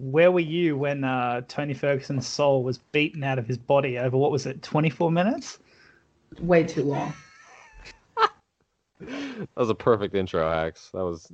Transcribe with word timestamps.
where 0.00 0.32
were 0.32 0.40
you 0.40 0.78
when 0.78 1.04
uh, 1.04 1.42
Tony 1.46 1.74
Ferguson's 1.74 2.26
soul 2.26 2.64
was 2.64 2.78
beaten 2.78 3.22
out 3.22 3.38
of 3.38 3.46
his 3.46 3.58
body 3.58 3.98
over 3.98 4.16
what 4.16 4.30
was 4.30 4.46
it, 4.46 4.62
24 4.62 5.10
minutes? 5.10 5.58
Way 6.40 6.64
too 6.64 6.84
long. 6.84 7.12
that 9.00 9.48
was 9.56 9.68
a 9.68 9.74
perfect 9.74 10.14
intro, 10.14 10.50
Axe. 10.50 10.90
That 10.94 11.04
was. 11.04 11.30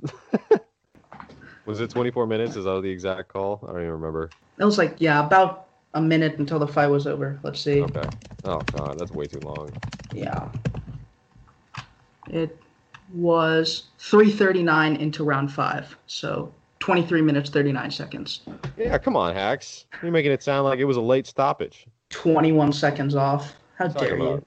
was 1.65 1.79
it 1.79 1.89
24 1.89 2.27
minutes? 2.27 2.57
Is 2.57 2.65
that 2.65 2.81
the 2.81 2.89
exact 2.89 3.29
call? 3.29 3.63
I 3.63 3.71
don't 3.71 3.81
even 3.81 3.91
remember. 3.91 4.33
It 4.59 4.65
was 4.65 4.77
like 4.77 4.95
yeah, 4.99 5.25
about 5.25 5.67
a 5.93 6.01
minute 6.01 6.37
until 6.37 6.59
the 6.59 6.67
fight 6.67 6.87
was 6.87 7.07
over. 7.07 7.39
Let's 7.43 7.61
see. 7.61 7.81
Okay. 7.81 8.09
Oh 8.43 8.65
god, 8.73 8.99
that's 8.99 9.11
way 9.11 9.27
too 9.27 9.39
long. 9.39 9.71
Yeah. 10.11 10.49
It 12.29 12.57
was 13.13 13.85
3:39 13.99 14.97
into 14.97 15.23
round 15.23 15.53
five, 15.53 15.97
so 16.07 16.53
23 16.79 17.21
minutes 17.21 17.49
39 17.49 17.91
seconds. 17.91 18.41
Yeah, 18.77 18.97
come 18.97 19.15
on, 19.15 19.33
Hacks. 19.33 19.85
You're 20.01 20.11
making 20.11 20.31
it 20.31 20.43
sound 20.43 20.65
like 20.65 20.79
it 20.79 20.85
was 20.85 20.97
a 20.97 21.01
late 21.01 21.27
stoppage. 21.27 21.85
21 22.09 22.71
seconds 22.73 23.15
off. 23.15 23.53
How 23.77 23.87
Talking 23.87 24.07
dare 24.07 24.17
you? 24.17 24.45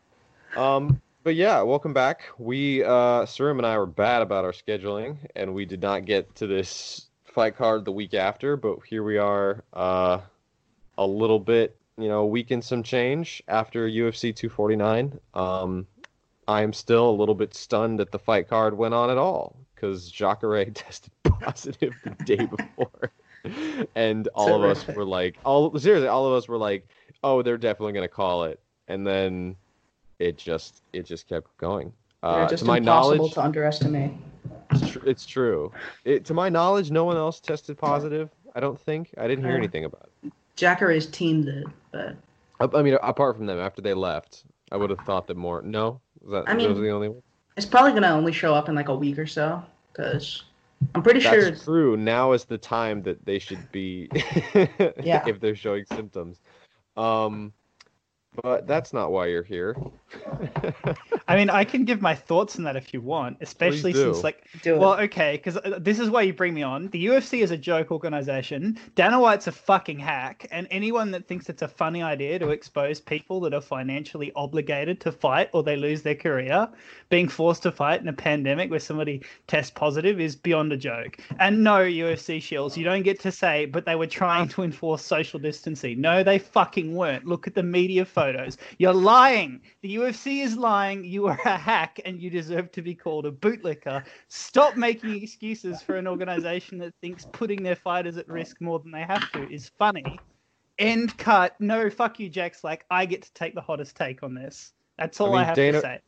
Um, 0.61 1.01
but 1.23 1.35
yeah, 1.35 1.61
welcome 1.63 1.93
back. 1.93 2.23
We, 2.39 2.83
uh, 2.83 3.27
Sherm 3.27 3.59
and 3.59 3.67
I 3.67 3.77
were 3.79 3.87
bad 3.87 4.23
about 4.23 4.45
our 4.45 4.53
scheduling, 4.53 5.19
and 5.37 5.55
we 5.55 5.65
did 5.65 5.83
not 5.83 6.05
get 6.05 6.35
to 6.37 6.47
this 6.47 7.09
fight 7.25 7.57
card 7.57 7.85
the 7.85 7.93
week 7.93 8.15
after. 8.15 8.57
But 8.57 8.79
here 8.87 9.03
we 9.03 9.19
are, 9.19 9.63
uh, 9.73 10.21
a 10.99 11.07
little 11.07 11.39
bit, 11.39 11.77
you 11.99 12.09
know, 12.09 12.21
a 12.21 12.27
week 12.27 12.51
and 12.51 12.65
some 12.65 12.83
change 12.83 13.43
after 13.49 13.89
UFC 13.89 14.35
249. 14.35 15.19
Um, 15.35 15.87
I'm 16.49 16.73
still 16.73 17.09
a 17.09 17.13
little 17.13 17.35
bit 17.35 17.55
stunned 17.55 18.01
that 18.01 18.11
the 18.11 18.19
fight 18.19 18.49
card 18.49 18.77
went 18.77 18.95
on 18.95 19.11
at 19.11 19.19
all 19.19 19.57
because 19.75 20.11
Jacare 20.11 20.65
tested 20.75 21.13
positive 21.41 21.95
the 22.05 22.11
day 22.25 22.47
before. 22.47 23.11
And 23.95 24.29
all 24.35 24.55
of 24.55 24.63
us 24.71 24.87
were 24.89 25.05
like, 25.05 25.37
all 25.45 25.77
seriously, 25.79 26.09
all 26.09 26.27
of 26.27 26.33
us 26.35 26.49
were 26.49 26.59
like, 26.59 26.87
"Oh, 27.25 27.43
they're 27.43 27.57
definitely 27.59 27.93
gonna 27.95 28.09
call 28.09 28.45
it," 28.45 28.61
and 28.89 29.07
then 29.07 29.57
it 30.19 30.37
just 30.37 30.83
it 30.93 31.05
just 31.07 31.29
kept 31.29 31.57
going. 31.57 31.93
Uh, 32.23 32.47
just 32.49 32.63
to 32.65 32.67
my 32.67 32.77
impossible 32.77 33.17
knowledge, 33.17 33.33
to 33.35 33.43
underestimate. 33.43 34.13
it's, 34.73 34.91
tr- 34.91 35.07
it's 35.09 35.25
true. 35.27 35.73
It, 36.05 36.27
to 36.27 36.35
my 36.35 36.51
knowledge, 36.51 36.91
no 36.91 37.05
one 37.05 37.17
else 37.17 37.41
tested 37.41 37.79
positive. 37.79 38.29
I 38.55 38.61
don't 38.61 38.79
think. 38.79 39.15
I 39.17 39.27
didn't 39.27 39.45
hear 39.45 39.55
Uh, 39.55 39.59
anything 39.59 39.85
about 39.87 40.11
it. 40.23 40.33
Jacare's 40.57 41.07
team 41.07 41.45
did, 41.45 41.65
but 41.93 42.15
I, 42.61 42.69
I 42.79 42.83
mean, 42.83 42.99
apart 43.03 43.37
from 43.37 43.47
them, 43.47 43.59
after 43.59 43.81
they 43.81 43.95
left, 43.95 44.45
I 44.71 44.77
would 44.77 44.91
have 44.91 44.99
thought 45.07 45.27
that 45.29 45.37
more. 45.39 45.63
No, 45.63 46.01
was 46.21 46.33
that 46.33 46.45
I 46.51 46.55
mean- 46.55 46.69
those 46.69 46.79
are 46.79 46.83
the 46.83 46.91
only 46.91 47.09
ones. 47.09 47.23
it's 47.57 47.65
probably 47.65 47.93
gonna 47.93 48.15
only 48.15 48.33
show 48.33 48.53
up 48.55 48.69
in 48.69 48.75
like 48.75 48.89
a 48.89 48.95
week 48.95 49.19
or 49.19 49.27
so, 49.27 49.63
because 49.95 50.43
I'm 50.95 51.03
pretty 51.03 51.21
That's 51.21 51.35
sure. 51.35 51.49
It's, 51.49 51.65
true. 51.65 51.97
Now 51.97 52.33
is 52.33 52.45
the 52.45 52.59
time 52.59 53.03
that 53.03 53.25
they 53.25 53.39
should 53.39 53.71
be. 53.73 54.09
Yeah. 55.03 55.25
If 55.27 55.41
they're 55.41 55.57
showing 55.57 55.85
symptoms. 55.85 56.41
Um, 56.97 57.53
but 58.43 58.67
that's 58.67 58.93
not 58.93 59.11
why 59.11 59.27
you're 59.27 59.43
here. 59.43 59.77
I 61.29 61.37
mean, 61.37 61.51
I 61.51 61.65
can 61.65 61.85
give 61.85 62.01
my 62.01 62.15
thoughts 62.15 62.57
on 62.57 62.65
that 62.65 62.77
if 62.77 62.95
you 62.95 63.01
want, 63.01 63.39
especially 63.41 63.93
do. 63.93 64.13
since 64.13 64.25
like 64.25 64.45
do 64.63 64.75
it. 64.75 64.79
Well, 64.79 65.01
okay, 65.01 65.33
because 65.37 65.57
uh, 65.57 65.79
this 65.81 65.99
is 65.99 66.11
why 66.11 66.23
you 66.23 66.33
bring 66.33 66.55
me 66.55 66.63
on. 66.63 66.89
The 66.89 67.07
UFC 67.07 67.43
is 67.43 67.51
a 67.51 67.57
joke 67.57 67.91
organization. 67.91 68.79
Dana 68.95 69.19
White's 69.19 69.47
a 69.47 69.53
fucking 69.53 69.99
hack, 69.99 70.47
and 70.51 70.67
anyone 70.71 71.11
that 71.11 71.27
thinks 71.27 71.49
it's 71.49 71.63
a 71.63 71.69
funny 71.69 72.03
idea 72.03 72.39
to 72.39 72.51
expose 72.51 73.01
people 73.01 73.41
that 73.41 73.55
are 73.55 73.61
financially 73.61 74.33
obligated 74.35 75.01
to 75.01 75.13
fight 75.13 75.51
or 75.53 75.63
they 75.63 75.77
lose 75.77 76.03
their 76.03 76.15
career, 76.15 76.69
being 77.09 77.29
forced 77.29 77.63
to 77.65 77.73
fight 77.73 78.01
in 78.01 78.09
a 78.09 78.13
pandemic 78.13 78.71
where 78.71 78.81
somebody 78.81 79.23
tests 79.49 79.73
positive 79.73 80.21
is 80.21 80.37
beyond 80.37 80.73
a 80.73 80.77
joke. 80.77 81.19
And 81.39 81.63
no, 81.65 81.79
UFC 81.79 82.41
shields, 82.41 82.77
you 82.77 82.85
don't 82.85 83.03
get 83.03 83.21
to 83.21 83.33
say, 83.33 83.67
but 83.67 83.85
they 83.85 83.97
were 83.97 84.07
trying 84.07 84.49
to 84.49 84.63
enforce 84.63 85.05
social 85.05 85.39
distancing. 85.41 86.01
No, 86.01 86.23
they 86.23 86.39
fucking 86.39 86.95
weren't. 86.95 87.27
Look 87.27 87.47
at 87.47 87.55
the 87.55 87.63
media 87.63 88.05
photos. 88.21 88.59
You're 88.79 88.93
lying. 88.93 89.63
The 89.81 89.97
UFC 89.97 90.43
is 90.45 90.57
lying. 90.57 91.05
You 91.05 91.27
are 91.27 91.41
a 91.45 91.57
hack, 91.57 92.01
and 92.05 92.21
you 92.21 92.29
deserve 92.29 92.71
to 92.73 92.83
be 92.83 92.95
called 92.95 93.25
a 93.27 93.33
bootlicker. 93.33 94.05
Stop 94.29 94.77
making 94.77 95.23
excuses 95.23 95.81
for 95.81 95.97
an 95.97 96.07
organization 96.07 96.79
that 96.79 96.95
thinks 97.01 97.27
putting 97.33 97.63
their 97.63 97.77
fighters 97.77 98.17
at 98.17 98.29
risk 98.29 98.61
more 98.61 98.79
than 98.79 98.93
they 98.93 99.03
have 99.03 99.31
to 99.33 99.51
is 99.51 99.71
funny. 99.79 100.19
End 100.79 101.17
cut. 101.17 101.59
No, 101.61 101.89
fuck 101.89 102.21
you, 102.21 102.29
Jack's 102.29 102.63
like, 102.63 102.85
I 102.91 103.07
get 103.07 103.23
to 103.23 103.33
take 103.33 103.55
the 103.55 103.61
hottest 103.61 103.97
take 103.97 104.23
on 104.23 104.35
this. 104.35 104.73
That's 104.99 105.21
all 105.21 105.35
I, 105.35 105.39
mean, 105.39 105.47
have 105.47 105.57
Dana- 105.57 105.79
to 105.79 105.81
say. 105.81 106.01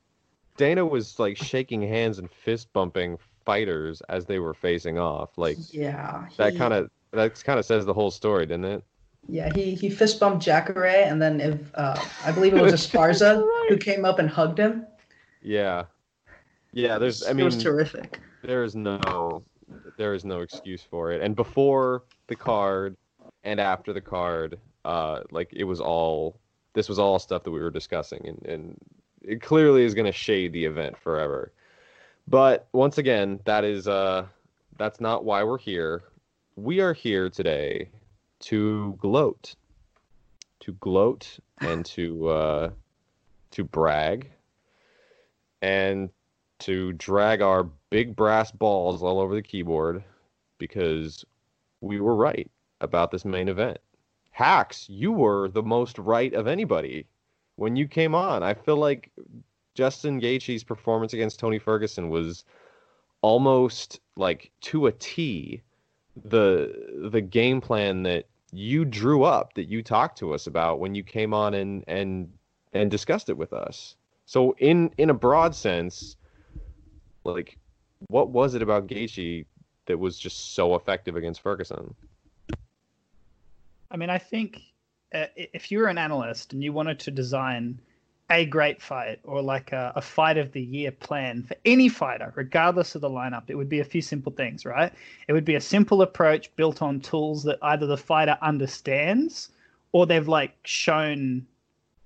Dana 0.58 0.84
was 0.84 1.19
like 1.19 1.38
shaking 1.38 1.81
hands 1.81 2.19
and 2.19 2.31
fist 2.31 2.70
bumping 2.75 3.19
fighters 3.47 4.03
as 4.10 4.26
they 4.26 4.38
were 4.38 4.54
facing 4.54 4.98
off. 4.98 5.38
Like 5.38 5.56
yeah. 5.70 6.26
that 6.37 6.56
kind 6.56 6.75
of 6.75 6.91
that 7.12 7.42
kind 7.42 7.58
of 7.58 7.64
says 7.64 7.87
the 7.87 7.94
whole 7.94 8.10
story, 8.10 8.44
didn't 8.44 8.66
it? 8.66 8.84
Yeah, 9.28 9.53
he 9.55 9.75
he 9.75 9.88
fist 9.88 10.19
bumped 10.19 10.44
Jacare, 10.44 11.05
and 11.06 11.21
then 11.22 11.41
if 11.41 11.59
uh, 11.75 11.97
I 12.25 12.33
believe 12.33 12.55
it 12.55 12.62
was 12.62 12.72
Esparza 12.87 13.47
who 13.69 13.77
came 13.77 14.05
up 14.05 14.19
and 14.19 14.28
hugged 14.28 14.59
him. 14.59 14.87
Yeah. 15.41 15.84
Yeah, 16.72 16.99
there's 16.99 17.27
I 17.27 17.32
mean, 17.32 17.41
it 17.41 17.44
was 17.44 17.62
terrific. 17.62 18.21
there 18.43 18.65
is 18.65 18.75
no 18.75 19.43
there 19.97 20.15
is 20.15 20.25
no 20.25 20.41
excuse 20.41 20.82
for 20.82 21.12
it. 21.12 21.22
And 21.22 21.37
before 21.37 22.05
the 22.27 22.37
card 22.37 22.97
and 23.44 23.61
after 23.61 23.93
the 23.93 24.00
card, 24.00 24.59
uh 24.84 25.21
like 25.31 25.53
it 25.53 25.65
was 25.65 25.81
all 25.81 26.41
this 26.75 26.88
was 26.88 26.99
all 26.99 27.19
stuff 27.19 27.44
that 27.44 27.50
we 27.50 27.61
were 27.61 27.71
discussing 27.71 28.27
and, 28.27 28.47
and 28.47 28.78
it 29.22 29.41
clearly 29.41 29.84
is 29.84 29.94
gonna 29.94 30.12
shade 30.12 30.53
the 30.53 30.65
event 30.65 30.97
forever. 30.97 31.53
But 32.27 32.69
once 32.72 32.99
again, 32.99 33.41
that 33.44 33.65
is 33.65 33.87
uh 33.87 34.27
that's 34.78 35.00
not 35.00 35.25
why 35.25 35.44
we're 35.44 35.59
here. 35.59 36.03
We 36.56 36.81
are 36.81 36.93
here 36.93 37.28
today 37.28 37.88
to 38.42 38.97
gloat. 39.00 39.54
To 40.60 40.72
gloat 40.75 41.38
and 41.60 41.84
to 41.86 42.28
uh 42.28 42.70
to 43.53 43.64
brag 43.64 44.30
and 45.60 46.10
to 46.60 46.92
drag 46.92 47.42
our 47.42 47.64
big 47.91 48.16
brass 48.16 48.50
balls 48.50 49.02
all 49.02 49.20
over 49.20 49.34
the 49.34 49.42
keyboard 49.42 50.02
because 50.58 51.25
we 51.81 52.00
were 52.00 52.14
right 52.14 52.50
about 52.81 53.10
this 53.10 53.25
main 53.25 53.48
event. 53.48 53.78
Hacks, 54.31 54.88
you 54.88 55.12
were 55.12 55.48
the 55.48 55.62
most 55.62 55.98
right 55.98 56.32
of 56.32 56.47
anybody 56.47 57.06
when 57.56 57.76
you 57.76 57.86
came 57.86 58.14
on. 58.14 58.42
I 58.42 58.54
feel 58.54 58.76
like 58.76 59.10
Justin 59.75 60.20
Gaethje's 60.20 60.64
performance 60.64 61.12
against 61.12 61.38
Tony 61.38 61.58
Ferguson 61.58 62.08
was 62.08 62.44
almost 63.22 64.00
like 64.16 64.50
to 64.62 64.86
a 64.86 64.92
T 64.92 65.62
the 66.25 67.08
the 67.10 67.20
game 67.20 67.60
plan 67.60 68.02
that 68.02 68.26
you 68.52 68.84
drew 68.84 69.22
up 69.22 69.54
that 69.54 69.68
you 69.68 69.82
talked 69.82 70.18
to 70.18 70.34
us 70.34 70.46
about 70.46 70.78
when 70.78 70.94
you 70.94 71.02
came 71.02 71.32
on 71.32 71.54
and 71.54 71.84
and 71.86 72.30
and 72.72 72.90
discussed 72.90 73.28
it 73.28 73.36
with 73.36 73.52
us. 73.52 73.96
So 74.26 74.54
in 74.58 74.90
in 74.98 75.10
a 75.10 75.14
broad 75.14 75.54
sense, 75.54 76.16
like 77.24 77.58
what 78.08 78.30
was 78.30 78.54
it 78.54 78.62
about 78.62 78.86
Gaethje 78.86 79.46
that 79.86 79.98
was 79.98 80.18
just 80.18 80.54
so 80.54 80.74
effective 80.74 81.16
against 81.16 81.40
Ferguson? 81.40 81.94
I 83.90 83.96
mean, 83.96 84.10
I 84.10 84.18
think 84.18 84.62
uh, 85.14 85.26
if 85.36 85.70
you 85.70 85.78
were 85.78 85.88
an 85.88 85.98
analyst 85.98 86.52
and 86.52 86.62
you 86.62 86.72
wanted 86.72 86.98
to 87.00 87.10
design 87.10 87.78
a 88.32 88.47
great 88.47 88.81
fight 88.81 89.20
or 89.25 89.43
like 89.43 89.72
a, 89.72 89.93
a 89.94 90.00
fight 90.00 90.38
of 90.38 90.53
the 90.53 90.62
year 90.62 90.91
plan 90.91 91.43
for 91.43 91.54
any 91.66 91.88
fighter, 91.88 92.32
regardless 92.34 92.94
of 92.94 93.03
the 93.03 93.10
lineup, 93.10 93.44
it 93.48 93.54
would 93.54 93.69
be 93.69 93.81
a 93.81 93.84
few 93.84 94.00
simple 94.00 94.32
things, 94.32 94.65
right? 94.65 94.91
It 95.28 95.34
would 95.34 95.44
be 95.44 95.54
a 95.54 95.60
simple 95.60 96.00
approach 96.00 96.54
built 96.56 96.81
on 96.81 97.00
tools 97.00 97.44
that 97.44 97.59
either 97.60 97.87
the 97.87 97.97
fighter 97.97 98.38
understands 98.41 99.50
or 99.93 100.06
they've 100.06 100.26
like 100.26 100.56
shown 100.65 101.47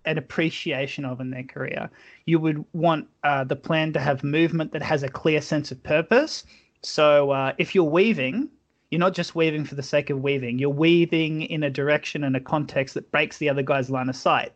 an 0.04 0.18
appreciation 0.18 1.04
of 1.04 1.20
in 1.20 1.30
their 1.30 1.44
career. 1.44 1.88
You 2.24 2.40
would 2.40 2.64
want 2.72 3.06
uh, 3.22 3.44
the 3.44 3.56
plan 3.56 3.92
to 3.92 4.00
have 4.00 4.24
movement 4.24 4.72
that 4.72 4.82
has 4.82 5.04
a 5.04 5.08
clear 5.08 5.40
sense 5.40 5.70
of 5.70 5.80
purpose. 5.84 6.44
So 6.82 7.30
uh, 7.30 7.52
if 7.58 7.72
you're 7.74 7.84
weaving, 7.84 8.48
you're 8.90 9.00
not 9.00 9.14
just 9.14 9.36
weaving 9.36 9.64
for 9.64 9.76
the 9.76 9.82
sake 9.82 10.10
of 10.10 10.22
weaving. 10.22 10.58
You're 10.58 10.70
weaving 10.70 11.42
in 11.42 11.62
a 11.62 11.70
direction 11.70 12.24
and 12.24 12.36
a 12.36 12.40
context 12.40 12.94
that 12.94 13.10
breaks 13.12 13.38
the 13.38 13.48
other 13.48 13.62
guy's 13.62 13.90
line 13.90 14.08
of 14.08 14.16
sight. 14.16 14.52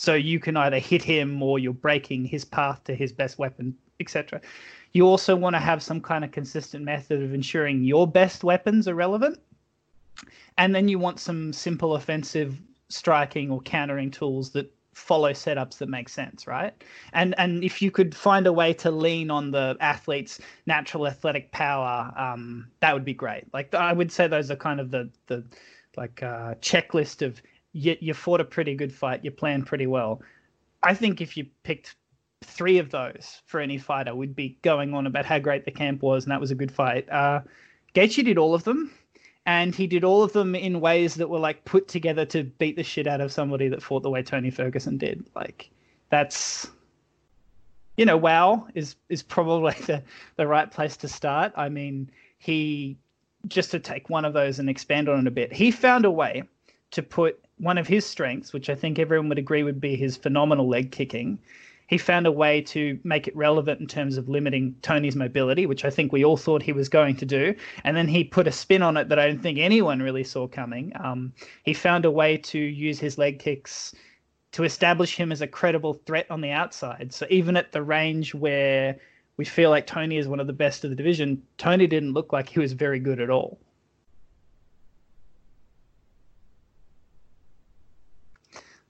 So 0.00 0.14
you 0.14 0.40
can 0.40 0.56
either 0.56 0.78
hit 0.78 1.02
him 1.02 1.42
or 1.42 1.58
you're 1.58 1.74
breaking 1.74 2.24
his 2.24 2.42
path 2.42 2.82
to 2.84 2.94
his 2.94 3.12
best 3.12 3.38
weapon, 3.38 3.76
etc. 4.00 4.40
You 4.92 5.06
also 5.06 5.36
want 5.36 5.56
to 5.56 5.60
have 5.60 5.82
some 5.82 6.00
kind 6.00 6.24
of 6.24 6.32
consistent 6.32 6.86
method 6.86 7.22
of 7.22 7.34
ensuring 7.34 7.84
your 7.84 8.06
best 8.06 8.42
weapons 8.42 8.88
are 8.88 8.94
relevant. 8.94 9.38
And 10.56 10.74
then 10.74 10.88
you 10.88 10.98
want 10.98 11.20
some 11.20 11.52
simple 11.52 11.96
offensive 11.96 12.58
striking 12.88 13.50
or 13.50 13.60
countering 13.60 14.10
tools 14.10 14.52
that 14.52 14.72
follow 14.94 15.32
setups 15.32 15.76
that 15.76 15.90
make 15.90 16.08
sense, 16.08 16.46
right? 16.46 16.72
And 17.12 17.34
and 17.36 17.62
if 17.62 17.82
you 17.82 17.90
could 17.90 18.14
find 18.14 18.46
a 18.46 18.54
way 18.54 18.72
to 18.72 18.90
lean 18.90 19.30
on 19.30 19.50
the 19.50 19.76
athlete's 19.80 20.40
natural 20.64 21.08
athletic 21.08 21.52
power, 21.52 22.10
um, 22.16 22.68
that 22.80 22.94
would 22.94 23.04
be 23.04 23.12
great. 23.12 23.52
Like 23.52 23.74
I 23.74 23.92
would 23.92 24.10
say 24.10 24.28
those 24.28 24.50
are 24.50 24.56
kind 24.56 24.80
of 24.80 24.90
the 24.90 25.10
the 25.26 25.44
like 25.98 26.22
uh, 26.22 26.54
checklist 26.62 27.20
of 27.20 27.42
you, 27.72 27.96
you 28.00 28.14
fought 28.14 28.40
a 28.40 28.44
pretty 28.44 28.74
good 28.74 28.92
fight, 28.92 29.24
you 29.24 29.30
planned 29.30 29.66
pretty 29.66 29.86
well. 29.86 30.20
I 30.82 30.94
think 30.94 31.20
if 31.20 31.36
you 31.36 31.46
picked 31.62 31.96
three 32.42 32.78
of 32.78 32.90
those 32.90 33.42
for 33.46 33.60
any 33.60 33.78
fighter, 33.78 34.14
we'd 34.14 34.34
be 34.34 34.58
going 34.62 34.94
on 34.94 35.06
about 35.06 35.26
how 35.26 35.38
great 35.38 35.64
the 35.64 35.70
camp 35.70 36.02
was 36.02 36.24
and 36.24 36.32
that 36.32 36.40
was 36.40 36.50
a 36.50 36.54
good 36.54 36.72
fight. 36.72 37.08
Uh, 37.10 37.40
Gaethje 37.94 38.24
did 38.24 38.38
all 38.38 38.54
of 38.54 38.64
them, 38.64 38.90
and 39.46 39.74
he 39.74 39.86
did 39.86 40.04
all 40.04 40.22
of 40.22 40.32
them 40.32 40.54
in 40.54 40.80
ways 40.80 41.14
that 41.16 41.28
were 41.28 41.38
like 41.38 41.64
put 41.64 41.88
together 41.88 42.24
to 42.26 42.44
beat 42.44 42.76
the 42.76 42.84
shit 42.84 43.06
out 43.06 43.20
of 43.20 43.32
somebody 43.32 43.68
that 43.68 43.82
fought 43.82 44.02
the 44.02 44.10
way 44.10 44.22
Tony 44.22 44.50
Ferguson 44.50 44.96
did. 44.96 45.24
Like 45.34 45.70
that's 46.08 46.70
you 47.96 48.06
know, 48.06 48.16
WoW 48.16 48.66
is 48.74 48.96
is 49.08 49.22
probably 49.22 49.74
the 49.86 50.02
the 50.36 50.46
right 50.46 50.70
place 50.70 50.96
to 50.98 51.08
start. 51.08 51.52
I 51.56 51.68
mean, 51.68 52.10
he 52.38 52.96
just 53.48 53.70
to 53.72 53.78
take 53.78 54.08
one 54.10 54.24
of 54.24 54.32
those 54.32 54.58
and 54.58 54.68
expand 54.68 55.08
on 55.08 55.20
it 55.20 55.26
a 55.26 55.30
bit. 55.30 55.52
He 55.52 55.70
found 55.70 56.04
a 56.04 56.10
way 56.10 56.44
to 56.92 57.02
put 57.02 57.44
one 57.60 57.78
of 57.78 57.86
his 57.86 58.06
strengths, 58.06 58.52
which 58.52 58.70
I 58.70 58.74
think 58.74 58.98
everyone 58.98 59.28
would 59.28 59.38
agree 59.38 59.62
would 59.62 59.80
be 59.80 59.96
his 59.96 60.16
phenomenal 60.16 60.68
leg 60.68 60.90
kicking, 60.90 61.38
he 61.88 61.98
found 61.98 62.26
a 62.26 62.32
way 62.32 62.60
to 62.62 62.98
make 63.02 63.26
it 63.26 63.36
relevant 63.36 63.80
in 63.80 63.86
terms 63.88 64.16
of 64.16 64.28
limiting 64.28 64.76
Tony's 64.80 65.16
mobility, 65.16 65.66
which 65.66 65.84
I 65.84 65.90
think 65.90 66.12
we 66.12 66.24
all 66.24 66.36
thought 66.36 66.62
he 66.62 66.72
was 66.72 66.88
going 66.88 67.16
to 67.16 67.26
do. 67.26 67.52
And 67.82 67.96
then 67.96 68.06
he 68.06 68.22
put 68.22 68.46
a 68.46 68.52
spin 68.52 68.80
on 68.80 68.96
it 68.96 69.08
that 69.08 69.18
I 69.18 69.26
don't 69.26 69.42
think 69.42 69.58
anyone 69.58 70.00
really 70.00 70.22
saw 70.22 70.46
coming. 70.46 70.92
Um, 71.02 71.32
he 71.64 71.74
found 71.74 72.04
a 72.04 72.10
way 72.10 72.36
to 72.36 72.58
use 72.58 73.00
his 73.00 73.18
leg 73.18 73.40
kicks 73.40 73.92
to 74.52 74.62
establish 74.62 75.16
him 75.16 75.32
as 75.32 75.42
a 75.42 75.48
credible 75.48 75.94
threat 75.94 76.30
on 76.30 76.40
the 76.40 76.52
outside. 76.52 77.12
So 77.12 77.26
even 77.28 77.56
at 77.56 77.72
the 77.72 77.82
range 77.82 78.34
where 78.36 78.96
we 79.36 79.44
feel 79.44 79.70
like 79.70 79.86
Tony 79.86 80.16
is 80.16 80.28
one 80.28 80.38
of 80.38 80.46
the 80.46 80.52
best 80.52 80.84
of 80.84 80.90
the 80.90 80.96
division, 80.96 81.42
Tony 81.58 81.88
didn't 81.88 82.12
look 82.12 82.32
like 82.32 82.48
he 82.48 82.60
was 82.60 82.72
very 82.72 83.00
good 83.00 83.20
at 83.20 83.30
all. 83.30 83.58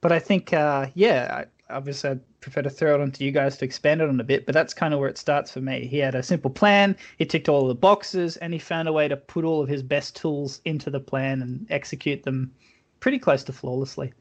But 0.01 0.13
I 0.13 0.19
think, 0.19 0.53
uh, 0.53 0.87
yeah, 0.95 1.45
obviously 1.69 2.11
I'd 2.11 2.41
prefer 2.41 2.63
to 2.63 2.71
throw 2.71 2.95
it 2.95 3.01
onto 3.01 3.25
you 3.25 3.33
guys 3.33 3.57
to 3.59 3.65
expand 3.65 4.01
it 4.01 4.09
on 4.09 4.19
a 4.21 4.25
bit, 4.25 4.47
but 4.47 4.55
that's 4.55 4.75
kind 4.75 4.95
of 4.95 5.01
where 5.01 5.09
it 5.09 5.19
starts 5.19 5.53
for 5.53 5.61
me. 5.61 5.87
He 5.87 5.99
had 5.99 6.15
a 6.15 6.23
simple 6.23 6.51
plan, 6.51 6.97
he 7.19 7.27
ticked 7.27 7.49
all 7.49 7.69
the 7.69 7.75
boxes, 7.75 8.37
and 8.39 8.53
he 8.53 8.59
found 8.59 8.89
a 8.89 8.93
way 8.93 9.09
to 9.09 9.17
put 9.17 9.45
all 9.45 9.63
of 9.63 9.69
his 9.69 9.83
best 9.83 10.17
tools 10.17 10.61
into 10.65 10.91
the 10.91 11.01
plan 11.01 11.43
and 11.43 11.67
execute 11.71 12.23
them 12.23 12.53
pretty 13.01 13.19
close 13.19 13.45
to 13.45 13.53
flawlessly. 13.53 14.13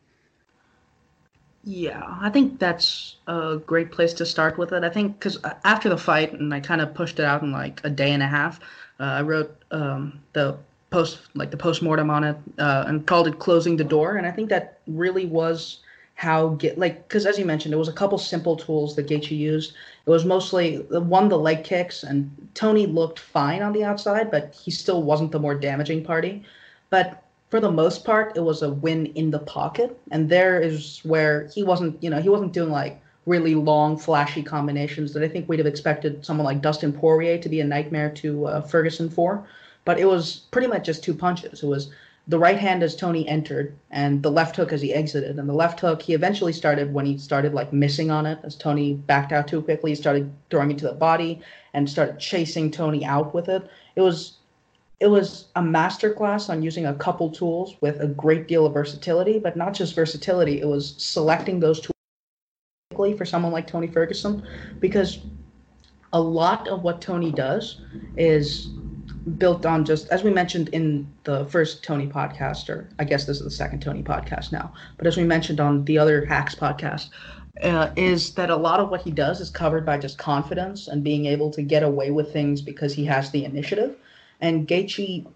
Yeah, 1.63 2.01
I 2.21 2.29
think 2.29 2.59
that's 2.59 3.17
a 3.27 3.57
great 3.57 3.91
place 3.91 4.13
to 4.13 4.25
start 4.25 4.57
with 4.57 4.71
it. 4.71 4.83
I 4.83 4.89
think 4.89 5.19
because 5.19 5.37
after 5.65 5.89
the 5.89 5.97
fight, 5.97 6.33
and 6.33 6.53
I 6.53 6.61
kind 6.61 6.81
of 6.81 6.93
pushed 6.93 7.19
it 7.19 7.25
out 7.25 7.41
in 7.41 7.51
like 7.51 7.81
a 7.83 7.89
day 7.89 8.11
and 8.11 8.23
a 8.23 8.27
half, 8.27 8.59
uh, 8.99 9.03
I 9.03 9.21
wrote 9.21 9.63
um, 9.71 10.21
the 10.33 10.57
post, 10.89 11.19
like 11.35 11.51
the 11.51 11.57
post 11.57 11.81
mortem 11.81 12.09
on 12.09 12.23
it, 12.23 12.37
uh, 12.57 12.85
and 12.87 13.05
called 13.05 13.27
it 13.27 13.39
"Closing 13.39 13.77
the 13.77 13.83
Door." 13.83 14.17
And 14.17 14.27
I 14.27 14.31
think 14.31 14.49
that 14.49 14.79
really 14.87 15.25
was 15.25 15.79
how 16.15 16.49
get 16.49 16.77
like 16.77 17.07
because 17.07 17.25
as 17.25 17.39
you 17.39 17.45
mentioned, 17.45 17.73
it 17.73 17.77
was 17.77 17.87
a 17.87 17.93
couple 17.93 18.17
simple 18.17 18.55
tools 18.55 18.95
that 18.95 19.07
Gaethje 19.07 19.37
used. 19.37 19.73
It 20.05 20.09
was 20.09 20.25
mostly 20.25 20.77
the 20.89 20.99
one 20.99 21.29
the 21.29 21.37
leg 21.37 21.63
kicks, 21.63 22.03
and 22.03 22.29
Tony 22.53 22.85
looked 22.87 23.19
fine 23.19 23.61
on 23.61 23.73
the 23.73 23.83
outside, 23.83 24.29
but 24.29 24.53
he 24.53 24.71
still 24.71 25.03
wasn't 25.03 25.31
the 25.31 25.39
more 25.39 25.55
damaging 25.55 26.03
party. 26.03 26.43
But 26.89 27.23
for 27.49 27.59
the 27.59 27.71
most 27.71 28.03
part, 28.05 28.35
it 28.35 28.41
was 28.41 28.61
a 28.61 28.69
win 28.69 29.07
in 29.07 29.31
the 29.31 29.39
pocket, 29.39 29.97
and 30.11 30.29
there 30.29 30.59
is 30.59 30.99
where 31.03 31.47
he 31.47 31.63
wasn't, 31.63 32.01
you 32.03 32.09
know, 32.09 32.21
he 32.21 32.29
wasn't 32.29 32.53
doing 32.53 32.69
like 32.69 33.01
really 33.25 33.55
long, 33.55 33.97
flashy 33.97 34.43
combinations 34.43 35.13
that 35.13 35.23
I 35.23 35.27
think 35.27 35.47
we'd 35.47 35.59
have 35.59 35.67
expected 35.67 36.25
someone 36.25 36.45
like 36.45 36.61
Dustin 36.61 36.91
Poirier 36.91 37.37
to 37.37 37.49
be 37.49 37.59
a 37.61 37.65
nightmare 37.65 38.09
to 38.15 38.45
uh, 38.47 38.61
Ferguson 38.61 39.09
for. 39.09 39.45
But 39.85 39.99
it 39.99 40.05
was 40.05 40.41
pretty 40.51 40.67
much 40.67 40.85
just 40.85 41.03
two 41.03 41.13
punches. 41.13 41.63
It 41.63 41.67
was 41.67 41.89
the 42.27 42.37
right 42.37 42.57
hand 42.57 42.83
as 42.83 42.95
Tony 42.95 43.27
entered 43.27 43.75
and 43.89 44.21
the 44.21 44.29
left 44.29 44.55
hook 44.55 44.71
as 44.71 44.81
he 44.81 44.93
exited. 44.93 45.39
And 45.39 45.49
the 45.49 45.53
left 45.53 45.79
hook, 45.79 46.03
he 46.03 46.13
eventually 46.13 46.53
started 46.53 46.93
when 46.93 47.07
he 47.07 47.17
started 47.17 47.55
like 47.55 47.73
missing 47.73 48.11
on 48.11 48.27
it 48.27 48.37
as 48.43 48.55
Tony 48.55 48.93
backed 48.93 49.31
out 49.31 49.47
too 49.47 49.63
quickly. 49.63 49.91
He 49.91 49.95
started 49.95 50.31
throwing 50.51 50.69
it 50.69 50.77
to 50.77 50.87
the 50.87 50.93
body 50.93 51.41
and 51.73 51.89
started 51.89 52.19
chasing 52.19 52.69
Tony 52.69 53.03
out 53.03 53.33
with 53.33 53.49
it. 53.49 53.67
It 53.95 54.01
was 54.01 54.33
it 54.99 55.07
was 55.07 55.45
a 55.55 55.61
masterclass 55.61 56.49
on 56.49 56.61
using 56.61 56.85
a 56.85 56.93
couple 56.93 57.31
tools 57.31 57.75
with 57.81 58.01
a 58.01 58.07
great 58.07 58.47
deal 58.47 58.65
of 58.65 58.73
versatility, 58.73 59.39
but 59.39 59.55
not 59.55 59.73
just 59.73 59.95
versatility. 59.95 60.59
It 60.59 60.67
was 60.67 60.95
selecting 60.97 61.59
those 61.59 61.79
tools 61.79 61.93
for 63.17 63.25
someone 63.25 63.53
like 63.53 63.65
Tony 63.65 63.87
Ferguson 63.87 64.45
because 64.81 65.19
a 66.11 66.19
lot 66.19 66.67
of 66.67 66.83
what 66.83 66.99
Tony 66.99 67.31
does 67.31 67.79
is 68.17 68.67
built 69.37 69.65
on 69.65 69.85
just 69.85 70.07
as 70.09 70.23
we 70.23 70.31
mentioned 70.31 70.69
in 70.69 71.11
the 71.23 71.45
first 71.45 71.83
Tony 71.83 72.07
podcast, 72.07 72.69
or 72.69 72.89
I 72.99 73.03
guess 73.03 73.25
this 73.25 73.37
is 73.37 73.43
the 73.43 73.51
second 73.51 73.81
Tony 73.81 74.03
podcast 74.03 74.51
now, 74.51 74.73
but 74.97 75.07
as 75.07 75.17
we 75.17 75.23
mentioned 75.23 75.59
on 75.59 75.85
the 75.85 75.97
other 75.97 76.25
Hacks 76.25 76.55
podcast, 76.55 77.09
uh, 77.63 77.89
is 77.95 78.33
that 78.35 78.49
a 78.49 78.55
lot 78.55 78.79
of 78.79 78.89
what 78.89 79.01
he 79.01 79.11
does 79.11 79.41
is 79.41 79.49
covered 79.49 79.85
by 79.85 79.97
just 79.97 80.17
confidence 80.17 80.87
and 80.87 81.03
being 81.03 81.25
able 81.25 81.51
to 81.51 81.61
get 81.61 81.83
away 81.83 82.11
with 82.11 82.31
things 82.31 82.61
because 82.61 82.93
he 82.93 83.05
has 83.05 83.31
the 83.31 83.43
initiative. 83.43 83.95
And 84.39 84.67
Gaethje 84.67 85.27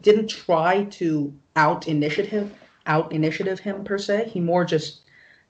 didn't 0.00 0.28
try 0.28 0.84
to 0.84 1.32
out 1.56 1.86
initiative 1.86 2.52
out 2.86 3.12
initiative 3.12 3.60
him 3.60 3.84
per 3.84 3.98
se. 3.98 4.30
He 4.32 4.40
more 4.40 4.64
just 4.64 5.02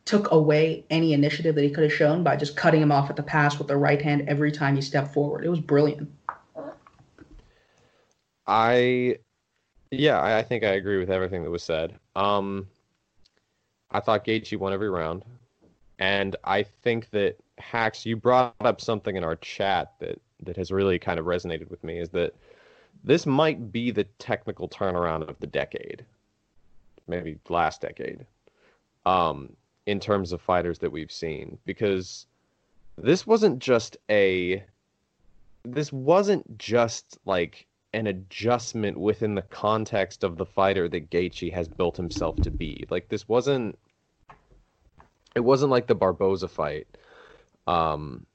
took 0.04 0.30
away 0.30 0.84
any 0.90 1.12
initiative 1.12 1.54
that 1.54 1.62
he 1.62 1.70
could 1.70 1.84
have 1.84 1.92
shown 1.92 2.24
by 2.24 2.36
just 2.36 2.56
cutting 2.56 2.82
him 2.82 2.92
off 2.92 3.10
at 3.10 3.16
the 3.16 3.22
pass 3.22 3.58
with 3.58 3.68
the 3.68 3.76
right 3.76 4.00
hand 4.00 4.24
every 4.28 4.50
time 4.50 4.74
he 4.74 4.82
stepped 4.82 5.12
forward. 5.12 5.44
It 5.44 5.48
was 5.48 5.60
brilliant. 5.60 6.10
I, 8.50 9.18
yeah, 9.92 10.18
I, 10.18 10.38
I 10.38 10.42
think 10.42 10.64
I 10.64 10.70
agree 10.70 10.98
with 10.98 11.08
everything 11.08 11.44
that 11.44 11.50
was 11.50 11.62
said. 11.62 11.94
Um, 12.16 12.66
I 13.92 14.00
thought 14.00 14.24
Gaethje 14.24 14.58
won 14.58 14.72
every 14.72 14.90
round, 14.90 15.24
and 16.00 16.34
I 16.42 16.64
think 16.64 17.10
that 17.10 17.36
Hacks, 17.58 18.04
you 18.04 18.16
brought 18.16 18.56
up 18.60 18.80
something 18.80 19.14
in 19.14 19.22
our 19.22 19.36
chat 19.36 19.92
that 20.00 20.20
that 20.42 20.56
has 20.56 20.72
really 20.72 20.98
kind 20.98 21.20
of 21.20 21.26
resonated 21.26 21.70
with 21.70 21.84
me 21.84 21.98
is 21.98 22.08
that 22.08 22.34
this 23.04 23.24
might 23.24 23.70
be 23.70 23.90
the 23.90 24.04
technical 24.18 24.68
turnaround 24.68 25.28
of 25.28 25.38
the 25.38 25.46
decade, 25.46 26.04
maybe 27.06 27.38
last 27.48 27.80
decade, 27.80 28.26
um, 29.06 29.54
in 29.86 30.00
terms 30.00 30.32
of 30.32 30.40
fighters 30.40 30.78
that 30.80 30.90
we've 30.90 31.12
seen, 31.12 31.56
because 31.66 32.26
this 32.98 33.26
wasn't 33.26 33.60
just 33.60 33.96
a, 34.10 34.64
this 35.64 35.92
wasn't 35.92 36.58
just 36.58 37.18
like 37.26 37.66
an 37.92 38.06
adjustment 38.06 38.98
within 38.98 39.34
the 39.34 39.42
context 39.42 40.22
of 40.22 40.36
the 40.36 40.46
fighter 40.46 40.88
that 40.88 41.10
Gaethje 41.10 41.52
has 41.52 41.68
built 41.68 41.96
himself 41.96 42.36
to 42.42 42.50
be. 42.50 42.86
Like 42.90 43.08
this 43.08 43.28
wasn't 43.28 43.78
it 45.34 45.40
wasn't 45.40 45.70
like 45.70 45.86
the 45.86 45.94
Barboza 45.94 46.48
fight 46.48 46.86
um 47.66 48.26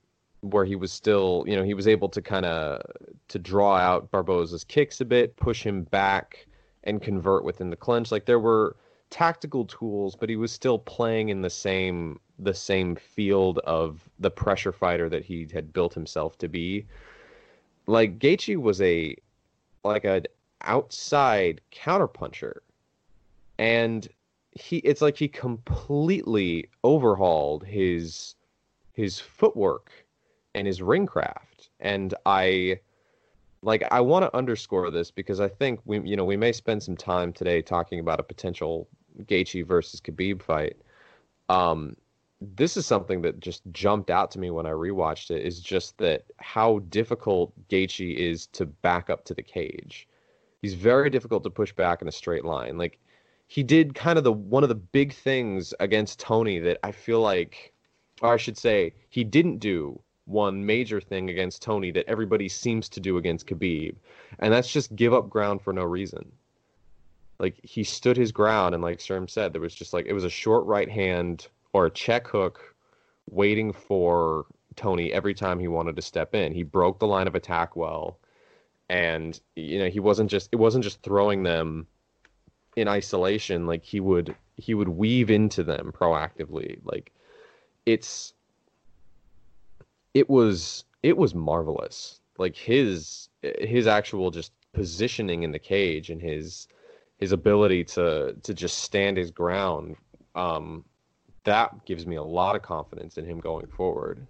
where 0.41 0.65
he 0.65 0.75
was 0.75 0.91
still, 0.91 1.43
you 1.47 1.55
know, 1.55 1.63
he 1.63 1.73
was 1.73 1.87
able 1.87 2.09
to 2.09 2.21
kind 2.21 2.45
of 2.45 2.81
to 3.29 3.39
draw 3.39 3.77
out 3.77 4.11
Barboza's 4.11 4.63
kicks 4.63 5.01
a 5.01 5.05
bit, 5.05 5.35
push 5.37 5.65
him 5.65 5.83
back 5.83 6.45
and 6.83 7.01
convert 7.01 7.43
within 7.43 7.69
the 7.69 7.75
clinch. 7.75 8.11
Like 8.11 8.25
there 8.25 8.39
were 8.39 8.75
tactical 9.09 9.65
tools, 9.65 10.15
but 10.15 10.29
he 10.29 10.35
was 10.35 10.51
still 10.51 10.77
playing 10.77 11.29
in 11.29 11.41
the 11.41 11.49
same 11.49 12.19
the 12.37 12.53
same 12.53 12.95
field 12.95 13.59
of 13.59 14.07
the 14.19 14.29
pressure 14.29 14.73
fighter 14.73 15.09
that 15.09 15.23
he 15.23 15.47
had 15.53 15.71
built 15.71 15.93
himself 15.93 16.37
to 16.37 16.47
be. 16.47 16.85
Like 17.87 18.19
Gaethje 18.19 18.57
was 18.57 18.81
a 18.81 19.15
like 19.85 20.03
an 20.03 20.25
outside 20.61 21.61
counterpuncher, 21.71 22.57
and 23.57 24.07
he 24.51 24.77
it's 24.77 25.01
like 25.01 25.17
he 25.17 25.27
completely 25.27 26.69
overhauled 26.83 27.63
his 27.65 28.35
his 28.93 29.19
footwork 29.19 29.91
and 30.53 30.67
his 30.67 30.81
ring 30.81 31.05
craft, 31.05 31.69
and 31.79 32.13
I 32.25 32.79
like 33.61 33.83
I 33.91 34.01
want 34.01 34.23
to 34.23 34.35
underscore 34.35 34.91
this 34.91 35.11
because 35.11 35.39
I 35.39 35.47
think 35.47 35.79
we 35.85 35.99
you 36.01 36.15
know 36.15 36.25
we 36.25 36.37
may 36.37 36.51
spend 36.51 36.81
some 36.83 36.97
time 36.97 37.31
today 37.33 37.61
talking 37.61 37.99
about 37.99 38.19
a 38.19 38.23
potential 38.23 38.87
Gaethje 39.23 39.65
versus 39.65 40.01
Khabib 40.01 40.41
fight. 40.41 40.77
Um, 41.49 41.95
this 42.41 42.75
is 42.75 42.85
something 42.85 43.21
that 43.21 43.39
just 43.39 43.63
jumped 43.71 44.09
out 44.09 44.31
to 44.31 44.39
me 44.39 44.51
when 44.51 44.65
I 44.65 44.71
rewatched 44.71 45.31
it 45.31 45.45
is 45.45 45.61
just 45.61 45.97
that 45.99 46.25
how 46.37 46.79
difficult 46.89 47.53
Gaethje 47.69 48.15
is 48.15 48.47
to 48.47 48.65
back 48.65 49.09
up 49.09 49.23
to 49.25 49.33
the 49.33 49.41
cage. 49.41 50.07
He's 50.61 50.73
very 50.73 51.09
difficult 51.09 51.43
to 51.43 51.49
push 51.49 51.71
back 51.71 52.01
in 52.01 52.07
a 52.07 52.11
straight 52.11 52.43
line. 52.43 52.77
Like 52.77 52.99
he 53.47 53.63
did 53.63 53.95
kind 53.95 54.17
of 54.17 54.23
the 54.23 54.33
one 54.33 54.63
of 54.63 54.69
the 54.69 54.75
big 54.75 55.13
things 55.13 55.73
against 55.79 56.19
Tony 56.19 56.59
that 56.59 56.79
I 56.83 56.91
feel 56.91 57.21
like 57.21 57.73
or 58.21 58.33
I 58.33 58.37
should 58.37 58.57
say 58.57 58.93
he 59.09 59.23
didn't 59.23 59.59
do 59.59 59.99
one 60.25 60.65
major 60.65 60.99
thing 60.99 61.29
against 61.29 61.61
Tony 61.61 61.91
that 61.91 62.07
everybody 62.07 62.49
seems 62.49 62.89
to 62.89 62.99
do 62.99 63.17
against 63.17 63.47
Khabib. 63.47 63.95
And 64.39 64.51
that's 64.51 64.71
just 64.71 64.95
give 64.95 65.13
up 65.13 65.29
ground 65.29 65.61
for 65.61 65.71
no 65.71 65.83
reason. 65.83 66.31
Like 67.39 67.59
he 67.63 67.83
stood 67.83 68.17
his 68.17 68.31
ground 68.31 68.73
and 68.73 68.83
like 68.83 68.99
Sherm 68.99 69.29
said, 69.29 69.53
there 69.53 69.61
was 69.61 69.75
just 69.75 69.93
like 69.93 70.05
it 70.05 70.13
was 70.13 70.23
a 70.23 70.29
short 70.29 70.65
right 70.65 70.89
hand 70.89 71.47
or 71.75 71.87
a 71.87 71.91
check 71.91 72.25
hook 72.25 72.73
waiting 73.29 73.73
for 73.73 74.45
Tony 74.77 75.11
every 75.11 75.33
time 75.33 75.59
he 75.59 75.67
wanted 75.67 75.97
to 75.97 76.01
step 76.01 76.33
in. 76.33 76.53
He 76.53 76.63
broke 76.63 76.99
the 76.99 77.05
line 77.05 77.27
of 77.27 77.35
attack 77.35 77.75
well. 77.75 78.17
And 78.87 79.37
you 79.57 79.79
know, 79.79 79.89
he 79.89 79.99
wasn't 79.99 80.31
just 80.31 80.47
it 80.53 80.55
wasn't 80.55 80.85
just 80.85 81.03
throwing 81.03 81.43
them 81.43 81.85
in 82.77 82.87
isolation 82.87 83.67
like 83.67 83.83
he 83.83 83.99
would 83.99 84.33
he 84.55 84.73
would 84.73 84.87
weave 84.87 85.29
into 85.29 85.63
them 85.63 85.91
proactively. 85.91 86.79
Like 86.85 87.11
it's 87.85 88.33
it 90.13 90.29
was 90.29 90.85
it 91.03 91.17
was 91.17 91.35
marvelous. 91.35 92.21
Like 92.37 92.55
his 92.55 93.27
his 93.41 93.85
actual 93.85 94.31
just 94.31 94.53
positioning 94.71 95.43
in 95.43 95.51
the 95.51 95.59
cage 95.59 96.09
and 96.09 96.21
his 96.21 96.69
his 97.17 97.33
ability 97.33 97.83
to 97.95 98.33
to 98.43 98.53
just 98.53 98.79
stand 98.79 99.17
his 99.17 99.29
ground. 99.29 99.97
Um, 100.35 100.85
that 101.45 101.85
gives 101.85 102.05
me 102.05 102.15
a 102.17 102.23
lot 102.23 102.55
of 102.55 102.61
confidence 102.61 103.17
in 103.17 103.25
him 103.25 103.39
going 103.39 103.67
forward. 103.67 104.25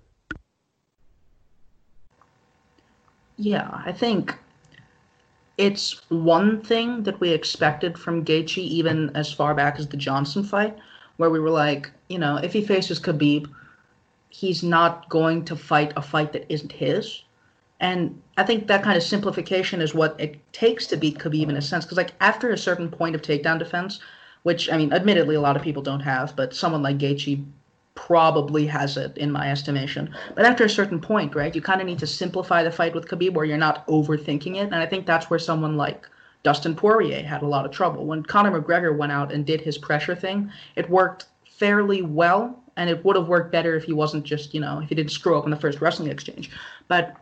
Yeah, 3.38 3.82
I 3.86 3.92
think 3.92 4.38
it's 5.58 6.10
one 6.10 6.62
thing 6.62 7.04
that 7.04 7.20
we 7.20 7.32
expected 7.32 7.98
from 7.98 8.24
Gaethje 8.24 8.58
even 8.60 9.14
as 9.16 9.32
far 9.32 9.54
back 9.54 9.80
as 9.80 9.88
the 9.88 9.98
Johnson 9.98 10.44
fight, 10.44 10.78
where 11.18 11.30
we 11.30 11.40
were 11.40 11.50
like, 11.50 11.92
you 12.10 12.20
know, 12.20 12.38
if 12.38 12.54
he 12.54 12.64
faces 12.64 13.00
Khabib, 13.00 13.50
he's 14.30 14.64
not 14.64 15.10
going 15.10 15.46
to 15.46 15.56
fight 15.56 15.94
a 15.96 16.02
fight 16.02 16.34
that 16.34 16.52
isn't 16.52 16.72
his. 16.72 17.24
And 17.80 18.22
I 18.38 18.44
think 18.44 18.68
that 18.68 18.84
kind 18.84 18.98
of 18.98 19.04
simplification 19.04 19.82
is 19.82 19.94
what 19.94 20.20
it 20.20 20.40
takes 20.54 20.88
to 20.88 20.98
beat 20.98 21.20
Khabib 21.20 21.50
in 21.50 21.58
a 21.58 21.62
sense. 21.62 21.86
Because, 21.86 21.98
like, 21.98 22.14
after 22.22 22.52
a 22.52 22.58
certain 22.58 22.90
point 22.90 23.16
of 23.16 23.22
takedown 23.22 23.60
defense, 23.60 24.00
which, 24.46 24.72
I 24.72 24.78
mean, 24.78 24.94
admittedly, 24.94 25.34
a 25.34 25.42
lot 25.42 25.56
of 25.56 25.64
people 25.64 25.82
don't 25.82 26.02
have, 26.02 26.36
but 26.36 26.54
someone 26.54 26.84
like 26.84 27.00
Gaethje 27.00 27.44
probably 27.96 28.68
has 28.68 28.96
it 28.96 29.18
in 29.18 29.32
my 29.32 29.50
estimation. 29.50 30.14
But 30.36 30.46
after 30.46 30.64
a 30.66 30.70
certain 30.70 31.02
point, 31.02 31.34
right, 31.34 31.56
you 31.56 31.64
kind 31.64 31.82
of 31.82 31.88
need 31.88 31.98
to 31.98 32.06
simplify 32.06 32.62
the 32.62 32.70
fight 32.70 32.94
with 32.94 33.08
Khabib 33.08 33.34
where 33.34 33.46
you're 33.46 33.58
not 33.58 33.88
overthinking 33.88 34.58
it. 34.58 34.66
And 34.66 34.76
I 34.76 34.86
think 34.86 35.08
that's 35.08 35.32
where 35.32 35.40
someone 35.40 35.78
like 35.78 36.08
Dustin 36.44 36.76
Poirier 36.76 37.24
had 37.24 37.42
a 37.42 37.48
lot 37.48 37.66
of 37.66 37.72
trouble. 37.72 38.06
When 38.06 38.22
Conor 38.22 38.62
McGregor 38.62 38.96
went 38.96 39.12
out 39.12 39.32
and 39.32 39.48
did 39.48 39.62
his 39.62 39.80
pressure 39.80 40.14
thing, 40.14 40.52
it 40.76 40.88
worked 40.92 41.26
fairly 41.58 42.04
well, 42.04 42.62
and 42.78 42.88
it 42.88 43.04
would 43.04 43.16
have 43.16 43.28
worked 43.28 43.52
better 43.52 43.76
if 43.76 43.86
he 43.86 43.94
wasn't 43.94 44.26
just, 44.26 44.54
you 44.54 44.60
know, 44.60 44.80
if 44.80 44.90
he 44.90 44.94
didn't 44.94 45.12
screw 45.12 45.40
up 45.40 45.46
in 45.46 45.50
the 45.50 45.58
first 45.58 45.82
wrestling 45.82 46.12
exchange. 46.12 46.52
But 46.88 47.16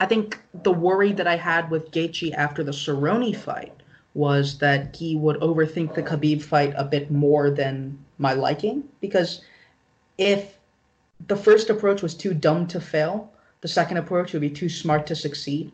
I 0.00 0.06
think 0.06 0.40
the 0.62 0.72
worry 0.72 1.12
that 1.12 1.26
I 1.26 1.36
had 1.36 1.70
with 1.70 1.90
Gaethje 1.90 2.32
after 2.32 2.64
the 2.64 2.72
Cerrone 2.72 3.36
fight 3.36 3.82
was 4.14 4.58
that 4.58 4.94
he 4.94 5.16
would 5.16 5.40
overthink 5.40 5.94
the 5.94 6.02
Khabib 6.02 6.40
fight 6.40 6.72
a 6.76 6.84
bit 6.84 7.10
more 7.10 7.50
than 7.50 7.98
my 8.18 8.32
liking 8.32 8.84
because 9.00 9.42
if 10.18 10.56
the 11.26 11.36
first 11.36 11.68
approach 11.68 12.00
was 12.00 12.14
too 12.14 12.32
dumb 12.32 12.66
to 12.68 12.80
fail, 12.80 13.30
the 13.60 13.68
second 13.68 13.96
approach 13.96 14.32
would 14.32 14.42
be 14.42 14.50
too 14.50 14.68
smart 14.68 15.06
to 15.06 15.16
succeed. 15.16 15.72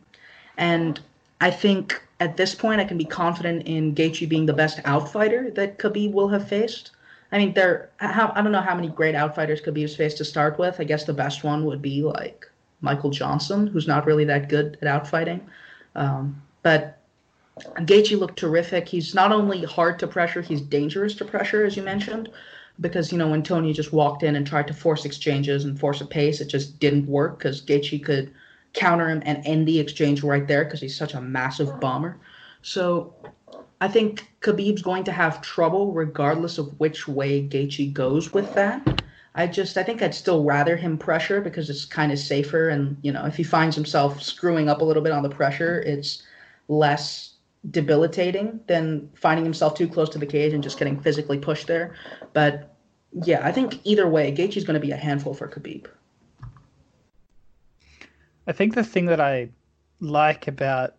And 0.56 1.00
I 1.40 1.50
think 1.50 2.02
at 2.20 2.37
this 2.37 2.54
point 2.54 2.80
I 2.80 2.85
can 2.85 2.99
be 2.99 3.04
confident 3.04 3.66
in 3.66 3.94
Gaethje 3.94 4.28
being 4.28 4.47
the 4.47 4.52
best 4.52 4.78
outfighter 4.85 5.54
that 5.54 5.78
Khabib 5.78 6.12
will 6.12 6.28
have 6.28 6.49
faced. 6.49 6.92
I 7.32 7.38
mean, 7.38 7.52
there 7.54 7.90
I 8.00 8.42
don't 8.42 8.52
know 8.52 8.61
how 8.61 8.75
many 8.75 8.88
great 8.88 9.14
outfighters 9.14 9.62
Khabib's 9.62 9.97
faced 9.97 10.18
to 10.18 10.25
start 10.25 10.59
with. 10.59 10.80
I 10.80 10.85
guess 10.85 11.04
the 11.04 11.12
best 11.12 11.44
one 11.44 11.64
would 11.66 11.82
be 11.82 12.02
like 12.02 12.49
Michael 12.80 13.11
Johnson, 13.11 13.66
who's 13.66 13.87
not 13.87 14.06
really 14.06 14.25
that 14.25 14.49
good 14.49 14.78
at 14.82 14.88
outfighting. 14.88 15.40
Um, 15.94 16.40
but 16.62 17.00
Gaethje 17.79 18.19
looked 18.19 18.38
terrific. 18.38 18.88
He's 18.88 19.14
not 19.14 19.33
only 19.33 19.64
hard 19.64 19.99
to 20.00 20.07
pressure, 20.07 20.43
he's 20.43 20.61
dangerous 20.61 21.14
to 21.17 21.25
pressure, 21.25 21.64
as 21.64 21.76
you 21.76 21.83
mentioned 21.83 22.29
because 22.81 23.12
you 23.12 23.19
know 23.19 23.29
when 23.29 23.43
Tony 23.43 23.73
just 23.73 23.93
walked 23.93 24.23
in 24.23 24.37
and 24.37 24.47
tried 24.47 24.67
to 24.67 24.75
force 24.75 25.05
exchanges 25.05 25.64
and 25.64 25.79
force 25.79 26.00
a 26.00 26.07
pace, 26.07 26.40
it 26.40 26.49
just 26.49 26.79
didn't 26.79 27.07
work 27.07 27.38
because 27.38 27.62
Gaethje 27.62 28.02
could 28.05 28.33
counter 28.73 29.09
him 29.09 29.23
and 29.26 29.45
end 29.47 29.67
the 29.67 29.79
exchange 29.79 30.23
right 30.23 30.47
there 30.47 30.64
because 30.64 30.81
he's 30.81 30.97
such 30.97 31.14
a 31.14 31.21
massive 31.21 31.81
bomber. 31.81 32.19
So 32.62 33.14
I 33.81 33.88
think 33.88 34.31
Khabib's 34.40 34.83
going 34.83 35.05
to 35.05 35.12
have 35.12 35.43
trouble 35.43 35.93
regardless 35.93 36.59
of 36.59 36.79
which 36.79 37.09
way 37.09 37.47
Gaethje 37.47 37.93
goes 37.93 38.33
with 38.33 38.55
that. 38.55 39.02
I 39.35 39.47
just 39.47 39.76
I 39.76 39.83
think 39.83 40.02
I'd 40.02 40.14
still 40.14 40.45
rather 40.45 40.76
him 40.76 40.99
pressure 40.99 41.40
because 41.40 41.71
it's 41.71 41.85
kind 41.85 42.12
of 42.12 42.19
safer 42.19 42.71
and 42.71 42.97
you 43.02 43.12
know 43.12 43.26
if 43.26 43.37
he 43.37 43.43
finds 43.43 43.76
himself 43.76 44.23
screwing 44.23 44.69
up 44.69 44.81
a 44.81 44.85
little 44.85 45.02
bit 45.02 45.12
on 45.12 45.23
the 45.23 45.29
pressure, 45.29 45.81
it's 45.83 46.23
less 46.69 47.29
debilitating 47.69 48.61
than 48.67 49.11
finding 49.14 49.45
himself 49.45 49.75
too 49.75 49.88
close 49.88 50.09
to 50.11 50.19
the 50.19 50.26
cage 50.26 50.52
and 50.52 50.62
just 50.62 50.79
getting 50.79 50.99
physically 51.00 51.38
pushed 51.38 51.67
there. 51.67 51.95
But 52.33 52.75
yeah, 53.12 53.47
I 53.47 53.52
think 53.52 53.81
either 53.85 54.09
way, 54.09 54.33
Gaethje's 54.33 54.64
going 54.64 54.81
to 54.81 54.87
be 54.87 54.93
a 54.93 54.97
handful 54.97 55.35
for 55.35 55.49
Khabib. 55.49 55.87
I 58.47 58.52
think 58.52 58.75
the 58.75 58.85
thing 58.85 59.07
that 59.07 59.21
I 59.21 59.50
like 60.00 60.49
about, 60.49 60.95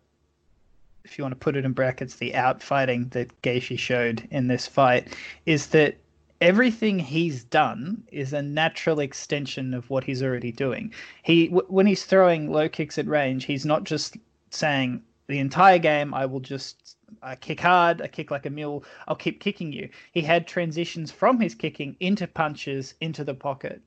if 1.04 1.18
you 1.18 1.24
want 1.24 1.32
to 1.32 1.38
put 1.38 1.56
it 1.56 1.64
in 1.64 1.72
brackets, 1.72 2.14
the 2.14 2.32
outfighting 2.32 3.10
that 3.10 3.42
Gaethje 3.42 3.78
showed 3.78 4.28
in 4.30 4.46
this 4.46 4.66
fight 4.66 5.16
is 5.46 5.68
that 5.68 5.96
everything 6.40 6.98
he's 6.98 7.44
done 7.44 8.02
is 8.12 8.32
a 8.32 8.42
natural 8.42 9.00
extension 9.00 9.74
of 9.74 9.88
what 9.90 10.04
he's 10.04 10.22
already 10.22 10.52
doing. 10.52 10.92
He 11.22 11.48
w- 11.48 11.66
when 11.68 11.86
he's 11.86 12.04
throwing 12.04 12.52
low 12.52 12.68
kicks 12.68 12.98
at 12.98 13.06
range, 13.06 13.44
he's 13.44 13.66
not 13.66 13.84
just 13.84 14.16
saying 14.50 15.02
the 15.26 15.38
entire 15.38 15.78
game 15.78 16.14
I 16.14 16.26
will 16.26 16.40
just 16.40 16.96
I 17.22 17.36
kick 17.36 17.60
hard, 17.60 18.00
I 18.00 18.08
kick 18.08 18.30
like 18.30 18.46
a 18.46 18.50
mule, 18.50 18.84
I'll 19.06 19.16
keep 19.16 19.40
kicking 19.40 19.72
you. 19.72 19.88
He 20.12 20.22
had 20.22 20.46
transitions 20.46 21.10
from 21.10 21.40
his 21.40 21.54
kicking 21.54 21.96
into 22.00 22.26
punches 22.26 22.94
into 23.00 23.24
the 23.24 23.34
pocket. 23.34 23.82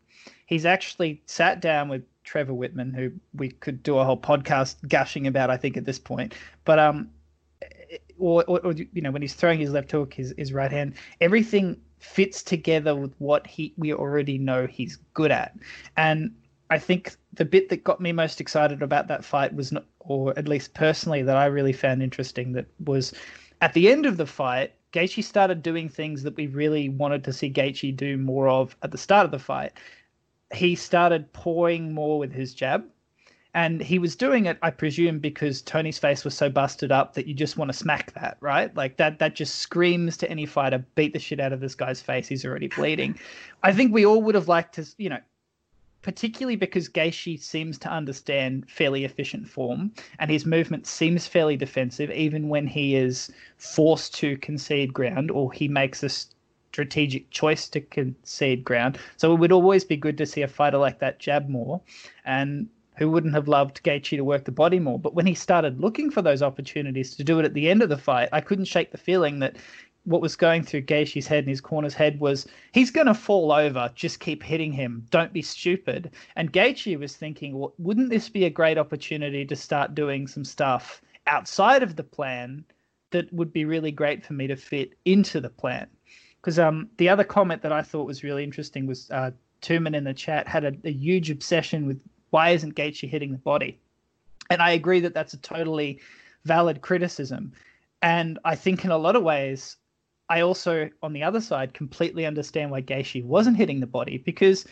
He's 0.46 0.66
actually 0.66 1.22
sat 1.26 1.60
down 1.60 1.90
with 1.90 2.04
Trevor 2.24 2.54
Wittman, 2.54 2.96
who 2.96 3.12
we 3.34 3.50
could 3.50 3.84
do 3.84 3.98
a 3.98 4.04
whole 4.04 4.18
podcast 4.18 4.76
gushing 4.88 5.28
about, 5.28 5.50
I 5.50 5.58
think, 5.58 5.78
at 5.78 5.86
this 5.86 6.00
point. 6.00 6.34
But 6.66 6.80
um, 6.80 7.10
or, 8.18 8.44
or, 8.46 8.60
or 8.66 8.74
you 8.74 9.02
know, 9.02 9.12
when 9.12 9.22
he's 9.22 9.34
throwing 9.34 9.60
his 9.60 9.72
left 9.72 9.92
hook, 9.92 10.14
his 10.14 10.34
his 10.38 10.54
right 10.54 10.72
hand, 10.72 10.94
everything 11.22 11.80
fits 12.00 12.44
together 12.44 12.96
with 12.96 13.14
what 13.20 13.48
he 13.48 13.74
we 13.78 13.94
already 13.94 14.38
know 14.38 14.68
he's 14.68 14.98
good 15.14 15.32
at, 15.32 15.56
and 15.98 16.34
I 16.76 16.78
think 16.78 17.16
the 17.32 17.46
bit 17.46 17.70
that 17.70 17.86
got 17.86 18.02
me 18.02 18.12
most 18.12 18.42
excited 18.42 18.82
about 18.82 19.08
that 19.08 19.24
fight 19.24 19.56
was 19.56 19.72
not, 19.72 19.86
or 20.00 20.38
at 20.38 20.50
least 20.50 20.74
personally, 20.74 21.22
that 21.22 21.38
I 21.38 21.46
really 21.46 21.72
found 21.72 22.04
interesting, 22.04 22.52
that 22.52 22.66
was 22.84 23.14
at 23.62 23.72
the 23.74 23.90
end 23.90 24.06
of 24.06 24.18
the 24.18 24.26
fight, 24.26 24.74
Gaethje 24.92 25.24
started 25.24 25.64
doing 25.64 25.88
things 25.88 26.24
that 26.24 26.36
we 26.36 26.48
really 26.48 26.90
wanted 26.90 27.24
to 27.24 27.32
see 27.32 27.50
Gaethje 27.50 27.96
do 27.96 28.18
more 28.18 28.50
of 28.50 28.76
at 28.82 28.92
the 28.92 28.98
start 28.98 29.24
of 29.24 29.32
the 29.32 29.40
fight. 29.40 29.72
He 30.54 30.76
started 30.76 31.32
pawing 31.32 31.94
more 31.94 32.20
with 32.20 32.34
his 32.34 32.54
jab, 32.54 32.84
and 33.54 33.80
he 33.80 33.98
was 33.98 34.18
doing 34.18 34.46
it, 34.46 34.58
I 34.62 34.70
presume, 34.70 35.20
because 35.20 35.62
Tony's 35.62 35.98
face 35.98 36.26
was 36.26 36.36
so 36.36 36.50
busted 36.50 36.92
up 36.92 37.14
that 37.14 37.26
you 37.26 37.34
just 37.34 37.56
want 37.56 37.72
to 37.72 37.78
smack 37.78 38.12
that, 38.16 38.36
right? 38.42 38.76
Like 38.76 38.98
that 38.98 39.20
that 39.20 39.34
just 39.34 39.60
screams 39.60 40.18
to 40.18 40.30
any 40.30 40.46
fighter, 40.46 40.86
beat 40.96 41.14
the 41.14 41.20
shit 41.20 41.40
out 41.40 41.54
of 41.54 41.62
this 41.62 41.74
guy's 41.74 42.02
face. 42.02 42.28
He's 42.28 42.44
already 42.44 42.68
bleeding. 42.68 43.18
I 43.64 43.72
think 43.72 43.94
we 43.94 44.06
all 44.06 44.22
would 44.24 44.36
have 44.36 44.50
liked 44.50 44.76
to, 44.76 44.86
you 44.98 45.08
know, 45.08 45.20
particularly 46.06 46.56
because 46.56 46.88
Gaethje 46.88 47.42
seems 47.42 47.80
to 47.80 47.90
understand 47.90 48.70
fairly 48.70 49.06
efficient 49.06 49.50
form, 49.50 49.92
and 50.20 50.30
his 50.30 50.46
movement 50.46 50.86
seems 50.86 51.26
fairly 51.26 51.58
defensive, 51.58 52.12
even 52.12 52.48
when 52.48 52.68
he 52.68 52.96
is 52.96 53.32
forced 53.58 54.14
to 54.20 54.38
concede 54.38 54.94
ground 54.94 55.32
or 55.32 55.52
he 55.52 55.68
makes 55.68 56.04
a 56.04 56.10
strategic 56.10 57.28
choice 57.32 57.68
to 57.70 57.82
concede 57.82 58.64
ground. 58.64 59.00
So 59.18 59.34
it 59.34 59.40
would 59.40 59.52
always 59.52 59.84
be 59.84 59.98
good 59.98 60.16
to 60.20 60.28
see 60.28 60.44
a 60.44 60.48
fighter 60.48 60.78
like 60.78 61.00
that 61.00 61.18
jab 61.18 61.50
more, 61.50 61.82
and 62.24 62.68
who 62.98 63.10
wouldn't 63.10 63.34
have 63.34 63.48
loved 63.48 63.82
Gaethje 63.82 64.16
to 64.16 64.22
work 64.22 64.46
the 64.46 64.52
body 64.52 64.78
more. 64.78 65.00
But 65.00 65.16
when 65.16 65.26
he 65.26 65.34
started 65.34 65.82
looking 65.82 66.12
for 66.12 66.22
those 66.22 66.44
opportunities 66.44 67.16
to 67.16 67.24
do 67.24 67.40
it 67.40 67.46
at 67.46 67.56
the 67.56 67.68
end 67.68 67.82
of 67.82 67.90
the 67.90 67.98
fight, 67.98 68.30
I 68.32 68.42
couldn't 68.42 68.66
shake 68.66 68.92
the 68.92 69.00
feeling 69.00 69.40
that 69.40 69.56
what 70.06 70.22
was 70.22 70.36
going 70.36 70.64
through 70.64 70.84
Gaethje's 70.84 71.28
head 71.28 71.40
and 71.40 71.50
his 71.50 71.62
corner's 71.62 71.94
head 71.94 72.20
was 72.20 72.48
he's 72.72 72.92
going 72.92 73.08
to 73.08 73.14
fall 73.14 73.52
over. 73.52 73.92
Just 73.96 74.20
keep 74.20 74.44
hitting 74.44 74.72
him. 74.72 75.06
Don't 75.10 75.34
be 75.34 75.42
stupid. 75.42 76.12
And 76.36 76.54
Gaethje 76.54 76.98
was 77.00 77.16
thinking, 77.16 77.58
well, 77.58 77.74
wouldn't 77.78 78.10
this 78.10 78.30
be 78.30 78.46
a 78.46 78.50
great 78.50 78.78
opportunity 78.78 79.46
to 79.46 79.56
start 79.56 79.96
doing 79.96 80.28
some 80.28 80.46
stuff 80.46 81.02
outside 81.28 81.84
of 81.84 81.96
the 81.96 82.04
plan 82.04 82.64
that 83.12 83.32
would 83.34 83.52
be 83.52 83.66
really 83.66 83.92
great 83.92 84.24
for 84.24 84.34
me 84.34 84.48
to 84.48 84.56
fit 84.56 84.94
into 85.06 85.42
the 85.42 85.50
plan? 85.50 85.88
Because 86.40 86.60
um, 86.60 86.88
the 86.98 87.10
other 87.10 87.24
comment 87.24 87.64
that 87.64 87.74
I 87.74 87.82
thought 87.82 88.06
was 88.06 88.24
really 88.24 88.44
interesting 88.44 88.86
was 88.86 89.10
uh, 89.10 89.32
Tuman 89.62 89.96
in 89.96 90.04
the 90.04 90.14
chat 90.14 90.48
had 90.48 90.64
a, 90.64 90.74
a 90.84 90.92
huge 90.92 91.32
obsession 91.32 91.88
with 91.88 92.00
why 92.30 92.52
isn't 92.52 92.76
Gaethje 92.76 93.10
hitting 93.10 93.32
the 93.32 93.38
body? 93.40 93.80
And 94.52 94.62
I 94.62 94.72
agree 94.72 95.00
that 95.00 95.16
that's 95.16 95.34
a 95.34 95.38
totally 95.38 96.00
valid 96.44 96.82
criticism. 96.82 97.54
And 98.04 98.38
I 98.46 98.54
think 98.54 98.86
in 98.86 98.92
a 98.92 98.98
lot 98.98 99.16
of 99.16 99.24
ways, 99.24 99.78
I 100.30 100.42
also, 100.42 100.90
on 101.04 101.14
the 101.14 101.24
other 101.24 101.42
side, 101.42 101.74
completely 101.74 102.26
understand 102.26 102.72
why 102.72 102.82
Gaethje 102.82 103.24
wasn't 103.24 103.58
hitting 103.58 103.80
the 103.80 103.88
body 103.88 104.18
because 104.18 104.66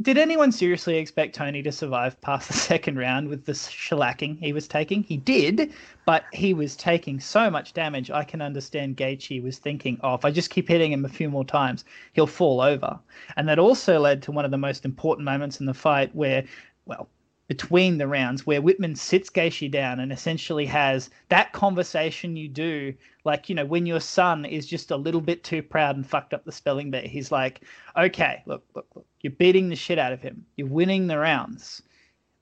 did 0.00 0.16
anyone 0.16 0.52
seriously 0.52 0.96
expect 0.96 1.34
Tony 1.34 1.60
to 1.60 1.72
survive 1.72 2.20
past 2.20 2.46
the 2.46 2.54
second 2.70 2.98
round 2.98 3.28
with 3.28 3.44
the 3.46 3.52
shellacking 3.52 4.38
he 4.38 4.52
was 4.52 4.68
taking? 4.68 5.02
He 5.02 5.16
did, 5.16 5.72
but 6.06 6.24
he 6.32 6.54
was 6.54 6.76
taking 6.76 7.18
so 7.18 7.50
much 7.50 7.72
damage. 7.72 8.10
I 8.10 8.22
can 8.22 8.40
understand 8.40 8.96
Gaethje 8.96 9.42
was 9.42 9.58
thinking, 9.58 9.98
oh, 10.02 10.14
if 10.14 10.24
I 10.24 10.30
just 10.30 10.50
keep 10.50 10.68
hitting 10.68 10.92
him 10.92 11.04
a 11.04 11.08
few 11.08 11.28
more 11.28 11.44
times, 11.44 11.84
he'll 12.12 12.28
fall 12.28 12.60
over. 12.60 12.98
And 13.36 13.48
that 13.48 13.58
also 13.58 13.98
led 13.98 14.22
to 14.22 14.32
one 14.32 14.44
of 14.44 14.52
the 14.52 14.56
most 14.56 14.84
important 14.84 15.24
moments 15.24 15.58
in 15.58 15.66
the 15.66 15.74
fight 15.74 16.14
where, 16.14 16.44
well, 16.86 17.08
between 17.48 17.98
the 17.98 18.06
rounds 18.06 18.46
where 18.46 18.62
Wittman 18.62 18.96
sits 18.96 19.30
Gaethje 19.30 19.70
down 19.70 20.00
and 20.00 20.12
essentially 20.12 20.66
has 20.66 21.10
that 21.30 21.52
conversation 21.52 22.36
you 22.36 22.48
do, 22.48 22.94
like, 23.24 23.48
you 23.48 23.54
know, 23.54 23.64
when 23.64 23.86
your 23.86 24.00
son 24.00 24.44
is 24.44 24.66
just 24.66 24.90
a 24.90 24.96
little 24.96 25.20
bit 25.22 25.42
too 25.42 25.62
proud 25.62 25.96
and 25.96 26.06
fucked 26.06 26.34
up 26.34 26.44
the 26.44 26.52
spelling 26.52 26.90
bee. 26.90 27.08
He's 27.08 27.32
like, 27.32 27.62
okay, 27.96 28.42
look, 28.46 28.62
look, 28.74 28.86
look, 28.94 29.06
you're 29.22 29.32
beating 29.32 29.68
the 29.70 29.76
shit 29.76 29.98
out 29.98 30.12
of 30.12 30.20
him. 30.22 30.44
You're 30.56 30.68
winning 30.68 31.06
the 31.06 31.18
rounds. 31.18 31.82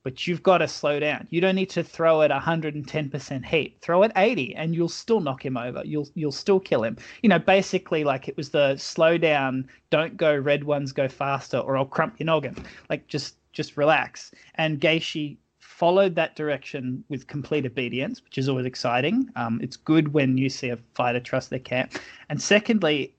but 0.07 0.25
you've 0.25 0.45
got 0.45 0.59
to 0.59 0.69
slow 0.69 1.01
down. 1.01 1.27
You 1.31 1.41
don't 1.41 1.57
need 1.57 1.71
to 1.71 1.83
throw 1.83 2.23
at 2.23 2.31
110% 2.31 3.45
heat. 3.45 3.77
Throw 3.83 4.05
at 4.05 4.13
80 4.15 4.55
and 4.55 4.73
you'll 4.73 4.89
still 4.89 5.19
knock 5.19 5.45
him 5.45 5.57
over. 5.57 5.83
You'll 5.85 6.09
you'll 6.15 6.31
still 6.31 6.61
kill 6.61 6.85
him. 6.85 6.97
You 7.23 7.29
know, 7.29 7.41
basically 7.41 8.05
like 8.05 8.29
it 8.29 8.37
was 8.37 8.51
the 8.51 8.77
slow 8.77 9.19
down, 9.19 9.69
don't 9.91 10.17
go 10.17 10.33
red 10.37 10.63
ones 10.63 10.93
go 10.93 11.09
faster 11.09 11.59
or 11.59 11.77
I'll 11.77 11.87
crump 11.87 12.21
your 12.21 12.27
noggin. 12.27 12.55
Like 12.89 13.09
just 13.09 13.35
just 13.57 13.77
relax. 13.77 14.31
And 14.57 14.81
Gaethje 14.81 15.39
followed 15.59 16.15
that 16.15 16.37
direction 16.37 17.03
with 17.09 17.27
complete 17.27 17.65
obedience, 17.67 18.23
which 18.23 18.39
is 18.39 18.49
always 18.49 18.67
exciting. 18.67 19.29
Um, 19.35 19.59
it's 19.63 19.77
good 19.77 20.13
when 20.13 20.37
you 20.37 20.49
see 20.49 20.69
a 20.69 20.79
fighter 20.95 21.21
trust 21.21 21.51
their 21.51 21.59
camp. 21.59 21.95
And 22.29 22.41
secondly, 22.41 23.15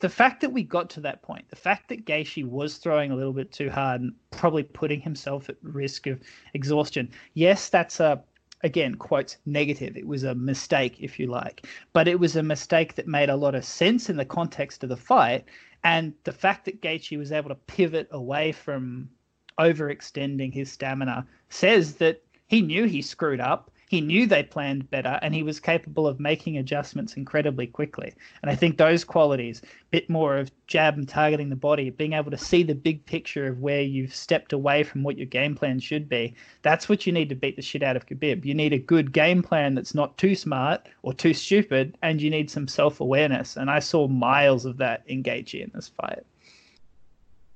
the 0.00 0.08
fact 0.08 0.40
that 0.40 0.52
we 0.52 0.62
got 0.62 0.90
to 0.90 1.00
that 1.00 1.22
point, 1.22 1.48
the 1.48 1.56
fact 1.56 1.88
that 1.88 2.04
Gaethje 2.04 2.44
was 2.44 2.78
throwing 2.78 3.10
a 3.10 3.16
little 3.16 3.32
bit 3.32 3.52
too 3.52 3.70
hard 3.70 4.00
and 4.00 4.12
probably 4.30 4.64
putting 4.64 5.00
himself 5.00 5.48
at 5.48 5.56
risk 5.62 6.06
of 6.06 6.20
exhaustion. 6.54 7.10
Yes, 7.34 7.68
that's 7.68 8.00
a 8.00 8.22
again 8.64 8.96
quotes 8.96 9.36
negative. 9.46 9.96
It 9.96 10.06
was 10.06 10.24
a 10.24 10.34
mistake, 10.34 10.96
if 10.98 11.18
you 11.18 11.28
like, 11.28 11.66
but 11.92 12.08
it 12.08 12.18
was 12.18 12.34
a 12.36 12.42
mistake 12.42 12.96
that 12.96 13.06
made 13.06 13.30
a 13.30 13.36
lot 13.36 13.54
of 13.54 13.64
sense 13.64 14.10
in 14.10 14.16
the 14.16 14.24
context 14.24 14.82
of 14.82 14.88
the 14.88 14.96
fight. 14.96 15.44
And 15.84 16.12
the 16.24 16.32
fact 16.32 16.64
that 16.64 16.82
Gaethje 16.82 17.18
was 17.18 17.30
able 17.30 17.50
to 17.50 17.54
pivot 17.54 18.08
away 18.10 18.50
from 18.50 19.08
overextending 19.58 20.52
his 20.52 20.70
stamina 20.70 21.26
says 21.48 21.94
that 21.94 22.22
he 22.46 22.62
knew 22.62 22.84
he 22.84 23.02
screwed 23.02 23.40
up. 23.40 23.70
He 23.88 24.02
knew 24.02 24.26
they 24.26 24.42
planned 24.42 24.90
better 24.90 25.18
and 25.22 25.34
he 25.34 25.42
was 25.42 25.60
capable 25.60 26.06
of 26.06 26.20
making 26.20 26.58
adjustments 26.58 27.14
incredibly 27.14 27.66
quickly. 27.66 28.12
And 28.42 28.50
I 28.50 28.54
think 28.54 28.76
those 28.76 29.02
qualities, 29.02 29.62
a 29.62 29.66
bit 29.90 30.10
more 30.10 30.36
of 30.36 30.50
jab 30.66 30.98
and 30.98 31.08
targeting 31.08 31.48
the 31.48 31.56
body, 31.56 31.88
being 31.88 32.12
able 32.12 32.30
to 32.30 32.36
see 32.36 32.62
the 32.62 32.74
big 32.74 33.04
picture 33.06 33.46
of 33.46 33.60
where 33.60 33.80
you've 33.80 34.14
stepped 34.14 34.52
away 34.52 34.82
from 34.82 35.02
what 35.02 35.16
your 35.16 35.26
game 35.26 35.54
plan 35.54 35.80
should 35.80 36.06
be, 36.06 36.34
that's 36.60 36.86
what 36.88 37.06
you 37.06 37.12
need 37.14 37.30
to 37.30 37.34
beat 37.34 37.56
the 37.56 37.62
shit 37.62 37.82
out 37.82 37.96
of 37.96 38.06
Khabib. 38.06 38.44
You 38.44 38.52
need 38.52 38.74
a 38.74 38.78
good 38.78 39.10
game 39.12 39.42
plan 39.42 39.74
that's 39.74 39.94
not 39.94 40.18
too 40.18 40.34
smart 40.34 40.86
or 41.02 41.14
too 41.14 41.32
stupid, 41.32 41.96
and 42.02 42.20
you 42.20 42.28
need 42.28 42.50
some 42.50 42.68
self 42.68 43.00
awareness. 43.00 43.56
And 43.56 43.70
I 43.70 43.78
saw 43.78 44.06
miles 44.06 44.66
of 44.66 44.76
that 44.78 45.06
Gaethje 45.08 45.64
in 45.64 45.70
this 45.74 45.88
fight. 45.88 46.24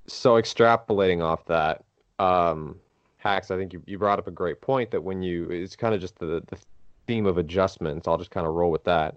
So 0.06 0.32
extrapolating 0.40 1.22
off 1.22 1.44
that, 1.46 1.84
um, 2.22 2.76
hacks 3.18 3.50
i 3.50 3.56
think 3.56 3.72
you, 3.72 3.82
you 3.86 3.98
brought 3.98 4.18
up 4.18 4.26
a 4.26 4.32
great 4.32 4.60
point 4.60 4.90
that 4.90 5.02
when 5.02 5.22
you 5.22 5.48
it's 5.50 5.76
kind 5.76 5.94
of 5.94 6.00
just 6.00 6.18
the, 6.18 6.42
the 6.48 6.58
theme 7.06 7.26
of 7.26 7.38
adjustments. 7.38 8.06
I'll 8.06 8.18
just 8.18 8.30
kind 8.30 8.46
of 8.46 8.54
roll 8.54 8.70
with 8.70 8.84
that. 8.84 9.16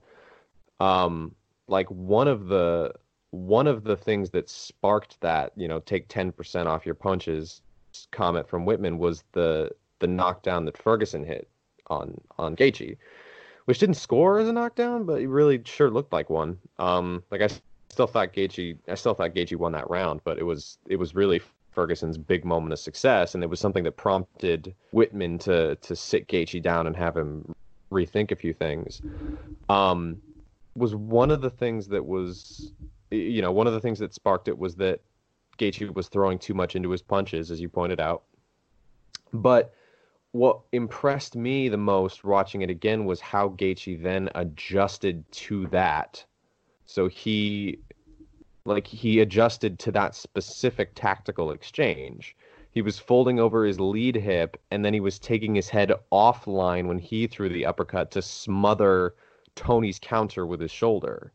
Um 0.79 1.33
like 1.67 1.89
one 1.89 2.27
of 2.27 2.47
the 2.47 2.93
one 3.31 3.67
of 3.67 3.83
the 3.83 3.97
things 3.97 4.29
that 4.31 4.49
sparked 4.49 5.19
that 5.21 5.51
you 5.55 5.67
know 5.67 5.79
take 5.79 6.07
10% 6.07 6.67
off 6.67 6.85
your 6.85 6.95
punches 6.95 7.61
comment 8.11 8.47
from 8.47 8.65
Wittman 8.65 8.97
was 8.97 9.23
the 9.31 9.71
the 9.99 10.07
knockdown 10.07 10.65
that 10.65 10.77
ferguson 10.77 11.23
hit 11.23 11.47
on 11.87 12.19
on 12.37 12.55
Gaethje, 12.55 12.97
which 13.65 13.79
didn't 13.79 13.95
score 13.95 14.39
as 14.39 14.47
a 14.47 14.53
knockdown 14.53 15.05
but 15.05 15.21
it 15.21 15.27
really 15.27 15.61
sure 15.65 15.89
looked 15.89 16.13
like 16.13 16.29
one. 16.29 16.57
Um 16.77 17.23
like 17.31 17.41
i 17.41 17.49
still 17.89 18.07
thought 18.07 18.33
Gaethje, 18.33 18.77
I 18.89 18.95
still 18.95 19.13
thought 19.13 19.33
Gaethje 19.33 19.55
won 19.55 19.71
that 19.71 19.89
round, 19.89 20.21
but 20.23 20.37
it 20.37 20.43
was 20.43 20.77
it 20.87 20.97
was 20.97 21.15
really 21.15 21.41
Ferguson's 21.75 22.17
big 22.17 22.45
moment 22.45 22.73
of 22.73 22.79
success, 22.79 23.35
and 23.35 23.43
it 23.43 23.49
was 23.49 23.59
something 23.59 23.83
that 23.83 23.97
prompted 23.97 24.73
Wittman 24.93 25.39
to 25.41 25.75
to 25.75 25.95
sit 25.95 26.27
Gaethje 26.27 26.61
down 26.61 26.87
and 26.87 26.95
have 26.95 27.15
him 27.15 27.53
rethink 27.91 28.31
a 28.31 28.35
few 28.35 28.53
things. 28.53 29.01
Um, 29.69 30.21
was 30.75 30.95
one 30.95 31.31
of 31.31 31.41
the 31.41 31.49
things 31.49 31.87
that 31.89 32.05
was, 32.05 32.71
you 33.11 33.41
know, 33.41 33.51
one 33.51 33.67
of 33.67 33.73
the 33.73 33.79
things 33.79 33.99
that 33.99 34.13
sparked 34.13 34.47
it 34.47 34.57
was 34.57 34.75
that 34.75 35.01
Gaethje 35.57 35.93
was 35.93 36.07
throwing 36.07 36.39
too 36.39 36.53
much 36.53 36.75
into 36.75 36.89
his 36.89 37.01
punches, 37.01 37.51
as 37.51 37.61
you 37.61 37.69
pointed 37.69 37.99
out. 37.99 38.23
But 39.33 39.73
what 40.31 40.59
impressed 40.73 41.35
me 41.35 41.69
the 41.69 41.77
most 41.77 42.23
watching 42.25 42.61
it 42.61 42.69
again 42.69 43.05
was 43.05 43.21
how 43.21 43.49
Gaethje 43.49 44.01
then 44.01 44.29
adjusted 44.35 45.23
to 45.31 45.67
that. 45.67 46.25
So 46.85 47.07
he 47.07 47.79
like 48.65 48.87
he 48.87 49.19
adjusted 49.19 49.77
to 49.79 49.91
that 49.91 50.15
specific 50.15 50.91
tactical 50.95 51.51
exchange. 51.51 52.35
He 52.71 52.81
was 52.81 52.99
folding 52.99 53.39
over 53.39 53.63
his 53.65 53.79
lead 53.79 54.15
hip 54.15 54.57
and 54.71 54.83
then 54.83 54.93
he 54.93 54.99
was 54.99 55.19
taking 55.19 55.55
his 55.55 55.69
head 55.69 55.93
offline 56.11 56.87
when 56.87 56.99
he 56.99 57.27
threw 57.27 57.47
the 57.47 57.65
uppercut 57.65 58.11
to 58.11 58.21
smother 58.21 59.15
Tony's 59.55 59.99
counter 59.99 60.45
with 60.45 60.59
his 60.59 60.71
shoulder. 60.71 61.31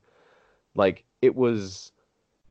Like 0.74 1.04
it 1.22 1.34
was 1.34 1.92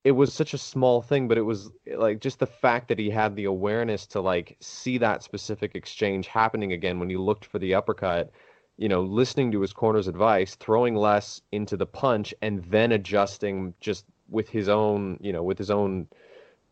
it 0.05 0.11
was 0.13 0.33
such 0.33 0.53
a 0.53 0.57
small 0.57 1.01
thing, 1.01 1.27
but 1.27 1.37
it 1.37 1.41
was 1.43 1.69
like 1.97 2.21
just 2.21 2.39
the 2.39 2.47
fact 2.47 2.87
that 2.87 2.97
he 2.99 3.09
had 3.09 3.35
the 3.35 3.43
awareness 3.43 4.07
to 4.07 4.21
like 4.21 4.55
see 4.61 4.97
that 4.97 5.23
specific 5.23 5.75
exchange 5.75 6.27
happening 6.27 6.71
again 6.71 6.99
when 6.99 7.09
he 7.09 7.17
looked 7.17 7.45
for 7.45 7.59
the 7.59 7.73
uppercut, 7.73 8.31
you 8.77 8.87
know, 8.87 9.01
listening 9.01 9.51
to 9.51 9.61
his 9.61 9.73
corner's 9.73 10.07
advice, 10.07 10.55
throwing 10.55 10.95
less 10.95 11.41
into 11.51 11.75
the 11.75 11.85
punch, 11.85 12.33
and 12.41 12.63
then 12.65 12.93
adjusting 12.93 13.73
just 13.81 14.05
with 14.29 14.49
his 14.49 14.69
own, 14.69 15.17
you 15.21 15.33
know, 15.33 15.43
with 15.43 15.57
his 15.57 15.71
own 15.71 16.07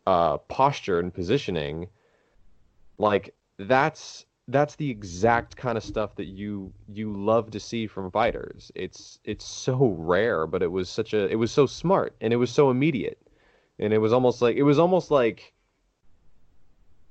uh, 0.06 0.38
posture 0.38 0.98
and 1.00 1.12
positioning, 1.12 1.88
like 2.98 3.34
that's 3.58 4.24
that's 4.48 4.76
the 4.76 4.90
exact 4.90 5.56
kind 5.56 5.76
of 5.76 5.84
stuff 5.84 6.16
that 6.16 6.24
you 6.24 6.72
you 6.92 7.12
love 7.12 7.50
to 7.50 7.60
see 7.60 7.86
from 7.86 8.10
fighters. 8.10 8.72
It's 8.74 9.20
it's 9.24 9.44
so 9.44 9.94
rare, 9.98 10.46
but 10.46 10.62
it 10.62 10.72
was 10.72 10.88
such 10.88 11.12
a 11.12 11.28
it 11.28 11.36
was 11.36 11.52
so 11.52 11.66
smart 11.66 12.14
and 12.20 12.32
it 12.32 12.36
was 12.36 12.50
so 12.50 12.70
immediate. 12.70 13.18
And 13.78 13.92
it 13.92 13.98
was 13.98 14.12
almost 14.12 14.42
like 14.42 14.56
it 14.56 14.62
was 14.62 14.78
almost 14.78 15.10
like 15.10 15.52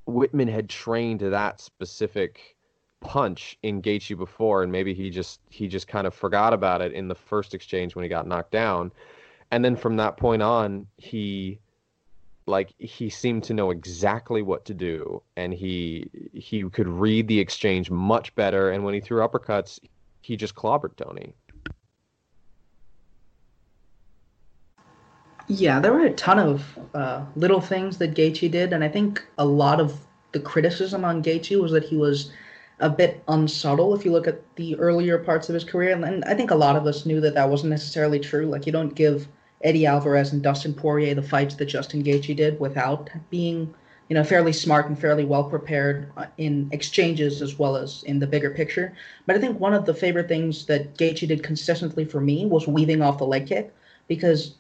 Wittman 0.08 0.52
had 0.52 0.70
trained 0.70 1.22
that 1.22 1.62
specific 1.62 2.56
punch 3.00 3.58
in 3.62 3.82
Gaethje 3.82 4.18
before 4.18 4.64
and 4.64 4.72
maybe 4.72 4.94
he 4.94 5.12
just 5.12 5.40
he 5.50 5.68
just 5.68 5.88
kind 5.88 6.08
of 6.08 6.16
forgot 6.16 6.54
about 6.54 6.82
it 6.82 6.94
in 6.94 7.08
the 7.08 7.16
first 7.16 7.54
exchange 7.54 7.96
when 7.96 8.04
he 8.04 8.10
got 8.10 8.26
knocked 8.26 8.52
down 8.52 8.92
and 9.52 9.64
then 9.64 9.76
from 9.76 9.98
that 9.98 10.18
point 10.18 10.42
on 10.42 10.88
he 10.98 11.60
like 12.48 12.74
he 12.78 13.10
seemed 13.10 13.44
to 13.44 13.54
know 13.54 13.72
exactly 13.72 14.42
what 14.42 14.66
to 14.66 14.74
do. 14.74 15.22
And 15.36 15.54
he 15.54 16.10
he 16.34 16.64
could 16.70 16.88
read 16.88 17.28
the 17.28 17.40
exchange 17.40 17.92
much 17.92 18.34
better. 18.36 18.72
And 18.72 18.84
when 18.84 18.94
he 18.94 19.02
threw 19.02 19.22
uppercuts 19.22 19.80
he 20.22 20.36
just 20.36 20.56
clobbered 20.56 20.96
tony. 20.96 21.36
Yeah 25.48 25.80
there 25.80 25.94
were 25.94 26.06
a 26.06 26.14
ton 26.14 26.40
of 26.40 26.80
uh, 26.94 27.26
little 27.36 27.62
things 27.62 27.98
that 28.00 28.16
Gaethje 28.16 28.50
did. 28.50 28.74
And 28.74 28.84
i 28.84 28.90
think 28.90 29.26
a 29.38 29.46
lot 29.46 29.80
of 29.80 30.00
the 30.32 30.40
criticism 30.40 31.06
on 31.06 31.22
Gaethje 31.22 31.62
was 31.62 31.72
that 31.72 31.84
he 31.84 31.98
was 31.98 32.32
a 32.80 32.90
bit 32.90 33.24
unsubtle 33.28 33.96
if 33.96 34.06
you 34.06 34.12
look 34.12 34.28
at 34.28 34.40
the 34.56 34.76
earlier 34.76 35.18
parts 35.18 35.50
of 35.50 35.54
his 35.54 35.64
career. 35.64 35.92
And, 35.94 36.06
and 36.06 36.24
i 36.26 36.34
think 36.34 36.52
a 36.52 36.56
lot 36.56 36.78
of 36.78 36.86
us 36.86 37.06
knew 37.06 37.20
that 37.22 37.34
that 37.34 37.50
wasn't 37.50 37.72
necessarily 37.72 38.20
true. 38.20 38.46
Like 38.46 38.66
you 38.66 38.72
don't 38.72 38.96
give 38.96 39.28
Eddie 39.64 39.86
Alvarez 39.86 40.34
and 40.34 40.42
Dustin 40.42 40.74
Poirier 40.74 41.16
the 41.16 41.22
fights 41.22 41.56
that 41.56 41.66
Justin 41.66 42.04
Gaethje 42.04 42.36
did 42.36 42.60
without 42.60 43.10
being, 43.30 43.74
you 44.10 44.14
know, 44.14 44.24
fairly 44.24 44.54
smart 44.54 44.88
and 44.88 45.00
fairly 45.00 45.26
well 45.26 45.44
prepared 45.44 46.12
uh, 46.18 46.26
in 46.38 46.70
exchanges 46.72 47.42
as 47.42 47.58
well 47.58 47.76
as 47.76 48.04
in 48.04 48.20
the 48.20 48.28
bigger 48.28 48.52
picture. 48.52 48.94
But 49.26 49.36
I 49.36 49.40
think 49.40 49.60
one 49.60 49.74
of 49.74 49.86
the 49.86 49.94
favorite 49.94 50.28
things 50.28 50.66
that 50.68 50.98
Gaethje 50.98 51.28
did 51.28 51.44
consistently 51.44 52.06
for 52.06 52.22
me 52.22 52.46
was 52.46 52.68
weaving 52.68 53.02
off 53.02 53.18
the 53.18 53.26
leg 53.26 53.48
kick 53.48 53.74
because 54.08 54.56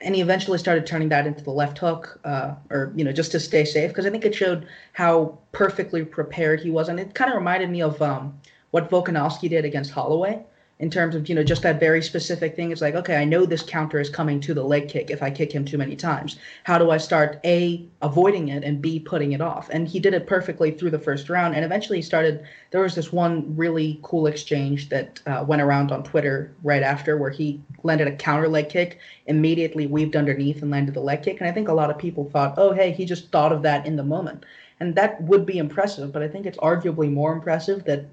and 0.00 0.14
he 0.14 0.22
eventually 0.22 0.58
started 0.58 0.86
turning 0.86 1.10
that 1.10 1.26
into 1.26 1.44
the 1.44 1.50
left 1.50 1.78
hook, 1.78 2.18
uh, 2.24 2.54
or 2.70 2.92
you 2.96 3.04
know, 3.04 3.12
just 3.12 3.32
to 3.32 3.40
stay 3.40 3.64
safe, 3.64 3.90
because 3.90 4.06
I 4.06 4.10
think 4.10 4.24
it 4.24 4.34
showed 4.34 4.66
how 4.92 5.38
perfectly 5.52 6.04
prepared 6.04 6.60
he 6.60 6.70
was, 6.70 6.88
and 6.88 6.98
it 6.98 7.14
kind 7.14 7.30
of 7.30 7.36
reminded 7.36 7.70
me 7.70 7.82
of 7.82 8.00
um, 8.00 8.40
what 8.70 8.90
Volkanovski 8.90 9.48
did 9.50 9.64
against 9.64 9.90
Holloway, 9.90 10.42
in 10.80 10.90
terms 10.90 11.14
of 11.14 11.28
you 11.28 11.34
know 11.34 11.44
just 11.44 11.62
that 11.62 11.78
very 11.78 12.02
specific 12.02 12.56
thing. 12.56 12.72
It's 12.72 12.80
like 12.80 12.94
okay 12.94 13.16
i 13.16 13.24
know 13.24 13.46
this 13.46 13.62
counter 13.62 14.00
is 14.00 14.08
coming 14.08 14.40
to 14.40 14.54
the 14.54 14.64
leg 14.64 14.88
kick 14.88 15.10
if 15.10 15.22
i 15.22 15.30
kick 15.30 15.52
him 15.52 15.64
too 15.64 15.78
many 15.78 15.94
times. 15.94 16.36
How 16.64 16.78
do 16.78 16.90
i 16.90 16.96
start 16.96 17.38
a 17.44 17.86
avoiding 18.02 18.48
it 18.48 18.64
and 18.64 18.82
b 18.82 18.98
putting 18.98 19.32
it 19.32 19.40
off? 19.40 19.68
And 19.70 19.86
he 19.86 20.00
did 20.00 20.14
it 20.14 20.26
perfectly 20.26 20.70
through 20.72 20.90
the 20.90 20.98
first 20.98 21.28
round 21.28 21.54
and 21.54 21.64
eventually 21.64 21.98
he 21.98 22.02
started 22.02 22.44
there 22.70 22.82
was 22.82 22.94
this 22.94 23.12
one 23.12 23.54
really 23.56 24.00
cool 24.02 24.26
exchange 24.26 24.88
that 24.88 25.20
uh, 25.26 25.44
went 25.46 25.62
around 25.62 25.92
on 25.92 26.02
twitter 26.02 26.52
right 26.64 26.82
after 26.82 27.16
where 27.18 27.30
he 27.30 27.60
landed 27.82 28.08
a 28.08 28.16
counter 28.16 28.48
leg 28.48 28.68
kick 28.68 28.98
immediately 29.26 29.86
weaved 29.86 30.16
underneath 30.16 30.62
and 30.62 30.70
landed 30.70 30.94
the 30.94 31.00
leg 31.00 31.22
kick. 31.22 31.40
And 31.40 31.48
i 31.48 31.52
think 31.52 31.68
a 31.68 31.74
lot 31.74 31.90
of 31.90 31.98
people 31.98 32.24
thought 32.30 32.54
oh 32.56 32.72
hey 32.72 32.90
he 32.90 33.04
just 33.04 33.30
thought 33.30 33.52
of 33.52 33.62
that 33.62 33.86
in 33.86 33.96
the 33.96 34.02
moment. 34.02 34.44
And 34.82 34.94
that 34.94 35.22
would 35.22 35.44
be 35.44 35.58
impressive 35.58 36.10
but 36.10 36.22
i 36.22 36.28
think 36.28 36.46
it's 36.46 36.58
arguably 36.58 37.12
more 37.12 37.34
impressive 37.34 37.84
that 37.84 38.06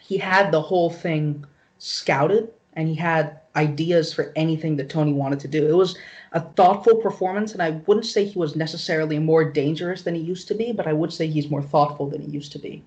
he 0.00 0.18
had 0.18 0.50
the 0.50 0.60
whole 0.60 0.90
thing 0.90 1.46
scouted 1.78 2.50
and 2.74 2.88
he 2.88 2.94
had 2.94 3.40
ideas 3.56 4.12
for 4.12 4.32
anything 4.36 4.76
that 4.76 4.88
Tony 4.88 5.12
wanted 5.12 5.40
to 5.40 5.48
do. 5.48 5.66
It 5.66 5.76
was 5.76 5.96
a 6.32 6.40
thoughtful 6.40 6.96
performance, 6.96 7.52
and 7.52 7.62
I 7.62 7.70
wouldn't 7.86 8.06
say 8.06 8.24
he 8.24 8.38
was 8.38 8.56
necessarily 8.56 9.18
more 9.18 9.44
dangerous 9.44 10.02
than 10.02 10.14
he 10.14 10.20
used 10.20 10.48
to 10.48 10.54
be, 10.54 10.72
but 10.72 10.86
I 10.86 10.92
would 10.92 11.12
say 11.12 11.26
he's 11.28 11.48
more 11.48 11.62
thoughtful 11.62 12.08
than 12.08 12.20
he 12.20 12.30
used 12.30 12.52
to 12.52 12.58
be. 12.58 12.82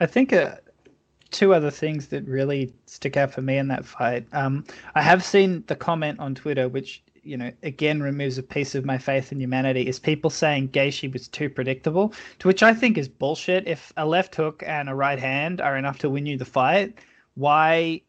I 0.00 0.06
think 0.06 0.32
uh, 0.32 0.56
two 1.30 1.54
other 1.54 1.70
things 1.70 2.08
that 2.08 2.26
really 2.26 2.72
stick 2.86 3.16
out 3.16 3.32
for 3.32 3.42
me 3.42 3.58
in 3.58 3.68
that 3.68 3.84
fight. 3.84 4.26
Um, 4.32 4.64
I 4.94 5.02
have 5.02 5.24
seen 5.24 5.64
the 5.66 5.76
comment 5.76 6.18
on 6.18 6.34
Twitter, 6.34 6.68
which 6.68 7.02
you 7.22 7.36
know, 7.36 7.52
again 7.62 8.02
removes 8.02 8.38
a 8.38 8.42
piece 8.42 8.74
of 8.74 8.84
my 8.84 8.98
faith 8.98 9.32
in 9.32 9.40
humanity 9.40 9.86
is 9.86 9.98
people 9.98 10.30
saying 10.30 10.68
Gaethje 10.68 11.12
was 11.12 11.28
too 11.28 11.48
predictable, 11.50 12.12
to 12.38 12.48
which 12.48 12.62
I 12.62 12.74
think 12.74 12.98
is 12.98 13.08
bullshit. 13.08 13.66
If 13.66 13.92
a 13.96 14.06
left 14.06 14.34
hook 14.34 14.62
and 14.66 14.88
a 14.88 14.94
right 14.94 15.18
hand 15.18 15.60
are 15.60 15.76
enough 15.76 15.98
to 15.98 16.10
win 16.10 16.26
you 16.26 16.36
the 16.36 16.44
fight, 16.44 16.98
why 17.34 18.02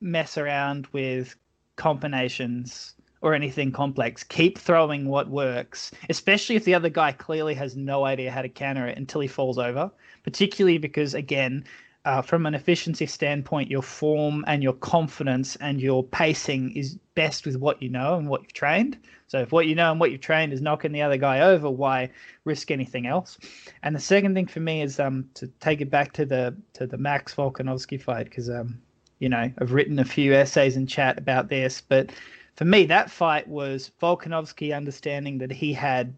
mess 0.00 0.36
around 0.36 0.86
with 0.92 1.36
combinations 1.76 2.94
or 3.20 3.34
anything 3.34 3.72
complex? 3.72 4.22
Keep 4.22 4.58
throwing 4.58 5.06
what 5.06 5.28
works, 5.28 5.90
especially 6.10 6.56
if 6.56 6.64
the 6.64 6.74
other 6.74 6.90
guy 6.90 7.12
clearly 7.12 7.54
has 7.54 7.76
no 7.76 8.04
idea 8.04 8.30
how 8.30 8.42
to 8.42 8.48
counter 8.48 8.86
it 8.86 8.98
until 8.98 9.20
he 9.20 9.28
falls 9.28 9.58
over. 9.58 9.90
Particularly 10.22 10.78
because, 10.78 11.14
again, 11.14 11.64
uh, 12.04 12.20
from 12.20 12.44
an 12.44 12.54
efficiency 12.54 13.06
standpoint, 13.06 13.70
your 13.70 13.82
form 13.82 14.44
and 14.46 14.62
your 14.62 14.74
confidence 14.74 15.56
and 15.56 15.80
your 15.80 16.04
pacing 16.04 16.76
is 16.76 16.98
best 17.14 17.46
with 17.46 17.56
what 17.56 17.82
you 17.82 17.88
know 17.88 18.16
and 18.16 18.28
what 18.28 18.42
you've 18.42 18.52
trained. 18.52 18.98
So 19.26 19.40
if 19.40 19.52
what 19.52 19.66
you 19.66 19.74
know 19.74 19.90
and 19.90 19.98
what 19.98 20.12
you've 20.12 20.20
trained 20.20 20.52
is 20.52 20.60
knocking 20.60 20.92
the 20.92 21.00
other 21.00 21.16
guy 21.16 21.40
over, 21.40 21.70
why 21.70 22.10
risk 22.44 22.70
anything 22.70 23.06
else? 23.06 23.38
And 23.82 23.96
the 23.96 24.00
second 24.00 24.34
thing 24.34 24.46
for 24.46 24.60
me 24.60 24.82
is 24.82 25.00
um 25.00 25.28
to 25.34 25.46
take 25.60 25.80
it 25.80 25.90
back 25.90 26.12
to 26.12 26.26
the 26.26 26.54
to 26.74 26.86
the 26.86 26.98
Max 26.98 27.34
Volkanovski 27.34 28.00
fight 28.00 28.24
because 28.24 28.50
um 28.50 28.78
you 29.18 29.30
know 29.30 29.50
I've 29.58 29.72
written 29.72 29.98
a 29.98 30.04
few 30.04 30.34
essays 30.34 30.76
in 30.76 30.86
chat 30.86 31.18
about 31.18 31.48
this, 31.48 31.80
but 31.80 32.12
for 32.56 32.66
me 32.66 32.84
that 32.86 33.10
fight 33.10 33.48
was 33.48 33.90
Volkanovski 34.00 34.76
understanding 34.76 35.38
that 35.38 35.50
he 35.50 35.72
had 35.72 36.14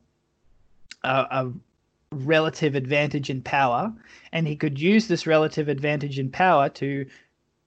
a, 1.05 1.27
a 1.31 1.53
relative 2.13 2.75
advantage 2.75 3.31
in 3.31 3.43
power, 3.43 3.93
and 4.33 4.47
he 4.47 4.57
could 4.57 4.81
use 4.81 5.09
this 5.09 5.27
relative 5.27 5.69
advantage 5.69 6.19
in 6.19 6.31
power 6.31 6.69
to 6.69 7.07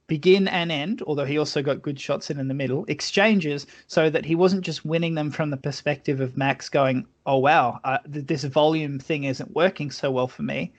begin 0.06 0.48
and 0.48 0.72
end, 0.72 1.02
although 1.06 1.24
he 1.24 1.38
also 1.38 1.62
got 1.62 1.82
good 1.82 2.00
shots 2.00 2.30
in 2.30 2.40
in 2.40 2.48
the 2.48 2.54
middle, 2.54 2.84
exchanges 2.88 3.66
so 3.86 4.10
that 4.10 4.24
he 4.24 4.34
wasn't 4.34 4.64
just 4.64 4.84
winning 4.84 5.14
them 5.14 5.30
from 5.30 5.50
the 5.50 5.56
perspective 5.56 6.20
of 6.20 6.36
Max 6.36 6.68
going, 6.68 7.06
oh, 7.26 7.38
wow, 7.38 7.78
uh, 7.84 7.98
this 8.04 8.42
volume 8.42 8.98
thing 8.98 9.24
isn't 9.24 9.54
working 9.54 9.90
so 9.90 10.10
well 10.10 10.26
for 10.26 10.42
me, 10.42 10.72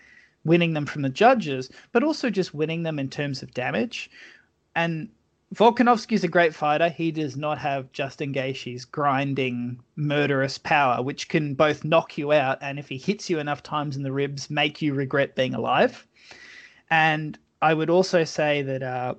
winning 0.44 0.74
them 0.74 0.86
from 0.86 1.02
the 1.02 1.10
judges, 1.10 1.70
but 1.94 2.04
also 2.04 2.30
just 2.30 2.54
winning 2.54 2.84
them 2.84 3.00
in 3.00 3.10
terms 3.10 3.42
of 3.42 3.54
damage. 3.54 4.10
And 4.76 5.08
Volkanovski's 5.54 6.24
a 6.24 6.30
great 6.30 6.56
fighter. 6.56 6.88
He 6.88 7.12
does 7.12 7.36
not 7.36 7.58
have 7.58 7.92
Justin 7.92 8.34
Gaethje's 8.34 8.86
grinding, 8.86 9.82
murderous 9.98 10.58
power, 10.58 11.04
which 11.04 11.28
can 11.28 11.56
both 11.56 11.84
knock 11.84 12.18
you 12.18 12.32
out 12.32 12.58
and, 12.62 12.80
if 12.80 12.88
he 12.88 12.98
hits 12.98 13.30
you 13.30 13.40
enough 13.40 13.62
times 13.62 13.98
in 13.98 14.04
the 14.04 14.14
ribs, 14.14 14.50
make 14.50 14.82
you 14.82 14.94
regret 14.94 15.36
being 15.36 15.54
alive. 15.54 16.08
And 16.90 17.38
I 17.62 17.74
would 17.74 17.90
also 17.90 18.24
say 18.24 18.62
that 18.62 18.82
uh, 18.82 19.16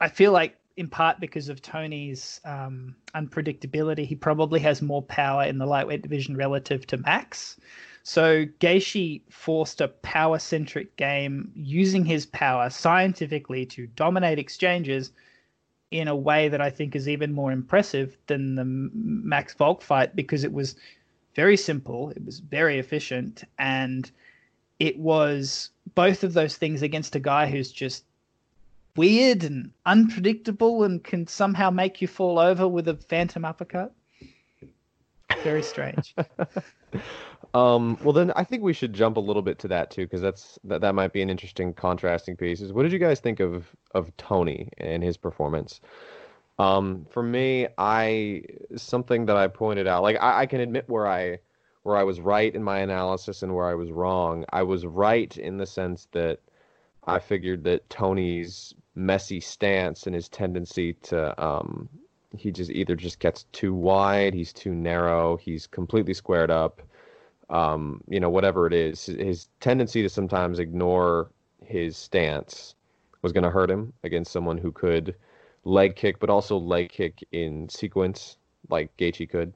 I 0.00 0.08
feel 0.08 0.32
like, 0.32 0.56
in 0.76 0.88
part 0.88 1.20
because 1.20 1.48
of 1.48 1.62
Tony's 1.62 2.40
um, 2.44 2.94
unpredictability, 3.14 4.04
he 4.04 4.16
probably 4.16 4.60
has 4.60 4.82
more 4.82 5.02
power 5.02 5.44
in 5.44 5.56
the 5.56 5.66
lightweight 5.66 6.02
division 6.02 6.36
relative 6.36 6.86
to 6.88 6.98
Max. 6.98 7.58
So 8.06 8.44
Gaethje 8.60 9.22
forced 9.30 9.80
a 9.80 9.88
power-centric 9.88 10.94
game 10.96 11.50
using 11.54 12.04
his 12.04 12.26
power 12.26 12.68
scientifically 12.68 13.64
to 13.66 13.86
dominate 13.86 14.38
exchanges 14.38 15.10
in 15.90 16.06
a 16.06 16.14
way 16.14 16.48
that 16.48 16.60
I 16.60 16.68
think 16.68 16.94
is 16.94 17.08
even 17.08 17.32
more 17.32 17.50
impressive 17.50 18.18
than 18.26 18.56
the 18.56 18.64
Max 18.66 19.54
Volk 19.54 19.80
fight 19.80 20.14
because 20.14 20.44
it 20.44 20.52
was 20.52 20.76
very 21.34 21.56
simple, 21.56 22.10
it 22.10 22.22
was 22.22 22.40
very 22.40 22.78
efficient, 22.78 23.42
and 23.58 24.10
it 24.78 24.98
was 24.98 25.70
both 25.94 26.24
of 26.24 26.34
those 26.34 26.58
things 26.58 26.82
against 26.82 27.16
a 27.16 27.20
guy 27.20 27.46
who's 27.46 27.72
just 27.72 28.04
weird 28.96 29.44
and 29.44 29.70
unpredictable 29.86 30.84
and 30.84 31.02
can 31.02 31.26
somehow 31.26 31.70
make 31.70 32.02
you 32.02 32.08
fall 32.08 32.38
over 32.38 32.68
with 32.68 32.86
a 32.86 32.96
phantom 32.96 33.46
uppercut. 33.46 33.94
Very 35.42 35.62
strange. 35.62 36.14
Um, 37.52 37.98
well, 38.02 38.12
then 38.12 38.32
I 38.34 38.42
think 38.42 38.62
we 38.62 38.72
should 38.72 38.92
jump 38.92 39.16
a 39.16 39.20
little 39.20 39.42
bit 39.42 39.58
to 39.60 39.68
that 39.68 39.90
too, 39.90 40.06
because 40.06 40.20
that's 40.20 40.58
that, 40.64 40.80
that 40.80 40.94
might 40.94 41.12
be 41.12 41.22
an 41.22 41.30
interesting 41.30 41.72
contrasting 41.72 42.36
piece. 42.36 42.60
Is 42.60 42.72
What 42.72 42.82
did 42.82 42.92
you 42.92 42.98
guys 42.98 43.20
think 43.20 43.40
of 43.40 43.66
of 43.94 44.16
Tony 44.16 44.70
and 44.78 45.02
his 45.02 45.16
performance? 45.16 45.80
Um, 46.58 47.06
for 47.10 47.22
me, 47.22 47.68
I 47.78 48.42
something 48.76 49.26
that 49.26 49.36
I 49.36 49.48
pointed 49.48 49.86
out, 49.86 50.02
like 50.02 50.16
I, 50.20 50.42
I 50.42 50.46
can 50.46 50.60
admit 50.60 50.88
where 50.88 51.06
I 51.06 51.38
where 51.84 51.96
I 51.96 52.02
was 52.02 52.20
right 52.20 52.52
in 52.52 52.62
my 52.62 52.78
analysis 52.78 53.42
and 53.42 53.54
where 53.54 53.66
I 53.66 53.74
was 53.74 53.92
wrong. 53.92 54.44
I 54.52 54.62
was 54.62 54.86
right 54.86 55.36
in 55.36 55.58
the 55.58 55.66
sense 55.66 56.08
that 56.12 56.40
I 57.06 57.18
figured 57.18 57.64
that 57.64 57.88
Tony's 57.90 58.74
messy 58.94 59.40
stance 59.40 60.06
and 60.06 60.14
his 60.14 60.28
tendency 60.28 60.94
to 60.94 61.44
um, 61.44 61.88
he 62.36 62.50
just 62.50 62.70
either 62.70 62.96
just 62.96 63.18
gets 63.18 63.44
too 63.52 63.74
wide, 63.74 64.34
he's 64.34 64.52
too 64.52 64.74
narrow, 64.74 65.36
he's 65.36 65.66
completely 65.66 66.14
squared 66.14 66.50
up 66.50 66.82
um, 67.50 68.02
you 68.08 68.20
know, 68.20 68.30
whatever 68.30 68.66
it 68.66 68.72
is, 68.72 69.06
his 69.06 69.48
tendency 69.60 70.02
to 70.02 70.08
sometimes 70.08 70.58
ignore 70.58 71.30
his 71.64 71.96
stance 71.96 72.74
was 73.22 73.32
going 73.32 73.44
to 73.44 73.50
hurt 73.50 73.70
him 73.70 73.92
against 74.02 74.32
someone 74.32 74.58
who 74.58 74.72
could 74.72 75.14
leg 75.64 75.96
kick, 75.96 76.18
but 76.18 76.30
also 76.30 76.58
leg 76.58 76.90
kick 76.90 77.24
in 77.32 77.68
sequence 77.68 78.38
like 78.70 78.94
Gaethje 78.96 79.28
could. 79.28 79.54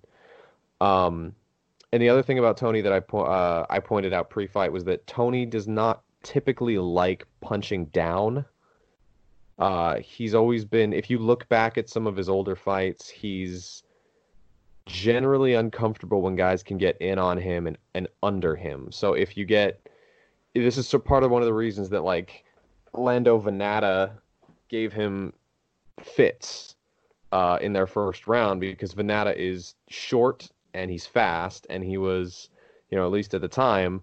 Um, 0.80 1.34
and 1.92 2.02
the 2.02 2.08
other 2.08 2.22
thing 2.22 2.38
about 2.38 2.56
Tony 2.56 2.80
that 2.82 2.92
I 2.92 3.00
po- 3.00 3.24
uh, 3.24 3.66
I 3.70 3.80
pointed 3.80 4.12
out 4.12 4.30
pre-fight 4.30 4.72
was 4.72 4.84
that 4.84 5.06
Tony 5.06 5.46
does 5.46 5.66
not 5.66 6.02
typically 6.22 6.78
like 6.78 7.26
punching 7.40 7.86
down. 7.86 8.44
Uh, 9.58 9.96
he's 9.98 10.34
always 10.34 10.64
been, 10.64 10.92
if 10.92 11.10
you 11.10 11.18
look 11.18 11.48
back 11.48 11.78
at 11.78 11.88
some 11.88 12.06
of 12.06 12.16
his 12.16 12.28
older 12.28 12.54
fights, 12.54 13.08
he's 13.08 13.82
generally 14.86 15.54
uncomfortable 15.54 16.22
when 16.22 16.36
guys 16.36 16.62
can 16.62 16.78
get 16.78 16.96
in 17.00 17.18
on 17.18 17.36
him 17.36 17.66
and, 17.66 17.76
and 17.94 18.08
under 18.22 18.56
him. 18.56 18.90
So 18.90 19.12
if 19.12 19.36
you 19.36 19.44
get 19.44 19.88
this 20.54 20.78
is 20.78 20.94
part 21.04 21.22
of 21.22 21.30
one 21.30 21.42
of 21.42 21.46
the 21.46 21.54
reasons 21.54 21.90
that 21.90 22.02
like 22.02 22.44
Lando 22.94 23.40
Vannata 23.40 24.12
gave 24.68 24.92
him 24.92 25.32
fits 26.02 26.74
uh, 27.32 27.58
in 27.60 27.72
their 27.72 27.86
first 27.86 28.26
round 28.26 28.60
because 28.60 28.94
Vannata 28.94 29.36
is 29.36 29.74
short 29.88 30.48
and 30.74 30.90
he's 30.90 31.06
fast 31.06 31.66
and 31.70 31.84
he 31.84 31.98
was, 31.98 32.50
you 32.90 32.96
know, 32.96 33.04
at 33.04 33.12
least 33.12 33.34
at 33.34 33.40
the 33.40 33.48
time, 33.48 34.00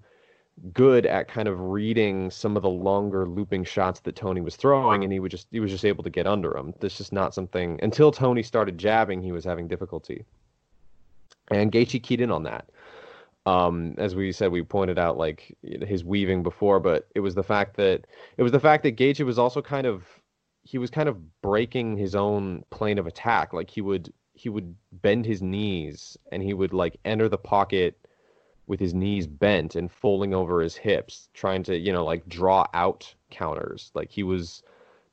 good 0.73 1.05
at 1.05 1.27
kind 1.27 1.47
of 1.47 1.59
reading 1.59 2.31
some 2.31 2.55
of 2.55 2.63
the 2.63 2.69
longer 2.69 3.27
looping 3.27 3.63
shots 3.63 3.99
that 4.01 4.15
Tony 4.15 4.41
was 4.41 4.55
throwing 4.55 5.03
and 5.03 5.11
he 5.11 5.19
would 5.19 5.31
just 5.31 5.47
he 5.51 5.59
was 5.59 5.71
just 5.71 5.85
able 5.85 6.03
to 6.03 6.09
get 6.09 6.27
under 6.27 6.55
him. 6.55 6.73
This 6.79 7.01
is 7.01 7.11
not 7.11 7.33
something 7.33 7.79
until 7.83 8.11
Tony 8.11 8.41
started 8.41 8.77
jabbing, 8.77 9.21
he 9.21 9.31
was 9.31 9.43
having 9.43 9.67
difficulty 9.67 10.25
and 11.49 11.71
Gaethje 11.71 12.01
keyed 12.01 12.21
in 12.21 12.31
on 12.31 12.43
that. 12.43 12.69
Um, 13.45 13.93
as 13.97 14.15
we 14.15 14.31
said, 14.31 14.51
we 14.51 14.63
pointed 14.63 14.97
out 14.97 15.17
like 15.17 15.55
his 15.61 16.03
weaving 16.03 16.41
before, 16.41 16.79
but 16.79 17.07
it 17.13 17.19
was 17.19 17.35
the 17.35 17.43
fact 17.43 17.77
that 17.77 18.07
it 18.37 18.43
was 18.43 18.51
the 18.51 18.59
fact 18.59 18.83
that 18.83 18.95
Gaethje 18.95 19.25
was 19.25 19.37
also 19.37 19.61
kind 19.61 19.85
of 19.85 20.03
he 20.63 20.79
was 20.79 20.89
kind 20.89 21.07
of 21.07 21.41
breaking 21.41 21.95
his 21.95 22.15
own 22.15 22.63
plane 22.71 22.97
of 22.97 23.05
attack. 23.05 23.53
Like 23.53 23.69
he 23.69 23.81
would 23.81 24.11
he 24.33 24.49
would 24.49 24.75
bend 24.91 25.25
his 25.25 25.41
knees 25.41 26.17
and 26.31 26.41
he 26.41 26.53
would 26.53 26.73
like 26.73 26.97
enter 27.05 27.29
the 27.29 27.37
pocket 27.37 28.04
with 28.67 28.79
his 28.79 28.93
knees 28.93 29.27
bent 29.27 29.75
and 29.75 29.91
folding 29.91 30.33
over 30.33 30.61
his 30.61 30.75
hips, 30.75 31.29
trying 31.33 31.63
to 31.63 31.77
you 31.77 31.91
know 31.91 32.05
like 32.05 32.27
draw 32.27 32.65
out 32.73 33.13
counters. 33.29 33.91
Like 33.93 34.11
he 34.11 34.23
was 34.23 34.63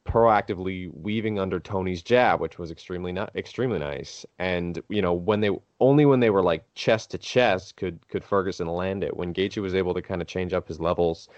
proactively 0.04 0.92
weaving 0.94 1.38
under 1.38 1.60
Tony's 1.60 2.02
jab, 2.02 2.40
which 2.40 2.58
was 2.58 2.70
extremely 2.70 3.12
not 3.12 3.34
extremely 3.36 3.78
nice. 3.78 4.26
And 4.38 4.82
you 4.88 5.02
know, 5.02 5.12
when 5.12 5.40
they 5.40 5.50
only 5.80 6.06
when 6.06 6.20
they 6.20 6.30
were 6.30 6.42
like 6.42 6.64
chest 6.74 7.10
to 7.12 7.18
chest 7.18 7.76
could 7.76 8.06
could 8.08 8.24
Ferguson 8.24 8.68
land 8.68 9.04
it. 9.04 9.16
When 9.16 9.32
Gaethje 9.34 9.62
was 9.62 9.74
able 9.74 9.94
to 9.94 10.02
kind 10.02 10.20
of 10.20 10.28
change 10.28 10.52
up 10.52 10.68
his 10.68 10.80
levels, 10.80 11.28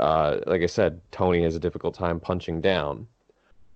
uh, 0.00 0.38
like 0.46 0.62
I 0.62 0.66
said, 0.66 1.00
Tony 1.10 1.42
has 1.42 1.56
a 1.56 1.60
difficult 1.60 1.94
time 1.94 2.20
punching 2.20 2.60
down. 2.60 3.06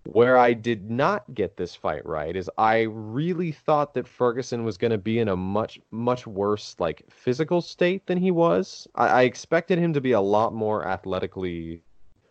Where 0.04 0.38
I 0.38 0.54
did 0.54 0.90
not 0.90 1.24
get 1.34 1.56
this 1.56 1.74
fight 1.74 2.04
right 2.06 2.34
is 2.34 2.50
I 2.56 2.82
really 2.82 3.52
thought 3.52 3.92
that 3.94 4.08
Ferguson 4.08 4.64
was 4.64 4.78
going 4.78 4.90
to 4.90 4.98
be 4.98 5.18
in 5.18 5.28
a 5.28 5.36
much 5.36 5.78
much 5.90 6.26
worse 6.26 6.74
like 6.78 7.02
physical 7.10 7.60
state 7.60 8.06
than 8.06 8.16
he 8.16 8.30
was. 8.30 8.88
I, 8.94 9.08
I 9.08 9.22
expected 9.22 9.78
him 9.78 9.92
to 9.92 10.00
be 10.00 10.12
a 10.12 10.20
lot 10.20 10.54
more 10.54 10.86
athletically 10.86 11.82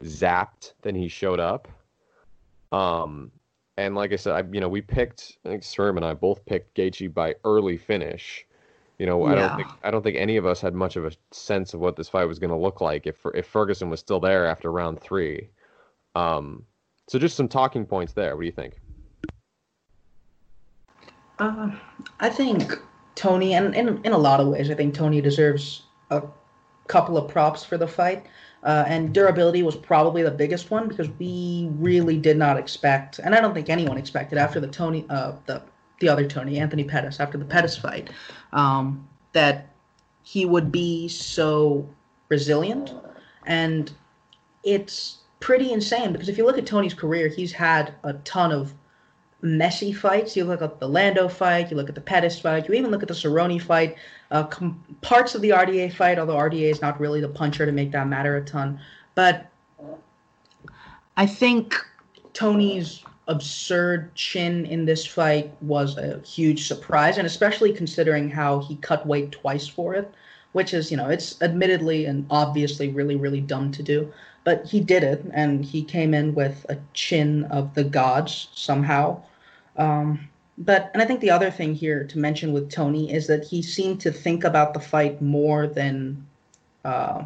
zapped 0.03 0.73
than 0.81 0.95
he 0.95 1.07
showed 1.07 1.39
up. 1.39 1.67
Um, 2.71 3.31
and 3.77 3.95
like 3.95 4.11
I 4.11 4.17
said, 4.17 4.33
I, 4.33 4.43
you 4.51 4.59
know, 4.59 4.67
we 4.67 4.81
picked. 4.81 5.37
I 5.45 5.49
think 5.49 5.63
Sherm 5.63 5.95
and 5.95 6.05
I 6.05 6.13
both 6.13 6.45
picked 6.45 6.75
Gaethje 6.75 7.13
by 7.13 7.35
early 7.45 7.77
finish. 7.77 8.45
You 8.97 9.05
know, 9.05 9.25
yeah. 9.25 9.31
I 9.31 9.35
don't 9.35 9.55
think 9.55 9.67
I 9.83 9.91
don't 9.91 10.01
think 10.01 10.17
any 10.17 10.35
of 10.35 10.45
us 10.45 10.59
had 10.59 10.73
much 10.73 10.97
of 10.97 11.05
a 11.05 11.11
sense 11.31 11.73
of 11.73 11.79
what 11.79 11.95
this 11.95 12.09
fight 12.09 12.25
was 12.25 12.39
going 12.39 12.49
to 12.49 12.57
look 12.57 12.81
like 12.81 13.07
if 13.07 13.25
if 13.33 13.45
Ferguson 13.45 13.89
was 13.89 13.99
still 13.99 14.19
there 14.19 14.45
after 14.45 14.71
round 14.71 14.99
three. 14.99 15.49
Um, 16.15 16.65
so 17.09 17.17
just 17.17 17.35
some 17.35 17.47
talking 17.47 17.85
points 17.85 18.13
there. 18.13 18.35
What 18.35 18.41
do 18.41 18.45
you 18.45 18.51
think? 18.51 18.79
Uh, 21.39 21.71
I 22.19 22.29
think 22.29 22.79
Tony, 23.15 23.55
and 23.55 23.73
in 23.73 23.99
in 24.05 24.11
a 24.11 24.17
lot 24.17 24.39
of 24.39 24.47
ways, 24.47 24.69
I 24.69 24.75
think 24.75 24.93
Tony 24.93 25.19
deserves 25.19 25.83
a 26.11 26.21
couple 26.87 27.17
of 27.17 27.29
props 27.29 27.63
for 27.63 27.77
the 27.77 27.87
fight. 27.87 28.27
Uh, 28.61 28.83
and 28.87 29.13
durability 29.13 29.63
was 29.63 29.75
probably 29.75 30.21
the 30.21 30.31
biggest 30.31 30.69
one 30.69 30.89
because 30.89 31.09
we 31.17 31.69
really 31.75 32.17
did 32.17 32.37
not 32.37 32.57
expect, 32.57 33.19
and 33.19 33.33
I 33.33 33.39
don't 33.39 33.53
think 33.53 33.69
anyone 33.69 33.97
expected 33.97 34.37
after 34.37 34.59
the 34.59 34.67
Tony, 34.67 35.05
uh, 35.09 35.33
the 35.45 35.63
the 36.01 36.09
other 36.09 36.27
Tony, 36.27 36.59
Anthony 36.59 36.83
Pettis, 36.83 37.19
after 37.19 37.37
the 37.37 37.45
Pettis 37.45 37.77
fight, 37.77 38.09
um, 38.53 39.07
that 39.33 39.69
he 40.23 40.45
would 40.45 40.71
be 40.71 41.07
so 41.07 41.89
resilient, 42.27 42.93
and 43.45 43.91
it's 44.63 45.19
pretty 45.39 45.71
insane 45.71 46.11
because 46.11 46.29
if 46.29 46.37
you 46.37 46.45
look 46.45 46.57
at 46.57 46.65
Tony's 46.65 46.93
career, 46.93 47.27
he's 47.27 47.51
had 47.51 47.93
a 48.03 48.13
ton 48.13 48.51
of 48.51 48.73
messy 49.41 49.93
fights. 49.93 50.35
You 50.35 50.43
look 50.43 50.61
at 50.61 50.79
the 50.79 50.87
Lando 50.87 51.27
fight, 51.27 51.71
you 51.71 51.77
look 51.77 51.89
at 51.89 51.95
the 51.95 52.01
Pettis 52.01 52.39
fight, 52.39 52.67
you 52.67 52.73
even 52.73 52.91
look 52.91 53.01
at 53.01 53.07
the 53.07 53.13
Cerrone 53.13 53.61
fight, 53.61 53.95
uh, 54.31 54.43
com- 54.43 54.83
parts 55.01 55.35
of 55.35 55.41
the 55.41 55.51
RDA 55.51 55.93
fight, 55.93 56.19
although 56.19 56.35
RDA 56.35 56.69
is 56.69 56.81
not 56.81 56.99
really 56.99 57.21
the 57.21 57.29
puncher 57.29 57.65
to 57.65 57.71
make 57.71 57.91
that 57.91 58.07
matter 58.07 58.35
a 58.35 58.43
ton. 58.43 58.79
But 59.15 59.47
I 61.15 61.25
think 61.25 61.75
Tony's 62.33 63.03
absurd 63.27 64.13
chin 64.15 64.65
in 64.65 64.85
this 64.85 65.05
fight 65.05 65.53
was 65.61 65.97
a 65.97 66.19
huge 66.21 66.67
surprise, 66.67 67.17
and 67.17 67.27
especially 67.27 67.71
considering 67.71 68.29
how 68.29 68.59
he 68.59 68.75
cut 68.77 69.05
weight 69.05 69.31
twice 69.31 69.67
for 69.67 69.93
it, 69.93 70.11
which 70.53 70.73
is, 70.73 70.89
you 70.89 70.97
know, 70.97 71.09
it's 71.09 71.41
admittedly 71.41 72.05
and 72.05 72.25
obviously 72.29 72.89
really, 72.89 73.15
really 73.15 73.39
dumb 73.39 73.71
to 73.71 73.83
do. 73.83 74.11
But 74.43 74.65
he 74.65 74.79
did 74.79 75.03
it, 75.03 75.23
and 75.33 75.63
he 75.63 75.83
came 75.83 76.13
in 76.13 76.33
with 76.33 76.65
a 76.69 76.77
chin 76.93 77.45
of 77.45 77.73
the 77.75 77.83
gods 77.83 78.49
somehow. 78.53 79.21
Um, 79.77 80.29
but 80.57 80.91
and 80.93 81.01
I 81.01 81.05
think 81.05 81.21
the 81.21 81.31
other 81.31 81.49
thing 81.49 81.73
here 81.73 82.03
to 82.03 82.19
mention 82.19 82.51
with 82.51 82.69
Tony 82.69 83.11
is 83.13 83.27
that 83.27 83.45
he 83.45 83.61
seemed 83.61 84.01
to 84.01 84.11
think 84.11 84.43
about 84.43 84.73
the 84.73 84.79
fight 84.79 85.21
more 85.21 85.67
than 85.67 86.25
uh, 86.83 87.23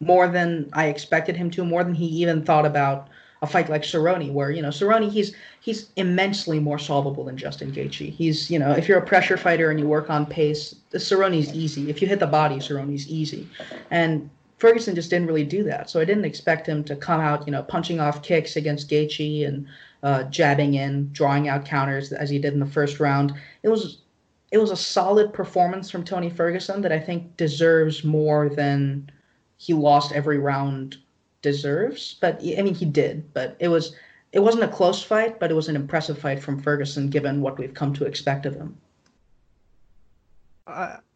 more 0.00 0.28
than 0.28 0.70
I 0.72 0.86
expected 0.86 1.36
him 1.36 1.50
to, 1.52 1.64
more 1.64 1.84
than 1.84 1.94
he 1.94 2.06
even 2.06 2.44
thought 2.44 2.64
about 2.64 3.08
a 3.42 3.46
fight 3.46 3.68
like 3.68 3.82
Cerrone, 3.82 4.32
where 4.32 4.50
you 4.50 4.62
know 4.62 4.68
Cerrone 4.68 5.10
he's 5.10 5.34
he's 5.60 5.90
immensely 5.96 6.58
more 6.58 6.78
solvable 6.78 7.24
than 7.24 7.36
Justin 7.36 7.70
Gaethje. 7.70 8.10
He's 8.10 8.50
you 8.50 8.58
know 8.58 8.72
if 8.72 8.88
you're 8.88 8.98
a 8.98 9.06
pressure 9.06 9.36
fighter 9.36 9.70
and 9.70 9.78
you 9.78 9.86
work 9.86 10.10
on 10.10 10.26
pace, 10.26 10.74
Cerrone's 10.92 11.52
easy. 11.54 11.90
If 11.90 12.00
you 12.00 12.08
hit 12.08 12.18
the 12.18 12.26
body, 12.26 12.56
Cerrone's 12.56 13.08
easy, 13.08 13.46
and 13.90 14.28
Ferguson 14.58 14.94
just 14.94 15.10
didn't 15.10 15.28
really 15.28 15.44
do 15.44 15.62
that. 15.64 15.88
So 15.88 16.00
I 16.00 16.04
didn't 16.04 16.24
expect 16.24 16.66
him 16.66 16.84
to 16.84 16.96
come 16.96 17.20
out 17.20 17.46
you 17.46 17.52
know 17.52 17.62
punching 17.62 18.00
off 18.00 18.22
kicks 18.22 18.56
against 18.56 18.90
Gaethje 18.90 19.46
and 19.46 19.66
uh, 20.02 20.24
jabbing 20.24 20.74
in, 20.74 21.10
drawing 21.12 21.48
out 21.48 21.64
counters 21.64 22.12
as 22.12 22.30
he 22.30 22.38
did 22.38 22.52
in 22.52 22.60
the 22.60 22.66
first 22.66 23.00
round. 23.00 23.34
It 23.62 23.68
was 23.68 24.02
it 24.50 24.58
was 24.58 24.70
a 24.70 24.76
solid 24.76 25.32
performance 25.32 25.90
from 25.90 26.04
Tony 26.04 26.30
Ferguson 26.30 26.80
that 26.82 26.92
I 26.92 26.98
think 26.98 27.36
deserves 27.36 28.02
more 28.02 28.48
than 28.48 29.10
he 29.58 29.74
lost 29.74 30.12
every 30.12 30.38
round 30.38 30.96
deserves. 31.42 32.16
But 32.20 32.40
I 32.42 32.62
mean, 32.62 32.74
he 32.74 32.86
did. 32.86 33.32
But 33.34 33.56
it 33.60 33.68
was 33.68 33.94
it 34.32 34.40
wasn't 34.40 34.64
a 34.64 34.68
close 34.68 35.02
fight, 35.02 35.38
but 35.38 35.50
it 35.50 35.54
was 35.54 35.68
an 35.68 35.76
impressive 35.76 36.18
fight 36.18 36.42
from 36.42 36.60
Ferguson, 36.60 37.08
given 37.08 37.40
what 37.40 37.58
we've 37.58 37.74
come 37.74 37.92
to 37.94 38.04
expect 38.04 38.46
of 38.46 38.54
him. 38.54 38.76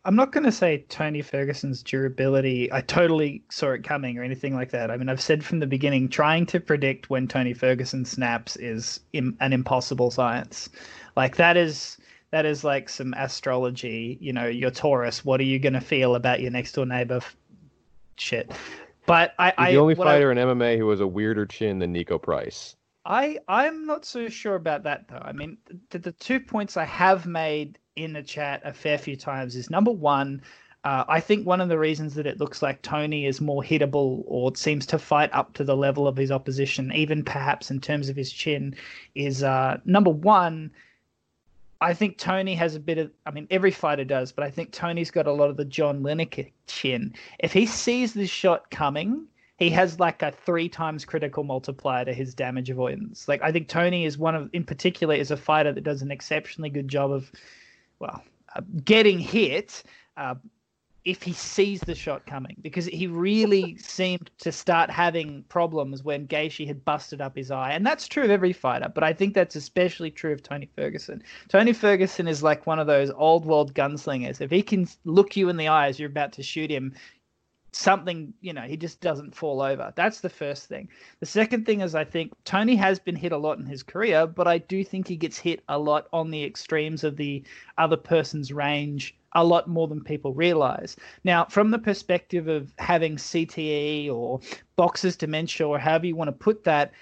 I'm 0.05 0.17
not 0.17 0.33
going 0.33 0.43
to 0.45 0.53
say 0.53 0.85
Tony 0.89 1.23
Ferguson's 1.23 1.81
durability. 1.83 2.73
I 2.73 2.81
totally 2.81 3.43
saw 3.51 3.71
it 3.71 3.85
coming 3.85 4.19
or 4.19 4.25
anything 4.25 4.53
like 4.55 4.71
that. 4.73 4.91
I 4.91 4.97
mean, 4.97 5.09
I've 5.09 5.21
said 5.21 5.45
from 5.45 5.61
the 5.61 5.67
beginning, 5.67 6.09
trying 6.09 6.45
to 6.47 6.59
predict 6.59 7.09
when 7.09 7.29
Tony 7.29 7.55
Ferguson 7.55 8.05
snaps 8.05 8.57
is 8.57 8.99
Im- 9.13 9.37
an 9.39 9.53
impossible 9.53 10.11
science. 10.11 10.69
Like 11.17 11.37
that 11.37 11.57
is 11.57 11.99
that 12.33 12.45
is 12.47 12.65
like 12.65 12.89
some 12.89 13.15
astrology. 13.17 14.19
You 14.21 14.33
know, 14.33 14.47
your 14.47 14.73
Taurus. 14.73 15.25
What 15.25 15.39
are 15.41 15.45
you 15.45 15.61
going 15.61 15.75
to 15.75 15.81
feel 15.81 16.17
about 16.17 16.41
your 16.41 16.51
next 16.51 16.73
door 16.73 16.87
neighbor? 16.87 17.21
Shit. 18.17 18.51
But 19.07 19.35
I, 19.39 19.47
He's 19.51 19.55
I 19.59 19.73
the 19.73 19.79
only 19.79 19.95
what 19.95 20.09
I- 20.09 20.15
fighter 20.15 20.33
in 20.33 20.39
MMA 20.39 20.79
who 20.79 20.91
has 20.91 21.01
a 21.01 21.07
weirder 21.07 21.47
chin 21.47 21.79
than 21.79 21.95
Niko 21.95 22.21
Price. 22.21 22.75
I 23.05 23.39
I'm 23.49 23.87
not 23.87 24.05
so 24.05 24.29
sure 24.29 24.55
about 24.57 24.83
that 24.85 25.07
though. 25.09 25.23
I 25.23 25.33
mean, 25.33 25.59
the, 25.91 25.99
the 25.99 26.13
two 26.13 26.41
points 26.41 26.77
I 26.77 26.85
have 26.85 27.27
made 27.27 27.79
in 27.97 28.13
the 28.13 28.23
chat 28.23 28.63
a 28.65 28.73
fair 28.73 28.99
few 28.99 29.17
times 29.17 29.57
is 29.57 29.71
number 29.71 29.91
one, 29.91 30.43
uh, 30.85 31.05
I 31.09 31.21
think 31.21 31.47
one 31.47 31.61
of 31.61 31.69
the 31.69 31.79
reasons 31.79 32.15
that 32.15 32.27
it 32.27 32.41
looks 32.41 32.61
like 32.61 32.83
Tony 32.83 33.27
is 33.27 33.41
more 33.41 33.63
hittable 33.63 34.25
or 34.27 34.55
seems 34.57 34.85
to 34.87 34.99
fight 34.99 35.31
up 35.33 35.53
to 35.55 35.65
the 35.65 35.77
level 35.77 36.09
of 36.09 36.17
his 36.17 36.33
opposition, 36.33 36.93
even 36.93 37.23
perhaps 37.23 37.71
in 37.71 37.81
terms 37.81 38.09
of 38.09 38.17
his 38.17 38.33
chin, 38.33 38.75
is 39.15 39.43
uh, 39.43 39.79
number 39.85 40.11
one. 40.11 40.73
I 41.81 41.95
think 41.95 42.17
Tony 42.17 42.55
has 42.55 42.75
a 42.75 42.81
bit 42.81 42.99
of. 42.99 43.11
I 43.27 43.33
mean, 43.33 43.47
every 43.51 43.71
fighter 43.71 44.05
does, 44.05 44.33
but 44.33 44.45
I 44.45 44.51
think 44.51 44.73
Tony's 44.73 45.11
got 45.11 45.27
a 45.27 45.33
lot 45.33 45.51
of 45.51 45.57
the 45.57 45.65
John 45.65 46.03
Lineker 46.03 46.51
chin. 46.67 47.15
If 47.41 47.53
he 47.53 47.67
sees 47.67 48.15
this 48.15 48.31
shot 48.31 48.71
coming, 48.71 49.27
he 49.59 49.71
has 49.71 50.01
like 50.01 50.23
a 50.23 50.33
three 50.33 50.69
times 50.69 51.05
critical 51.05 51.45
multiplier 51.45 52.05
to 52.05 52.13
his 52.13 52.35
damage 52.35 52.71
avoidance. 52.71 53.29
Like 53.29 53.43
I 53.43 53.53
think 53.53 53.69
Tony 53.69 54.05
is 54.05 54.19
one 54.19 54.35
of, 54.35 54.51
in 54.53 54.65
particular, 54.65 55.15
is 55.15 55.31
a 55.31 55.37
fighter 55.37 55.73
that 55.73 55.85
does 55.85 56.03
an 56.03 56.11
exceptionally 56.11 56.71
good 56.71 56.89
job 56.89 57.13
of, 57.13 57.31
well, 58.03 58.23
uh, 58.55 58.61
getting 58.85 59.19
hit. 59.19 59.85
Uh, 60.17 60.35
if 61.05 61.21
he 61.21 61.33
sees 61.33 61.81
the 61.81 61.97
shot 61.97 62.25
coming, 62.27 62.57
because 62.61 62.87
he 62.87 63.09
really 63.09 63.77
seemed 63.79 64.31
to 64.39 64.53
start 64.53 64.89
having 64.89 65.45
problems 65.49 66.05
when 66.05 66.29
Gaethje 66.29 66.67
had 66.67 66.85
busted 66.85 67.21
up 67.21 67.37
his 67.37 67.51
eye, 67.51 67.73
and 67.73 67.85
that's 67.85 68.07
true 68.07 68.23
of 68.23 68.31
every 68.31 68.53
fighter. 68.53 68.89
But 68.93 69.03
I 69.03 69.13
think 69.13 69.35
that's 69.35 69.57
especially 69.57 70.11
true 70.11 70.33
of 70.33 70.43
Tony 70.43 70.69
Ferguson. 70.77 71.23
Tony 71.49 71.73
Ferguson 71.73 72.29
is 72.29 72.43
like 72.43 72.67
one 72.67 72.79
of 72.79 72.87
those 72.87 73.11
old 73.11 73.45
world 73.45 73.75
gunslingers. 73.75 74.41
If 74.41 74.51
he 74.51 74.63
can 74.63 74.87
look 75.05 75.37
you 75.37 75.49
in 75.49 75.57
the 75.57 75.69
eye 75.69 75.89
as 75.89 75.99
you're 75.99 76.11
about 76.11 76.33
to 76.35 76.43
shoot 76.43 76.71
him, 76.71 76.95
something 77.73 78.33
you 78.41 78.53
know 78.53 78.63
he 78.63 78.77
just 78.77 79.01
doesn't 79.01 79.35
fall 79.35 79.63
over. 79.63 79.93
That's 79.97 80.21
the 80.21 80.29
first 80.29 80.67
thing. 80.67 80.89
The 81.21 81.27
second 81.27 81.67
thing 81.67 81.81
is 81.81 81.95
i 81.95 82.05
think 82.05 82.33
tony 82.45 82.77
has 82.77 82.99
been 82.99 83.17
hit 83.17 83.33
a 83.33 83.37
lot 83.37 83.59
in 83.59 83.67
his 83.67 83.83
career 83.83 84.27
but 84.27 84.47
i 84.47 84.59
do 84.59 84.85
think 84.85 85.09
he 85.09 85.17
gets 85.17 85.39
hit 85.39 85.63
a 85.69 85.79
lot 85.79 86.09
on 86.13 86.31
the 86.31 86.45
extremes 86.45 87.05
of 87.05 87.17
the 87.17 87.43
other 87.79 87.97
person's 87.97 88.53
range 88.53 89.17
a 89.35 89.45
lot 89.45 89.67
more 89.67 89.89
than 89.89 90.05
people 90.05 90.35
realize. 90.35 90.97
Now 91.25 91.47
from 91.47 91.71
the 91.71 91.79
perspective 91.79 92.49
of 92.49 92.73
having 92.79 93.17
cte 93.17 94.13
or 94.13 94.41
boxer's 94.77 95.17
dementia 95.17 95.67
or 95.67 95.79
however 95.79 96.07
you 96.07 96.17
want 96.17 96.29
to 96.29 96.33
put 96.33 96.65
that 96.65 96.93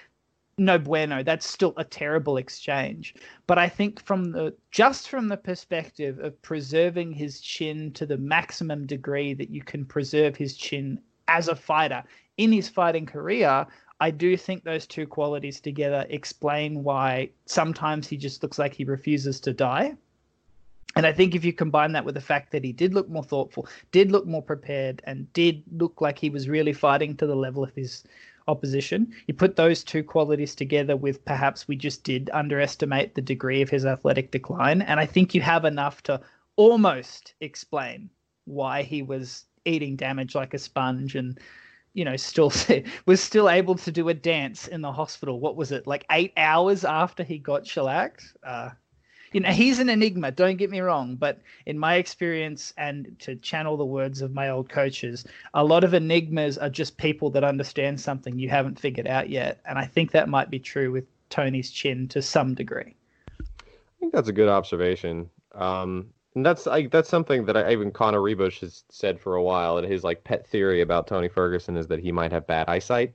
no 0.61 0.77
bueno 0.77 1.23
that's 1.23 1.49
still 1.49 1.73
a 1.77 1.83
terrible 1.83 2.37
exchange. 2.37 3.15
But 3.47 3.57
i 3.57 3.67
think 3.67 4.01
from 4.05 4.31
the 4.31 4.53
just 4.69 5.09
from 5.09 5.27
the 5.27 5.37
perspective 5.37 6.19
of 6.19 6.39
preserving 6.41 7.11
his 7.11 7.41
chin 7.41 7.91
to 7.93 8.05
the 8.05 8.17
maximum 8.17 8.85
degree 8.85 9.33
that 9.33 9.49
you 9.49 9.63
can 9.63 9.85
preserve 9.85 10.35
his 10.35 10.55
chin 10.55 10.99
as 11.27 11.47
a 11.47 11.55
fighter 11.55 12.03
in 12.37 12.51
his 12.51 12.69
fighting 12.69 13.05
career 13.05 13.65
i 13.99 14.11
do 14.11 14.37
think 14.37 14.63
those 14.63 14.85
two 14.85 15.07
qualities 15.07 15.59
together 15.59 16.05
explain 16.09 16.83
why 16.83 17.29
sometimes 17.45 18.07
he 18.07 18.15
just 18.15 18.43
looks 18.43 18.59
like 18.59 18.73
he 18.73 18.83
refuses 18.83 19.39
to 19.39 19.53
die. 19.53 19.95
And 20.95 21.05
I 21.05 21.13
think 21.13 21.35
if 21.35 21.45
you 21.45 21.53
combine 21.53 21.93
that 21.93 22.03
with 22.03 22.15
the 22.15 22.21
fact 22.21 22.51
that 22.51 22.65
he 22.65 22.73
did 22.73 22.93
look 22.93 23.07
more 23.07 23.23
thoughtful, 23.23 23.65
did 23.91 24.11
look 24.11 24.25
more 24.27 24.41
prepared, 24.41 25.01
and 25.05 25.31
did 25.31 25.63
look 25.71 26.01
like 26.01 26.19
he 26.19 26.29
was 26.29 26.49
really 26.49 26.73
fighting 26.73 27.15
to 27.15 27.25
the 27.25 27.35
level 27.35 27.63
of 27.63 27.73
his 27.73 28.03
opposition. 28.47 29.13
You 29.27 29.33
put 29.33 29.55
those 29.55 29.83
two 29.83 30.03
qualities 30.03 30.55
together 30.55 30.95
with 30.95 31.23
perhaps 31.25 31.67
we 31.67 31.75
just 31.75 32.03
did 32.03 32.29
underestimate 32.33 33.15
the 33.15 33.21
degree 33.21 33.61
of 33.61 33.69
his 33.69 33.85
athletic 33.85 34.31
decline. 34.31 34.81
And 34.81 34.99
I 34.99 35.05
think 35.05 35.33
you 35.33 35.41
have 35.41 35.65
enough 35.65 36.03
to 36.03 36.21
almost 36.55 37.33
explain 37.41 38.09
why 38.45 38.83
he 38.83 39.01
was 39.01 39.45
eating 39.65 39.95
damage 39.95 40.35
like 40.35 40.53
a 40.53 40.59
sponge 40.59 41.15
and 41.15 41.39
you 41.93 42.03
know 42.05 42.15
still 42.15 42.51
was 43.05 43.21
still 43.21 43.49
able 43.49 43.75
to 43.75 43.91
do 43.91 44.09
a 44.09 44.13
dance 44.13 44.67
in 44.67 44.81
the 44.81 44.91
hospital 44.91 45.39
what 45.39 45.55
was 45.55 45.71
it 45.71 45.85
like 45.85 46.05
eight 46.11 46.33
hours 46.37 46.83
after 46.83 47.23
he 47.23 47.37
got 47.37 47.65
shellacked 47.65 48.35
uh, 48.43 48.69
you 49.31 49.39
know 49.39 49.49
he's 49.49 49.79
an 49.79 49.89
enigma 49.89 50.31
don't 50.31 50.57
get 50.57 50.69
me 50.69 50.79
wrong 50.79 51.15
but 51.15 51.39
in 51.65 51.77
my 51.77 51.95
experience 51.95 52.73
and 52.77 53.15
to 53.19 53.35
channel 53.37 53.77
the 53.77 53.85
words 53.85 54.21
of 54.21 54.33
my 54.33 54.49
old 54.49 54.69
coaches 54.69 55.25
a 55.53 55.63
lot 55.63 55.83
of 55.83 55.93
enigmas 55.93 56.57
are 56.57 56.69
just 56.69 56.97
people 56.97 57.29
that 57.29 57.43
understand 57.43 57.99
something 57.99 58.37
you 58.37 58.49
haven't 58.49 58.79
figured 58.79 59.07
out 59.07 59.29
yet 59.29 59.59
and 59.65 59.77
i 59.79 59.85
think 59.85 60.11
that 60.11 60.29
might 60.29 60.49
be 60.49 60.59
true 60.59 60.91
with 60.91 61.05
tony's 61.29 61.71
chin 61.71 62.07
to 62.07 62.21
some 62.21 62.53
degree 62.53 62.95
I 64.01 64.03
think 64.03 64.13
that's 64.13 64.29
a 64.29 64.33
good 64.33 64.49
observation. 64.49 65.29
Um, 65.53 66.07
and 66.33 66.43
that's 66.43 66.65
I, 66.65 66.87
that's 66.87 67.07
something 67.07 67.45
that 67.45 67.55
I, 67.55 67.71
even 67.71 67.91
Connor 67.91 68.19
Ruebusch 68.19 68.61
has 68.61 68.83
said 68.89 69.19
for 69.19 69.35
a 69.35 69.43
while. 69.43 69.77
And 69.77 69.85
his 69.85 70.03
like 70.03 70.23
pet 70.23 70.47
theory 70.47 70.81
about 70.81 71.05
Tony 71.05 71.27
Ferguson 71.27 71.77
is 71.77 71.85
that 71.87 71.99
he 71.99 72.11
might 72.11 72.31
have 72.31 72.47
bad 72.47 72.67
eyesight, 72.67 73.13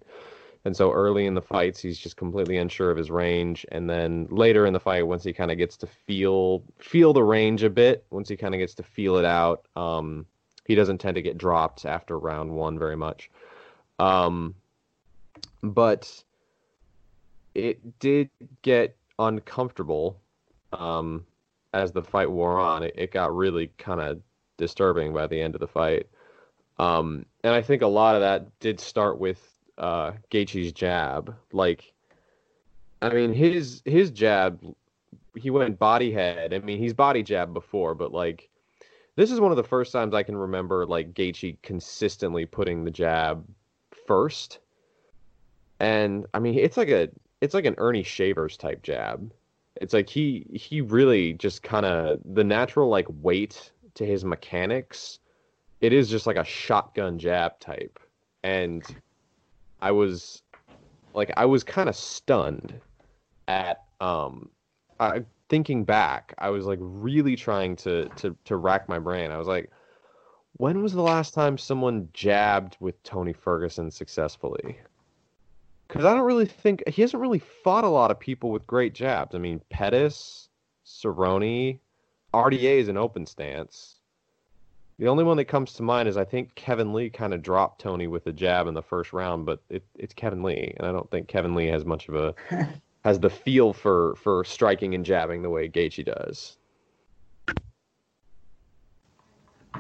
and 0.67 0.77
so 0.77 0.91
early 0.91 1.27
in 1.27 1.35
the 1.35 1.41
fights 1.41 1.79
he's 1.79 1.97
just 1.97 2.17
completely 2.17 2.57
unsure 2.57 2.91
of 2.91 2.97
his 2.97 3.09
range. 3.09 3.65
And 3.71 3.89
then 3.89 4.27
later 4.31 4.67
in 4.67 4.73
the 4.73 4.81
fight, 4.81 5.07
once 5.07 5.23
he 5.23 5.33
kind 5.33 5.53
of 5.53 5.59
gets 5.59 5.77
to 5.77 5.87
feel 5.87 6.65
feel 6.81 7.13
the 7.13 7.23
range 7.23 7.63
a 7.63 7.71
bit, 7.71 8.05
once 8.11 8.29
he 8.29 8.37
kind 8.37 8.53
of 8.53 8.59
gets 8.59 8.75
to 8.75 8.83
feel 8.83 9.17
it 9.17 9.25
out, 9.25 9.65
um, 9.77 10.27
he 10.65 10.75
doesn't 10.75 10.99
tend 10.99 11.15
to 11.15 11.23
get 11.23 11.39
dropped 11.39 11.87
after 11.87 12.19
round 12.19 12.51
one 12.51 12.81
very 12.81 12.97
much. 12.97 13.31
Um, 14.01 14.57
but 15.63 16.25
it 17.55 18.01
did 18.01 18.29
get 18.63 18.97
uncomfortable 19.21 20.19
um, 20.73 21.25
as 21.75 21.93
the 21.93 22.03
fight 22.03 22.29
wore 22.29 22.59
on. 22.59 22.83
It, 22.83 22.95
it 22.99 23.13
got 23.13 23.37
really 23.37 23.71
kind 23.79 24.01
of 24.01 24.21
disturbing 24.57 25.15
by 25.15 25.29
the 25.29 25.41
end 25.41 25.55
of 25.55 25.61
the 25.61 25.69
fight. 25.69 26.09
Um, 26.81 27.25
and 27.45 27.55
I 27.55 27.63
think 27.63 27.83
a 27.83 27.87
lot 27.87 28.17
of 28.17 28.23
that 28.23 28.59
did 28.59 28.81
start 28.81 29.21
with 29.21 29.56
uh, 29.79 30.13
Gaethje's 30.31 30.73
jab. 30.73 31.35
Like, 31.53 31.93
I 33.03 33.11
mean, 33.11 33.33
his 33.33 33.83
his 33.85 34.11
jab 34.11 34.61
he 35.37 35.51
went 35.51 35.79
body 35.79 36.13
head. 36.13 36.55
I 36.55 36.59
mean, 36.61 36.79
he's 36.79 36.95
body 36.95 37.23
jabbed 37.23 37.55
before, 37.55 37.95
but 37.95 38.13
like 38.13 38.49
this 39.17 39.31
is 39.31 39.41
one 39.41 39.51
of 39.51 39.57
the 39.57 39.65
first 39.65 39.93
times 39.93 40.15
I 40.15 40.23
can 40.23 40.37
remember 40.37 40.87
like 40.87 41.15
Gaethje 41.15 41.57
consistently 41.63 42.47
putting 42.47 42.85
the 42.85 42.91
jab 42.91 43.47
first. 44.07 44.59
And 45.81 46.27
I 46.35 46.39
mean, 46.39 46.59
it's 46.59 46.77
like 46.77 46.89
a 46.89 47.09
it's 47.41 47.55
like 47.55 47.65
an 47.65 47.75
Ernie 47.79 48.03
Shavers 48.03 48.57
type 48.57 48.83
jab. 48.83 49.33
It's 49.77 49.93
like 49.93 50.09
he 50.09 50.47
he 50.53 50.81
really 50.81 51.35
just 51.35 51.63
kind 51.63 51.87
of 51.87 52.21
the 52.25 52.45
natural 52.45 52.89
like 52.89 53.07
weight 53.23 53.73
to 53.95 54.07
his 54.07 54.25
mechanics. 54.25 55.19
It 55.81 55.93
is 55.93 56.09
just 56.09 56.27
like 56.27 56.37
a 56.37 56.45
shotgun 56.45 57.19
jab 57.19 57.59
type. 57.61 57.99
And 58.43 58.83
I 59.81 59.91
was 59.91 60.43
like 61.15 61.33
I 61.37 61.45
was 61.47 61.65
kind 61.65 61.89
of 61.89 61.97
stunned 61.97 62.75
at 63.49 63.85
um 64.01 64.51
I, 64.99 65.25
thinking 65.49 65.85
back, 65.85 66.35
I 66.39 66.51
was 66.51 66.67
like 66.67 66.79
really 66.81 67.37
trying 67.37 67.77
to 67.77 68.09
to 68.17 68.37
to 68.45 68.57
rack 68.57 68.89
my 68.89 68.99
brain. 68.99 69.31
I 69.31 69.39
was 69.39 69.49
like, 69.49 69.71
when 70.55 70.83
was 70.83 70.93
the 70.93 71.03
last 71.03 71.35
time 71.35 71.59
someone 71.59 72.09
jabbed 72.13 72.77
with 72.81 73.03
Tony 73.03 73.33
Ferguson 73.33 73.91
successfully? 73.91 74.79
Because 75.87 76.05
I 76.05 76.15
don't 76.15 76.25
really 76.25 76.47
think 76.47 76.83
he 76.89 77.03
hasn't 77.03 77.21
really 77.21 77.39
fought 77.39 77.85
a 77.85 77.89
lot 77.89 78.11
of 78.11 78.19
people 78.19 78.51
with 78.51 78.67
great 78.67 78.95
jabs. 78.95 79.35
I 79.35 79.39
mean, 79.39 79.61
Pettis, 79.71 80.49
Cerrone, 80.85 81.79
RDA 82.35 82.81
is 82.81 82.89
an 82.89 82.97
open 82.97 83.25
stance. 83.25 83.96
The 84.99 85.09
only 85.09 85.25
one 85.25 85.37
that 85.37 85.45
comes 85.45 85.75
to 85.75 85.83
mind 85.83 86.09
is 86.09 86.17
I 86.17 86.25
think 86.25 86.55
Kevin 86.55 86.95
Lee 86.95 87.11
kind 87.11 87.35
of 87.35 87.43
dropped 87.43 87.83
Tony 87.83 88.07
with 88.07 88.27
a 88.27 88.33
jab 88.33 88.67
in 88.67 88.75
the 88.75 88.83
first 88.83 89.13
round, 89.13 89.45
but 89.45 89.61
it, 89.69 89.85
it's 89.95 90.15
Kevin 90.15 90.43
Lee, 90.43 90.73
and 90.77 90.87
I 90.87 90.93
don't 90.93 91.11
think 91.11 91.29
Kevin 91.29 91.55
Lee 91.55 91.67
has 91.67 91.85
much 91.85 92.09
of 92.09 92.15
a 92.15 92.35
has 93.05 93.21
the 93.21 93.29
feel 93.29 93.73
for 93.73 94.15
for 94.17 94.43
striking 94.45 94.95
and 94.95 95.05
jabbing 95.05 95.43
the 95.43 95.51
way 95.51 95.69
Gaethje 95.69 96.07
does. 96.07 96.57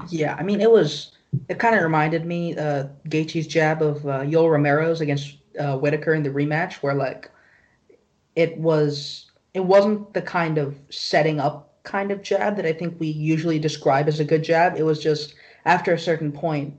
Yeah, 0.09 0.35
I 0.39 0.43
mean 0.43 0.61
it 0.61 0.71
was 0.71 1.13
it 1.49 1.59
kind 1.59 1.75
of 1.75 1.83
reminded 1.83 2.27
me 2.27 2.57
uh 2.57 2.89
Gaethje's 3.09 3.47
jab 3.47 3.81
of 3.81 4.07
uh, 4.07 4.21
Yoel 4.21 4.51
Romero's 4.51 5.01
against 5.01 5.39
uh, 5.59 5.79
Whittaker 5.79 6.13
in 6.13 6.23
the 6.23 6.31
rematch, 6.31 6.75
where 6.83 6.95
like 6.95 7.31
it 8.35 8.59
was 8.59 9.31
it 9.55 9.65
wasn't 9.65 10.13
the 10.13 10.21
kind 10.21 10.59
of 10.59 10.77
setting 10.91 11.41
up 11.41 11.76
kind 11.87 12.11
of 12.11 12.21
jab 12.21 12.57
that 12.57 12.67
I 12.67 12.75
think 12.75 13.01
we 13.01 13.07
usually 13.07 13.59
describe 13.59 14.09
as 14.09 14.21
a 14.21 14.25
good 14.25 14.45
jab. 14.45 14.77
It 14.77 14.83
was 14.83 15.03
just 15.03 15.35
after 15.65 15.95
a 15.95 15.99
certain 15.99 16.31
point, 16.31 16.75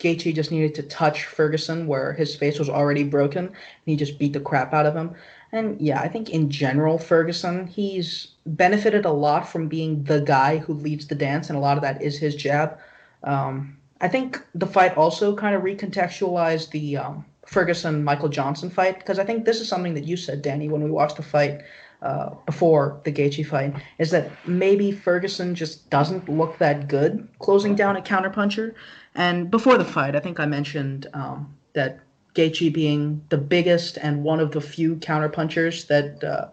Gaethje 0.00 0.34
just 0.34 0.50
needed 0.50 0.74
to 0.74 0.82
touch 0.82 1.24
Ferguson 1.24 1.86
where 1.86 2.12
his 2.12 2.36
face 2.36 2.58
was 2.58 2.68
already 2.68 3.04
broken, 3.04 3.46
and 3.46 3.56
he 3.84 3.96
just 3.96 4.18
beat 4.18 4.32
the 4.32 4.40
crap 4.40 4.74
out 4.74 4.86
of 4.86 4.94
him. 4.94 5.14
And 5.50 5.80
yeah, 5.80 6.00
I 6.00 6.08
think 6.08 6.28
in 6.30 6.50
general, 6.50 6.98
Ferguson, 6.98 7.66
he's 7.66 8.28
benefited 8.46 9.06
a 9.06 9.10
lot 9.10 9.48
from 9.48 9.66
being 9.66 10.04
the 10.04 10.20
guy 10.20 10.58
who 10.58 10.74
leads 10.74 11.06
the 11.06 11.14
dance, 11.14 11.48
and 11.48 11.56
a 11.56 11.60
lot 11.60 11.78
of 11.78 11.82
that 11.82 12.02
is 12.02 12.18
his 12.18 12.36
jab. 12.36 12.78
Um, 13.24 13.76
I 14.00 14.08
think 14.08 14.40
the 14.54 14.66
fight 14.66 14.96
also 14.96 15.34
kind 15.34 15.56
of 15.56 15.62
recontextualized 15.62 16.70
the 16.70 16.98
um, 16.98 17.24
Ferguson 17.46 18.04
Michael 18.04 18.28
Johnson 18.28 18.70
fight 18.70 18.98
because 18.98 19.18
I 19.18 19.24
think 19.24 19.44
this 19.44 19.60
is 19.60 19.68
something 19.68 19.94
that 19.94 20.04
you 20.04 20.16
said, 20.16 20.42
Danny, 20.42 20.68
when 20.68 20.84
we 20.84 20.90
watched 20.90 21.16
the 21.16 21.22
fight 21.22 21.62
uh, 22.02 22.30
before 22.46 23.00
the 23.04 23.12
Gaethje 23.12 23.46
fight, 23.46 23.74
is 23.98 24.10
that 24.10 24.30
maybe 24.46 24.92
Ferguson 24.92 25.54
just 25.54 25.88
doesn't 25.90 26.28
look 26.28 26.58
that 26.58 26.88
good 26.88 27.28
closing 27.38 27.74
down 27.74 27.96
a 27.96 28.00
counterpuncher. 28.00 28.74
And 29.14 29.50
before 29.50 29.78
the 29.78 29.84
fight, 29.84 30.14
I 30.14 30.20
think 30.20 30.38
I 30.38 30.46
mentioned 30.46 31.08
um, 31.12 31.54
that 31.72 32.00
Gaethje 32.34 32.72
being 32.72 33.22
the 33.30 33.38
biggest 33.38 33.98
and 33.98 34.22
one 34.22 34.38
of 34.38 34.52
the 34.52 34.60
few 34.60 34.96
counterpunchers 34.96 35.86
that 35.88 36.22
uh, 36.22 36.48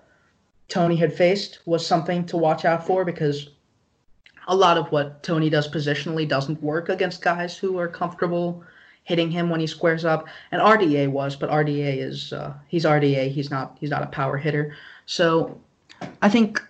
Tony 0.68 0.96
had 0.96 1.14
faced 1.14 1.60
was 1.66 1.86
something 1.86 2.26
to 2.26 2.38
watch 2.38 2.66
out 2.66 2.86
for 2.86 3.06
because 3.06 3.50
a 4.48 4.56
lot 4.56 4.78
of 4.78 4.92
what 4.92 5.22
Tony 5.24 5.50
does 5.50 5.68
positionally 5.68 6.28
doesn't 6.28 6.62
work 6.62 6.90
against 6.90 7.22
guys 7.22 7.58
who 7.58 7.78
are 7.78 7.88
comfortable 7.88 8.64
hitting 9.04 9.30
him 9.30 9.50
when 9.50 9.60
he 9.60 9.68
squares 9.68 10.06
up. 10.06 10.28
And 10.52 10.62
RDA 10.62 11.10
was, 11.10 11.36
but 11.36 11.50
RDA 11.50 11.98
is 11.98 12.34
uh, 12.34 12.54
he's 12.68 12.86
RDA. 12.86 13.32
He's 13.32 13.50
not 13.50 13.78
he's 13.80 13.90
not 13.90 14.04
a 14.04 14.08
power 14.08 14.38
hitter. 14.38 14.76
So 15.06 15.60
I 16.22 16.30
think 16.30 16.62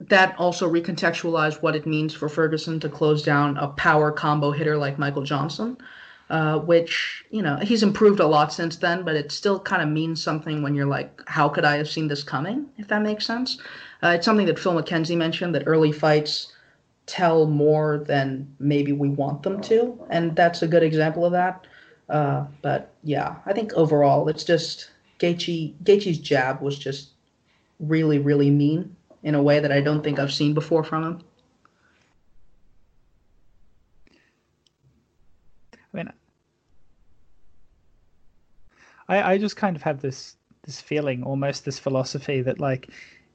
that 0.00 0.34
also 0.38 0.70
recontextualized 0.70 1.62
what 1.62 1.76
it 1.76 1.86
means 1.86 2.12
for 2.12 2.28
Ferguson 2.28 2.80
to 2.80 2.88
close 2.88 3.22
down 3.22 3.56
a 3.56 3.68
power 3.68 4.10
combo 4.10 4.50
hitter 4.50 4.76
like 4.76 4.98
Michael 4.98 5.22
Johnson 5.22 5.76
uh, 6.32 6.58
which 6.60 7.24
you 7.30 7.42
know 7.42 7.56
he's 7.56 7.82
improved 7.82 8.18
a 8.18 8.26
lot 8.26 8.52
since 8.52 8.76
then, 8.76 9.04
but 9.04 9.14
it 9.14 9.30
still 9.30 9.60
kind 9.60 9.82
of 9.82 9.88
means 9.88 10.20
something 10.22 10.62
when 10.62 10.74
you're 10.74 10.86
like, 10.86 11.22
how 11.26 11.46
could 11.48 11.64
I 11.64 11.76
have 11.76 11.88
seen 11.88 12.08
this 12.08 12.24
coming? 12.24 12.66
If 12.78 12.88
that 12.88 13.02
makes 13.02 13.26
sense. 13.26 13.58
Uh, 14.02 14.14
it's 14.16 14.24
something 14.24 14.46
that 14.46 14.58
Phil 14.58 14.72
Mackenzie 14.72 15.14
mentioned 15.14 15.54
that 15.54 15.64
early 15.66 15.92
fights 15.92 16.50
tell 17.04 17.46
more 17.46 18.02
than 18.06 18.50
maybe 18.58 18.92
we 18.92 19.10
want 19.10 19.42
them 19.42 19.60
to, 19.62 20.02
and 20.08 20.34
that's 20.34 20.62
a 20.62 20.66
good 20.66 20.82
example 20.82 21.26
of 21.26 21.32
that. 21.32 21.66
Uh, 22.08 22.46
but 22.62 22.94
yeah, 23.04 23.36
I 23.44 23.52
think 23.52 23.74
overall 23.74 24.26
it's 24.28 24.42
just 24.44 24.90
Gaethje 25.18 25.74
Gaethje's 25.84 26.18
jab 26.18 26.62
was 26.62 26.78
just 26.78 27.10
really 27.82 28.18
really 28.18 28.50
mean 28.50 28.96
in 29.22 29.34
a 29.34 29.42
way 29.42 29.60
that 29.60 29.70
I 29.70 29.80
don't 29.80 30.02
think 30.02 30.18
I've 30.18 30.32
seen 30.32 30.54
before 30.54 30.82
from 30.82 31.04
him. 31.04 31.20
I 35.74 35.96
mean, 35.96 36.12
I, 39.08 39.32
I 39.34 39.38
just 39.38 39.56
kind 39.56 39.76
of 39.76 39.82
have 39.82 40.00
this 40.00 40.36
this 40.64 40.80
feeling, 40.80 41.22
almost 41.24 41.64
this 41.64 41.78
philosophy 41.78 42.40
that 42.42 42.60
like 42.60 42.88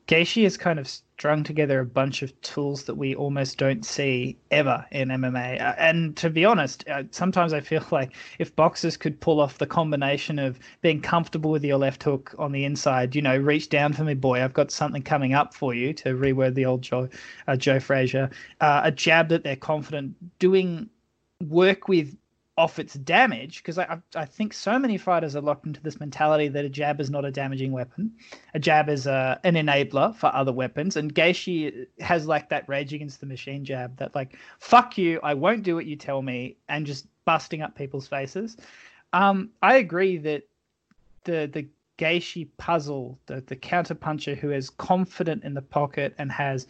Gaethje 0.08 0.44
has 0.44 0.56
kind 0.56 0.80
of 0.80 0.88
strung 0.88 1.44
together 1.44 1.82
a 1.82 1.86
bunch 1.86 2.22
of 2.22 2.40
tools 2.42 2.84
that 2.86 2.96
we 2.96 3.14
almost 3.14 3.58
don't 3.58 3.86
see 3.86 4.38
ever 4.52 4.86
in 4.92 5.10
MMA. 5.10 5.60
Uh, 5.60 5.76
and 5.78 6.16
to 6.16 6.30
be 6.30 6.46
honest, 6.46 6.88
uh, 6.88 7.04
sometimes 7.12 7.52
I 7.52 7.60
feel 7.60 7.86
like 7.92 8.16
if 8.40 8.56
boxers 8.56 8.96
could 8.96 9.20
pull 9.20 9.42
off 9.42 9.58
the 9.58 9.68
combination 9.68 10.40
of 10.40 10.60
being 10.82 11.02
comfortable 11.02 11.52
with 11.52 11.66
your 11.66 11.78
left 11.78 12.04
hook 12.04 12.34
on 12.40 12.54
the 12.54 12.64
inside, 12.64 13.16
you 13.16 13.22
know, 13.22 13.36
reach 13.36 13.68
down 13.68 13.92
for 13.92 14.06
me, 14.06 14.14
boy, 14.14 14.42
I've 14.42 14.54
got 14.54 14.72
something 14.72 15.02
coming 15.02 15.34
up 15.34 15.54
for 15.54 15.74
you, 15.74 15.92
to 15.96 16.14
reword 16.14 16.54
the 16.54 16.66
old 16.66 16.84
Joe, 16.84 17.10
uh, 17.48 17.58
Joe 17.58 17.82
Frazier, 17.82 18.30
uh, 18.62 18.82
a 18.86 18.92
jab 18.92 19.28
that 19.30 19.44
they're 19.44 19.58
confident 19.58 20.16
doing 20.40 20.90
work 21.44 21.90
with 21.90 22.16
off 22.58 22.80
its 22.80 22.96
damage 22.96 23.58
because 23.58 23.78
I, 23.78 24.00
I 24.16 24.26
think 24.26 24.52
so 24.52 24.80
many 24.80 24.98
fighters 24.98 25.36
are 25.36 25.42
locked 25.42 25.68
into 25.68 25.82
this 25.82 26.00
mentality 26.00 26.48
that 26.48 26.66
a 26.66 26.70
jab 26.70 27.00
is 27.00 27.10
not 27.10 27.24
a 27.24 27.32
damaging 27.32 27.72
weapon. 27.72 28.12
A 28.56 28.60
jab 28.60 28.90
is 28.90 29.06
a, 29.06 29.12
uh, 29.12 29.38
an 29.44 29.54
enabler 29.54 30.16
for 30.16 30.34
other 30.34 30.52
weapons. 30.52 30.98
And 30.98 31.14
Gaethje 31.14 31.86
has 32.00 32.26
like 32.26 32.50
that 32.50 32.68
rage 32.68 32.94
against 32.94 33.20
the 33.20 33.28
machine 33.28 33.64
jab 33.64 33.96
that 33.98 34.16
like, 34.16 34.38
fuck 34.60 34.98
you, 34.98 35.20
I 35.22 35.36
won't 35.36 35.64
do 35.64 35.76
what 35.76 35.86
you 35.86 35.96
tell 35.96 36.22
me, 36.22 36.58
and 36.68 36.86
just 36.86 37.06
busting 37.26 37.62
up 37.62 37.76
people's 37.76 38.08
faces. 38.08 38.58
Um, 39.14 39.52
I 39.62 39.78
agree 39.78 40.18
that 40.18 40.44
the 41.24 41.50
the 41.54 41.68
Gaethje 41.98 42.48
puzzle, 42.58 43.20
the, 43.26 43.42
the 43.48 43.56
counter 43.56 43.96
puncher 43.96 44.36
who 44.36 44.52
is 44.52 44.70
confident 44.70 45.44
in 45.44 45.54
the 45.54 45.62
pocket 45.62 46.14
and 46.18 46.32
has 46.32 46.68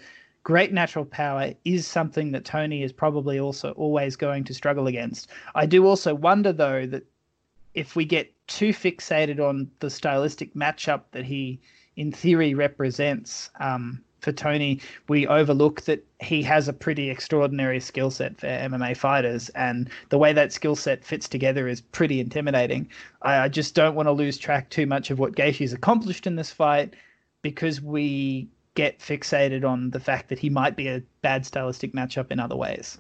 great 0.47 0.71
natural 0.71 1.03
power 1.03 1.53
is 1.65 1.86
something 1.86 2.31
that 2.31 2.45
Tony 2.45 2.81
is 2.81 2.93
probably 2.93 3.38
also 3.38 3.71
always 3.71 4.15
going 4.15 4.45
to 4.45 4.53
struggle 4.53 4.88
against. 4.88 5.27
I 5.55 5.65
do 5.65 5.86
also 5.86 6.15
wonder, 6.15 6.53
though, 6.53 6.86
that 6.86 7.03
if 7.73 7.97
we 7.97 8.05
get 8.05 8.31
too 8.47 8.69
fixated 8.69 9.41
on 9.41 9.69
the 9.79 9.89
stylistic 9.89 10.53
matchup 10.53 11.01
that 11.12 11.25
he, 11.25 11.60
in 11.97 12.13
theory, 12.13 12.53
represents 12.53 13.49
um, 13.60 14.01
for 14.21 14.31
Tony, 14.31 14.79
we 15.10 15.27
overlook 15.27 15.81
that 15.81 16.01
he 16.21 16.41
has 16.43 16.69
a 16.69 16.73
pretty 16.73 17.10
extraordinary 17.10 17.81
skill 17.81 18.10
set 18.10 18.39
for 18.39 18.47
MMA 18.47 18.95
fighters, 18.95 19.49
and 19.49 19.89
the 20.07 20.17
way 20.17 20.31
that 20.31 20.53
skill 20.53 20.77
set 20.77 21.03
fits 21.03 21.27
together 21.27 21.67
is 21.67 21.81
pretty 21.81 22.21
intimidating. 22.21 22.88
I, 23.21 23.39
I 23.39 23.49
just 23.49 23.75
don't 23.75 23.95
want 23.95 24.07
to 24.07 24.13
lose 24.13 24.38
track 24.38 24.69
too 24.69 24.86
much 24.86 25.12
of 25.12 25.19
what 25.19 25.36
Gaethje's 25.36 25.73
accomplished 25.73 26.25
in 26.25 26.38
this 26.38 26.53
fight 26.53 26.93
because 27.41 27.81
we 27.81 28.47
get 28.77 28.99
fixated 28.99 29.67
on 29.67 29.89
the 29.89 29.99
fact 29.99 30.29
that 30.29 30.37
he 30.37 30.51
might 30.51 30.75
be 30.75 30.87
a 30.87 31.01
bad 31.23 31.43
stylistic 31.43 31.93
matchup 31.93 32.31
in 32.31 32.39
other 32.39 32.55
ways. 32.55 32.99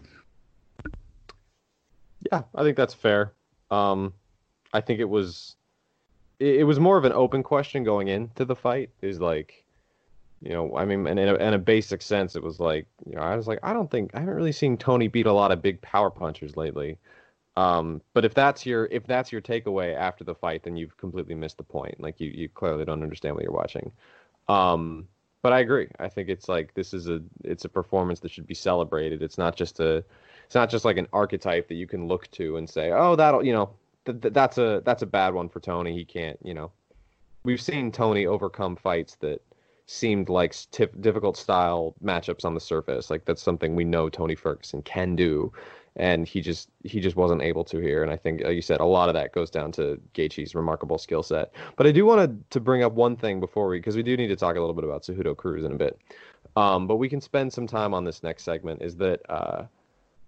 Yeah, 2.31 2.41
I 2.55 2.63
think 2.63 2.75
that's 2.75 2.95
fair. 2.95 3.33
Um, 3.69 4.11
I 4.73 4.81
think 4.81 4.99
it 4.99 5.07
was 5.07 5.55
it, 6.39 6.61
it, 6.61 6.63
was 6.63 6.79
more 6.79 6.97
of 6.97 7.05
an 7.05 7.11
open 7.11 7.43
question 7.43 7.83
going 7.83 8.07
into 8.07 8.43
the 8.43 8.55
fight. 8.55 8.89
Is 9.03 9.19
like, 9.19 9.63
you 10.41 10.49
know, 10.49 10.75
I 10.75 10.83
mean, 10.83 11.05
in 11.05 11.19
a, 11.19 11.35
in 11.35 11.53
a 11.53 11.59
basic 11.59 12.01
sense, 12.01 12.35
it 12.35 12.41
was 12.41 12.59
like, 12.59 12.87
you 13.05 13.15
know, 13.15 13.21
I 13.21 13.35
was 13.35 13.47
like, 13.47 13.59
I 13.61 13.71
don't 13.71 13.91
think 13.91 14.09
I 14.15 14.19
haven't 14.19 14.33
really 14.33 14.51
seen 14.51 14.77
Tony 14.77 15.07
beat 15.07 15.27
a 15.27 15.31
lot 15.31 15.51
of 15.51 15.61
big 15.61 15.79
power 15.81 16.09
punchers 16.09 16.57
lately. 16.57 16.97
Um, 17.55 18.01
but 18.15 18.25
if 18.25 18.33
that's 18.33 18.65
your 18.65 18.87
if 18.87 19.05
that's 19.05 19.31
your 19.31 19.41
takeaway 19.41 19.95
after 19.95 20.23
the 20.23 20.33
fight, 20.33 20.63
then 20.63 20.75
you've 20.75 20.97
completely 20.97 21.35
missed 21.35 21.57
the 21.57 21.63
point. 21.63 21.99
Like 21.99 22.19
you 22.19 22.31
you 22.33 22.49
clearly 22.49 22.83
don't 22.83 23.03
understand 23.03 23.35
what 23.35 23.43
you're 23.43 23.53
watching. 23.53 23.91
Um, 24.47 25.07
but 25.41 25.53
I 25.53 25.59
agree. 25.59 25.87
I 25.99 26.09
think 26.09 26.29
it's 26.29 26.49
like 26.49 26.73
this 26.73 26.93
is 26.93 27.07
a 27.07 27.21
it's 27.43 27.65
a 27.65 27.69
performance 27.69 28.19
that 28.21 28.31
should 28.31 28.47
be 28.47 28.53
celebrated. 28.53 29.21
It's 29.21 29.37
not 29.37 29.55
just 29.55 29.79
a 29.79 30.03
it's 30.45 30.55
not 30.55 30.69
just 30.69 30.85
like 30.85 30.97
an 30.97 31.07
archetype 31.13 31.67
that 31.67 31.75
you 31.75 31.87
can 31.87 32.07
look 32.07 32.29
to 32.31 32.57
and 32.57 32.69
say, 32.69 32.91
"Oh, 32.91 33.15
that'll, 33.15 33.45
you 33.45 33.53
know, 33.53 33.69
th- 34.05 34.21
th- 34.21 34.33
that's 34.33 34.57
a 34.57 34.81
that's 34.85 35.03
a 35.03 35.07
bad 35.07 35.33
one 35.33 35.49
for 35.49 35.59
Tony. 35.59 35.93
He 35.93 36.05
can't, 36.05 36.39
you 36.41 36.53
know." 36.53 36.71
We've 37.43 37.61
seen 37.61 37.91
Tony 37.91 38.25
overcome 38.25 38.75
fights 38.75 39.15
that 39.17 39.41
seemed 39.85 40.27
like 40.29 40.51
tif- 40.51 41.01
difficult 41.01 41.37
style 41.37 41.95
matchups 42.03 42.43
on 42.45 42.53
the 42.53 42.59
surface. 42.59 43.09
Like 43.09 43.25
that's 43.25 43.41
something 43.41 43.75
we 43.75 43.85
know 43.85 44.09
Tony 44.09 44.35
Ferguson 44.35 44.81
can 44.81 45.15
do, 45.15 45.51
and 45.97 46.27
he 46.27 46.41
just 46.41 46.69
he 46.83 46.99
just 46.99 47.15
wasn't 47.15 47.41
able 47.41 47.63
to 47.65 47.79
here. 47.79 48.03
And 48.03 48.11
I 48.11 48.15
think, 48.15 48.43
like 48.43 48.55
you 48.55 48.61
said, 48.61 48.79
a 48.79 48.85
lot 48.85 49.09
of 49.09 49.15
that 49.15 49.33
goes 49.33 49.49
down 49.49 49.71
to 49.73 49.99
Gaethje's 50.13 50.55
remarkable 50.55 50.97
skill 50.97 51.23
set. 51.23 51.53
But 51.75 51.87
I 51.87 51.91
do 51.91 52.05
want 52.05 52.49
to 52.51 52.59
bring 52.59 52.83
up 52.83 52.93
one 52.93 53.15
thing 53.15 53.39
before 53.39 53.67
we, 53.67 53.79
because 53.79 53.95
we 53.95 54.03
do 54.03 54.15
need 54.15 54.27
to 54.27 54.35
talk 54.35 54.55
a 54.55 54.59
little 54.59 54.75
bit 54.75 54.83
about 54.83 55.03
Cejudo 55.03 55.35
Cruz 55.35 55.65
in 55.65 55.71
a 55.71 55.75
bit. 55.75 55.99
Um, 56.55 56.87
but 56.87 56.95
we 56.95 57.09
can 57.09 57.19
spend 57.19 57.51
some 57.51 57.67
time 57.67 57.93
on 57.93 58.03
this 58.03 58.23
next 58.23 58.43
segment. 58.43 58.81
Is 58.81 58.95
that 58.97 59.21
uh, 59.29 59.65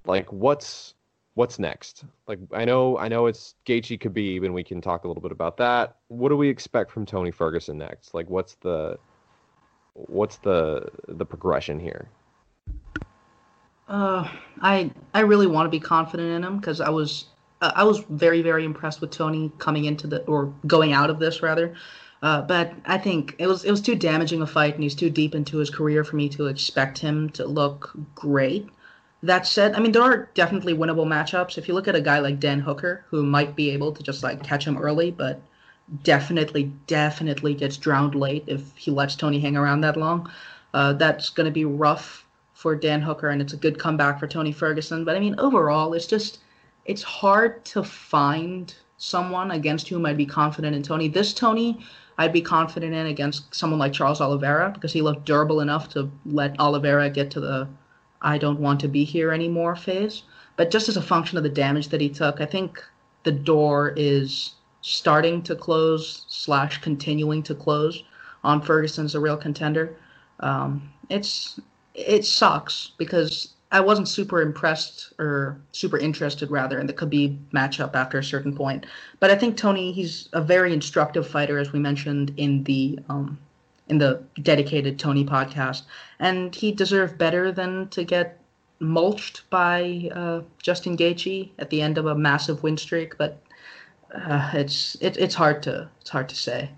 like 0.06 0.32
what's 0.34 0.96
what's 1.36 1.60
next? 1.60 2.04
Like 2.28 2.40
I 2.52 2.66
know 2.66 2.98
I 2.98 3.08
know 3.08 3.28
it's 3.28 3.54
Gaethje 3.68 4.00
Khabib, 4.02 4.46
and 4.46 4.54
we 4.54 4.64
can 4.64 4.82
talk 4.82 5.04
a 5.04 5.08
little 5.08 5.22
bit 5.22 5.32
about 5.32 5.56
that. 5.58 5.98
What 6.08 6.30
do 6.30 6.36
we 6.36 6.50
expect 6.50 6.92
from 6.92 7.06
Tony 7.06 7.32
Ferguson 7.32 7.78
next? 7.78 8.16
Like 8.16 8.28
what's 8.28 8.56
the 8.56 8.98
what's 9.94 10.38
the 10.38 10.88
the 11.08 11.26
progression 11.26 11.80
here? 11.80 12.10
Uh, 13.90 14.30
I 14.62 14.92
I 15.16 15.22
really 15.22 15.48
want 15.48 15.66
to 15.66 15.70
be 15.72 15.80
confident 15.80 16.30
in 16.30 16.44
him 16.44 16.60
because 16.60 16.80
I 16.80 16.90
was 16.90 17.26
uh, 17.62 17.72
I 17.76 17.84
was 17.84 18.00
very 18.10 18.44
very 18.44 18.64
impressed 18.64 19.02
with 19.02 19.10
Tony 19.10 19.52
coming 19.58 19.86
into 19.86 20.06
the 20.06 20.24
or 20.26 20.54
going 20.68 20.94
out 20.94 21.10
of 21.10 21.18
this 21.20 21.42
rather. 21.42 21.76
Uh, 22.22 22.42
but 22.42 22.74
I 22.86 22.98
think 23.00 23.36
it 23.40 23.48
was 23.48 23.66
it 23.66 23.72
was 23.72 23.82
too 23.82 23.96
damaging 23.96 24.44
a 24.44 24.48
fight, 24.48 24.76
and 24.76 24.84
he's 24.84 24.94
too 24.96 25.10
deep 25.10 25.34
into 25.34 25.58
his 25.58 25.72
career 25.72 26.04
for 26.04 26.18
me 26.18 26.30
to 26.30 26.48
expect 26.48 27.00
him 27.00 27.30
to 27.32 27.46
look 27.46 27.92
great. 28.14 28.70
That 29.24 29.48
said, 29.48 29.74
I 29.74 29.80
mean 29.80 29.92
there 29.92 30.04
are 30.04 30.30
definitely 30.36 30.76
winnable 30.76 31.08
matchups. 31.08 31.58
If 31.58 31.68
you 31.68 31.74
look 31.74 31.88
at 31.88 31.96
a 31.96 32.02
guy 32.02 32.20
like 32.20 32.40
Dan 32.40 32.60
Hooker, 32.60 33.06
who 33.10 33.24
might 33.24 33.56
be 33.56 33.72
able 33.72 33.92
to 33.94 34.04
just 34.04 34.22
like 34.22 34.44
catch 34.44 34.66
him 34.66 34.78
early, 34.78 35.10
but 35.10 35.42
definitely 36.04 36.72
definitely 36.86 37.56
gets 37.56 37.78
drowned 37.78 38.14
late 38.14 38.44
if 38.46 38.62
he 38.76 38.92
lets 38.92 39.16
Tony 39.16 39.40
hang 39.40 39.58
around 39.58 39.82
that 39.82 39.98
long. 39.98 40.32
Uh, 40.76 40.94
that's 40.94 41.30
going 41.32 41.46
to 41.46 41.52
be 41.52 41.66
rough 41.66 42.26
for 42.60 42.76
Dan 42.76 43.02
Hooker, 43.02 43.30
and 43.30 43.42
it's 43.42 43.54
a 43.54 43.58
good 43.58 43.80
comeback 43.80 44.20
for 44.20 44.28
Tony 44.28 44.52
Ferguson. 44.52 45.06
But 45.06 45.16
I 45.16 45.22
mean, 45.22 45.34
overall, 45.40 45.94
it's 45.94 46.06
just 46.06 46.40
it's 46.84 47.02
hard 47.02 47.64
to 47.66 47.82
find 47.86 48.76
someone 48.98 49.52
against 49.52 49.88
whom 49.88 50.06
I'd 50.06 50.18
be 50.18 50.26
confident 50.26 50.76
in 50.76 50.84
Tony. 50.84 51.08
This 51.08 51.34
Tony, 51.34 51.80
I'd 52.18 52.34
be 52.34 52.42
confident 52.42 52.94
in 52.94 53.06
against 53.06 53.56
someone 53.56 53.80
like 53.80 53.94
Charles 53.94 54.20
Oliveira 54.20 54.72
because 54.74 54.92
he 54.92 55.02
looked 55.02 55.26
durable 55.26 55.62
enough 55.62 55.88
to 55.94 56.12
let 56.26 56.60
Oliveira 56.60 57.10
get 57.10 57.32
to 57.32 57.40
the 57.40 57.66
I 58.22 58.38
don't 58.38 58.60
want 58.60 58.82
to 58.82 58.90
be 58.90 59.06
here 59.06 59.32
anymore 59.32 59.78
phase. 59.78 60.24
But 60.58 60.70
just 60.70 60.90
as 60.90 60.98
a 60.98 61.02
function 61.02 61.38
of 61.38 61.46
the 61.46 61.50
damage 61.50 61.88
that 61.88 62.02
he 62.02 62.10
took, 62.10 62.42
I 62.42 62.46
think 62.46 62.84
the 63.24 63.32
door 63.32 63.94
is 63.96 64.56
starting 64.82 65.44
to 65.44 65.56
close 65.56 66.26
slash 66.28 66.82
continuing 66.82 67.42
to 67.44 67.56
close 67.56 68.04
on 68.44 68.62
Ferguson's 68.62 69.16
a 69.16 69.20
real 69.22 69.38
contender. 69.38 69.96
Um, 70.42 70.92
it's 71.10 71.62
it 72.08 72.26
sucks 72.26 72.92
because 72.98 73.54
I 73.72 73.82
wasn't 73.82 74.08
super 74.08 74.42
impressed 74.42 75.14
or 75.20 75.60
super 75.72 75.98
interested 75.98 76.50
rather 76.50 76.80
in 76.80 76.88
the 76.88 76.94
Khabib 76.94 77.38
matchup 77.54 77.94
after 77.96 78.18
a 78.18 78.24
certain 78.24 78.56
point. 78.56 78.86
But 79.20 79.30
I 79.30 79.36
think 79.36 79.58
Tony, 79.58 79.92
he's 79.92 80.28
a 80.34 80.42
very 80.42 80.74
instructive 80.74 81.28
fighter, 81.28 81.60
as 81.60 81.72
we 81.72 81.80
mentioned 81.80 82.34
in 82.38 82.64
the 82.64 83.00
um, 83.10 83.38
in 83.88 83.98
the 83.98 84.24
dedicated 84.42 85.00
Tony 85.00 85.26
podcast, 85.26 85.84
and 86.20 86.56
he 86.56 86.72
deserved 86.72 87.18
better 87.18 87.52
than 87.52 87.88
to 87.90 88.04
get 88.04 88.40
mulched 88.80 89.50
by 89.50 90.10
uh, 90.14 90.42
Justin 90.62 90.96
Gaethje 90.96 91.50
at 91.60 91.70
the 91.70 91.82
end 91.82 91.98
of 91.98 92.06
a 92.06 92.16
massive 92.16 92.64
win 92.64 92.78
streak. 92.78 93.18
But 93.18 93.42
uh, 94.14 94.52
it's 94.54 94.96
it, 95.02 95.18
it's 95.18 95.36
hard 95.36 95.62
to 95.64 95.90
it's 96.02 96.10
hard 96.10 96.30
to 96.30 96.36
say. 96.36 96.72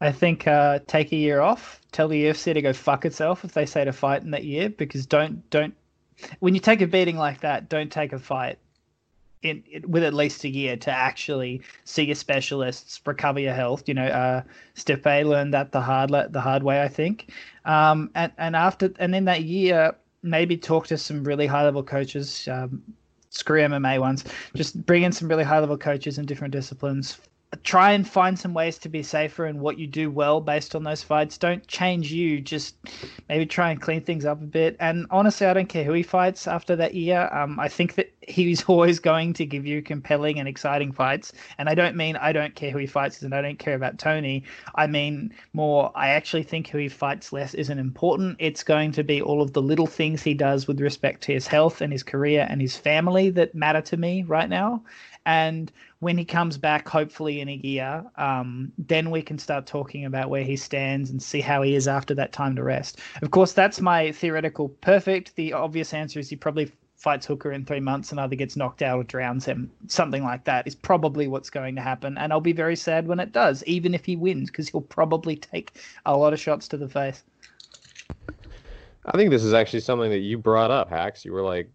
I 0.00 0.12
think 0.12 0.46
uh, 0.46 0.80
take 0.86 1.12
a 1.12 1.16
year 1.16 1.40
off. 1.40 1.80
Tell 1.92 2.08
the 2.08 2.24
UFC 2.24 2.54
to 2.54 2.62
go 2.62 2.72
fuck 2.72 3.04
itself 3.04 3.44
if 3.44 3.52
they 3.52 3.66
say 3.66 3.84
to 3.84 3.92
fight 3.92 4.22
in 4.22 4.30
that 4.32 4.44
year, 4.44 4.68
because 4.68 5.06
don't 5.06 5.48
don't 5.50 5.74
when 6.40 6.54
you 6.54 6.60
take 6.60 6.80
a 6.80 6.86
beating 6.86 7.16
like 7.16 7.40
that, 7.40 7.68
don't 7.68 7.90
take 7.90 8.12
a 8.12 8.18
fight 8.18 8.58
in, 9.42 9.62
in 9.70 9.90
with 9.90 10.02
at 10.02 10.14
least 10.14 10.44
a 10.44 10.48
year 10.48 10.76
to 10.76 10.90
actually 10.90 11.62
see 11.84 12.04
your 12.04 12.14
specialists, 12.14 13.00
recover 13.06 13.40
your 13.40 13.54
health. 13.54 13.84
You 13.86 13.94
know, 13.94 14.06
uh, 14.06 14.42
Stipe 14.74 15.24
learned 15.24 15.54
that 15.54 15.72
the 15.72 15.80
hard 15.80 16.10
the 16.10 16.40
hard 16.40 16.62
way, 16.62 16.82
I 16.82 16.88
think. 16.88 17.32
Um, 17.64 18.10
and 18.14 18.32
and 18.38 18.56
after 18.56 18.92
and 18.98 19.14
in 19.14 19.26
that 19.26 19.44
year, 19.44 19.94
maybe 20.22 20.56
talk 20.56 20.86
to 20.88 20.98
some 20.98 21.24
really 21.24 21.46
high 21.46 21.64
level 21.64 21.82
coaches. 21.82 22.48
Um, 22.50 22.82
screw 23.30 23.60
MMA 23.60 23.98
ones. 23.98 24.24
Just 24.54 24.86
bring 24.86 25.02
in 25.02 25.10
some 25.10 25.28
really 25.28 25.42
high 25.42 25.58
level 25.58 25.76
coaches 25.76 26.18
in 26.18 26.26
different 26.26 26.52
disciplines 26.52 27.18
try 27.62 27.92
and 27.92 28.08
find 28.08 28.38
some 28.38 28.54
ways 28.54 28.78
to 28.78 28.88
be 28.88 29.02
safer 29.02 29.46
in 29.46 29.60
what 29.60 29.78
you 29.78 29.86
do 29.86 30.10
well 30.10 30.40
based 30.40 30.74
on 30.74 30.84
those 30.84 31.02
fights. 31.02 31.38
Don't 31.38 31.66
change 31.66 32.10
you, 32.10 32.40
just 32.40 32.76
maybe 33.28 33.46
try 33.46 33.70
and 33.70 33.80
clean 33.80 34.02
things 34.02 34.24
up 34.24 34.40
a 34.40 34.46
bit. 34.46 34.76
And 34.80 35.06
honestly, 35.10 35.46
I 35.46 35.54
don't 35.54 35.68
care 35.68 35.84
who 35.84 35.92
he 35.92 36.02
fights 36.02 36.46
after 36.48 36.74
that 36.76 36.94
year. 36.94 37.28
Um, 37.32 37.60
I 37.60 37.68
think 37.68 37.94
that 37.96 38.12
he's 38.28 38.64
always 38.64 38.98
going 38.98 39.34
to 39.34 39.44
give 39.44 39.66
you 39.66 39.82
compelling 39.82 40.38
and 40.38 40.48
exciting 40.48 40.92
fights. 40.92 41.32
And 41.58 41.68
I 41.68 41.74
don't 41.74 41.96
mean 41.96 42.16
I 42.16 42.32
don't 42.32 42.54
care 42.54 42.70
who 42.70 42.78
he 42.78 42.86
fights 42.86 43.22
and 43.22 43.34
I 43.34 43.42
don't 43.42 43.58
care 43.58 43.74
about 43.74 43.98
Tony. 43.98 44.44
I 44.74 44.86
mean 44.86 45.32
more, 45.52 45.92
I 45.94 46.08
actually 46.08 46.44
think 46.44 46.68
who 46.68 46.78
he 46.78 46.88
fights 46.88 47.32
less 47.32 47.54
isn't 47.54 47.78
important. 47.78 48.36
It's 48.38 48.62
going 48.62 48.92
to 48.92 49.04
be 49.04 49.20
all 49.20 49.42
of 49.42 49.52
the 49.52 49.62
little 49.62 49.86
things 49.86 50.22
he 50.22 50.34
does 50.34 50.66
with 50.66 50.80
respect 50.80 51.22
to 51.24 51.32
his 51.32 51.46
health 51.46 51.80
and 51.80 51.92
his 51.92 52.02
career 52.02 52.46
and 52.48 52.60
his 52.60 52.76
family 52.76 53.30
that 53.30 53.54
matter 53.54 53.80
to 53.82 53.96
me 53.96 54.22
right 54.22 54.48
now. 54.48 54.82
And 55.26 55.72
when 56.00 56.18
he 56.18 56.24
comes 56.24 56.58
back, 56.58 56.88
hopefully 56.88 57.40
in 57.40 57.48
a 57.48 57.54
year, 57.54 58.04
um, 58.16 58.72
then 58.76 59.10
we 59.10 59.22
can 59.22 59.38
start 59.38 59.66
talking 59.66 60.04
about 60.04 60.28
where 60.28 60.44
he 60.44 60.56
stands 60.56 61.10
and 61.10 61.22
see 61.22 61.40
how 61.40 61.62
he 61.62 61.74
is 61.74 61.88
after 61.88 62.14
that 62.14 62.32
time 62.32 62.56
to 62.56 62.62
rest. 62.62 63.00
Of 63.22 63.30
course, 63.30 63.52
that's 63.52 63.80
my 63.80 64.12
theoretical 64.12 64.68
perfect. 64.68 65.34
The 65.36 65.52
obvious 65.52 65.94
answer 65.94 66.18
is 66.18 66.28
he 66.28 66.36
probably 66.36 66.70
fights 66.96 67.26
Hooker 67.26 67.52
in 67.52 67.64
three 67.64 67.80
months 67.80 68.10
and 68.10 68.20
either 68.20 68.36
gets 68.36 68.56
knocked 68.56 68.82
out 68.82 68.98
or 68.98 69.04
drowns 69.04 69.44
him. 69.44 69.70
Something 69.88 70.24
like 70.24 70.44
that 70.44 70.66
is 70.66 70.74
probably 70.74 71.28
what's 71.28 71.50
going 71.50 71.74
to 71.76 71.82
happen. 71.82 72.16
And 72.16 72.32
I'll 72.32 72.40
be 72.40 72.52
very 72.52 72.76
sad 72.76 73.06
when 73.06 73.20
it 73.20 73.32
does, 73.32 73.62
even 73.64 73.94
if 73.94 74.04
he 74.04 74.16
wins, 74.16 74.50
because 74.50 74.68
he'll 74.68 74.80
probably 74.80 75.36
take 75.36 75.78
a 76.06 76.16
lot 76.16 76.32
of 76.32 76.40
shots 76.40 76.66
to 76.68 76.76
the 76.76 76.88
face. 76.88 77.22
I 79.06 79.16
think 79.16 79.30
this 79.30 79.44
is 79.44 79.52
actually 79.52 79.80
something 79.80 80.10
that 80.10 80.20
you 80.20 80.38
brought 80.38 80.70
up, 80.70 80.88
Hacks. 80.88 81.26
You 81.26 81.32
were 81.32 81.42
like, 81.42 81.68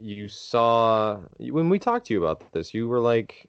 you 0.00 0.28
saw 0.28 1.18
when 1.38 1.68
we 1.68 1.78
talked 1.78 2.06
to 2.06 2.14
you 2.14 2.24
about 2.24 2.52
this, 2.52 2.74
you 2.74 2.88
were 2.88 3.00
like, 3.00 3.48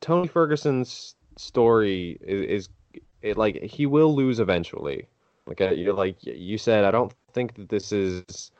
Tony 0.00 0.28
Ferguson's 0.28 1.14
story 1.36 2.18
is, 2.20 2.42
is 2.42 2.68
it 3.22 3.36
like 3.36 3.62
he 3.62 3.86
will 3.86 4.14
lose 4.14 4.40
eventually. 4.40 5.06
Like 5.46 5.60
uh, 5.60 5.70
you're 5.70 5.94
like 5.94 6.16
you 6.20 6.58
said, 6.58 6.84
I 6.84 6.90
don't 6.90 7.12
think 7.32 7.54
that 7.56 7.68
this 7.68 7.92
is 7.92 8.50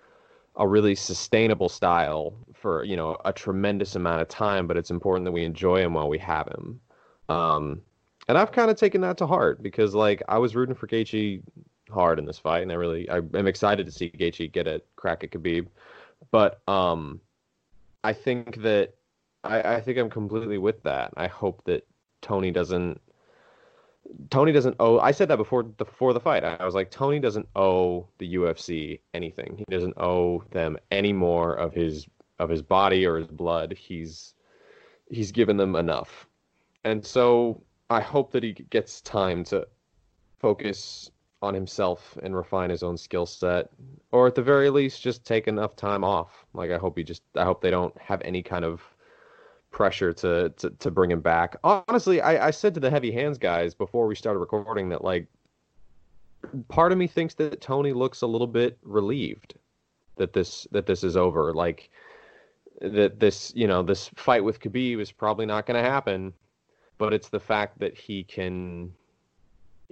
a 0.57 0.67
really 0.67 0.95
sustainable 0.95 1.69
style 1.69 2.35
for 2.55 2.85
you 2.85 2.97
know 2.97 3.17
a 3.25 3.33
tremendous 3.33 3.95
amount 3.95 4.23
of 4.23 4.29
time, 4.29 4.67
but 4.67 4.77
it's 4.77 4.91
important 4.91 5.25
that 5.27 5.33
we 5.33 5.45
enjoy 5.45 5.81
him 5.81 5.95
while 5.95 6.09
we 6.09 6.19
have 6.19 6.47
him. 6.49 6.81
Um, 7.29 7.83
and 8.29 8.37
I've 8.37 8.53
kind 8.53 8.71
of 8.71 8.77
taken 8.77 9.01
that 9.03 9.19
to 9.19 9.27
heart 9.27 9.63
because 9.63 9.95
like 9.95 10.23
I 10.29 10.39
was 10.39 10.57
rooting 10.57 10.75
for 10.75 10.87
Gaethje 10.87 11.43
hard 11.91 12.19
in 12.19 12.27
this 12.27 12.39
fight, 12.39 12.63
and 12.63 12.73
I 12.73 12.77
really 12.77 13.09
I 13.11 13.19
am 13.19 13.47
excited 13.47 13.87
to 13.87 13.93
see 13.93 14.11
Gaethje 14.11 14.51
get 14.53 14.67
a 14.67 14.83
crack 14.97 15.25
at 15.25 15.31
Khabib, 15.31 15.67
but 16.31 16.61
um, 16.69 17.21
I 18.05 18.13
think 18.13 18.63
that 18.63 18.95
I, 19.45 19.77
I 19.77 19.81
think 19.81 19.99
I'm 19.99 20.11
completely 20.11 20.59
with 20.59 20.83
that. 20.83 21.13
I 21.17 21.27
hope 21.27 21.65
that 21.65 21.87
Tony 22.21 22.51
doesn't 22.51 23.01
Tony 24.31 24.53
doesn't 24.53 24.77
owe. 24.81 24.99
I 24.99 25.11
said 25.11 25.29
that 25.29 25.37
before 25.37 25.63
the 25.63 25.85
before 25.85 26.13
the 26.13 26.21
fight. 26.21 26.45
I 26.45 26.65
was 26.65 26.75
like, 26.75 26.91
Tony 26.91 27.19
doesn't 27.19 27.49
owe 27.55 28.09
the 28.19 28.35
UFC 28.35 29.01
anything. 29.15 29.57
He 29.59 29.65
doesn't 29.71 29.99
owe 29.99 30.43
them 30.51 30.79
any 30.91 31.13
more 31.13 31.55
of 31.55 31.75
his 31.75 32.07
of 32.39 32.49
his 32.49 32.63
body 32.63 33.05
or 33.07 33.17
his 33.17 33.27
blood. 33.27 33.75
He's 33.77 34.35
he's 35.11 35.33
given 35.33 35.57
them 35.57 35.77
enough, 35.77 36.27
and 36.85 37.05
so 37.05 37.63
I 37.91 38.01
hope 38.01 38.33
that 38.33 38.43
he 38.43 38.53
gets 38.53 39.01
time 39.03 39.45
to 39.45 39.67
focus 40.39 41.11
on 41.41 41.55
himself 41.55 42.19
and 42.23 42.35
refine 42.35 42.71
his 42.71 42.83
own 42.83 42.97
skill 42.97 43.27
set, 43.27 43.71
or 44.13 44.27
at 44.27 44.35
the 44.35 44.43
very 44.43 44.71
least, 44.71 45.03
just 45.03 45.25
take 45.25 45.49
enough 45.49 45.77
time 45.77 46.05
off. 46.05 46.45
Like 46.55 46.71
I 46.71 46.79
hope 46.79 46.97
he 46.97 47.05
just. 47.05 47.23
I 47.37 47.45
hope 47.45 47.61
they 47.61 47.71
don't 47.71 47.97
have 47.99 48.21
any 48.25 48.43
kind 48.43 48.65
of 48.65 48.83
pressure 49.71 50.13
to, 50.13 50.51
to 50.57 50.71
to 50.71 50.91
bring 50.91 51.11
him 51.11 51.21
back. 51.21 51.57
Honestly, 51.63 52.21
I, 52.21 52.49
I 52.49 52.51
said 52.51 52.75
to 52.75 52.81
the 52.81 52.91
heavy 52.91 53.13
hands 53.13 53.39
guys 53.39 53.75
before 53.75 54.07
we 54.07 54.15
started 54.15 54.39
recording 54.41 54.89
that 54.89 55.05
like 55.05 55.27
part 56.69 56.93
of 56.93 56.99
me 56.99 57.07
thinks 57.07 57.35
that 57.35 57.61
Tony 57.61 57.93
looks 57.93 58.23
a 58.23 58.27
little 58.27 58.47
bit 58.47 58.79
relieved 58.83 59.55
that 60.19 60.33
this 60.33 60.67
that 60.73 60.87
this 60.87 61.03
is 61.03 61.17
over. 61.17 61.55
Like 61.55 61.91
that 62.81 63.19
this 63.19 63.53
you 63.57 63.67
know 63.67 63.83
this 63.83 64.11
fight 64.17 64.45
with 64.45 64.61
Khabib 64.61 65.01
is 65.01 65.11
probably 65.11 65.47
not 65.47 65.67
going 65.67 65.83
to 65.83 65.89
happen, 65.89 66.33
but 66.99 67.15
it's 67.15 67.29
the 67.29 67.41
fact 67.41 67.79
that 67.79 67.97
he 67.97 68.25
can. 68.25 68.93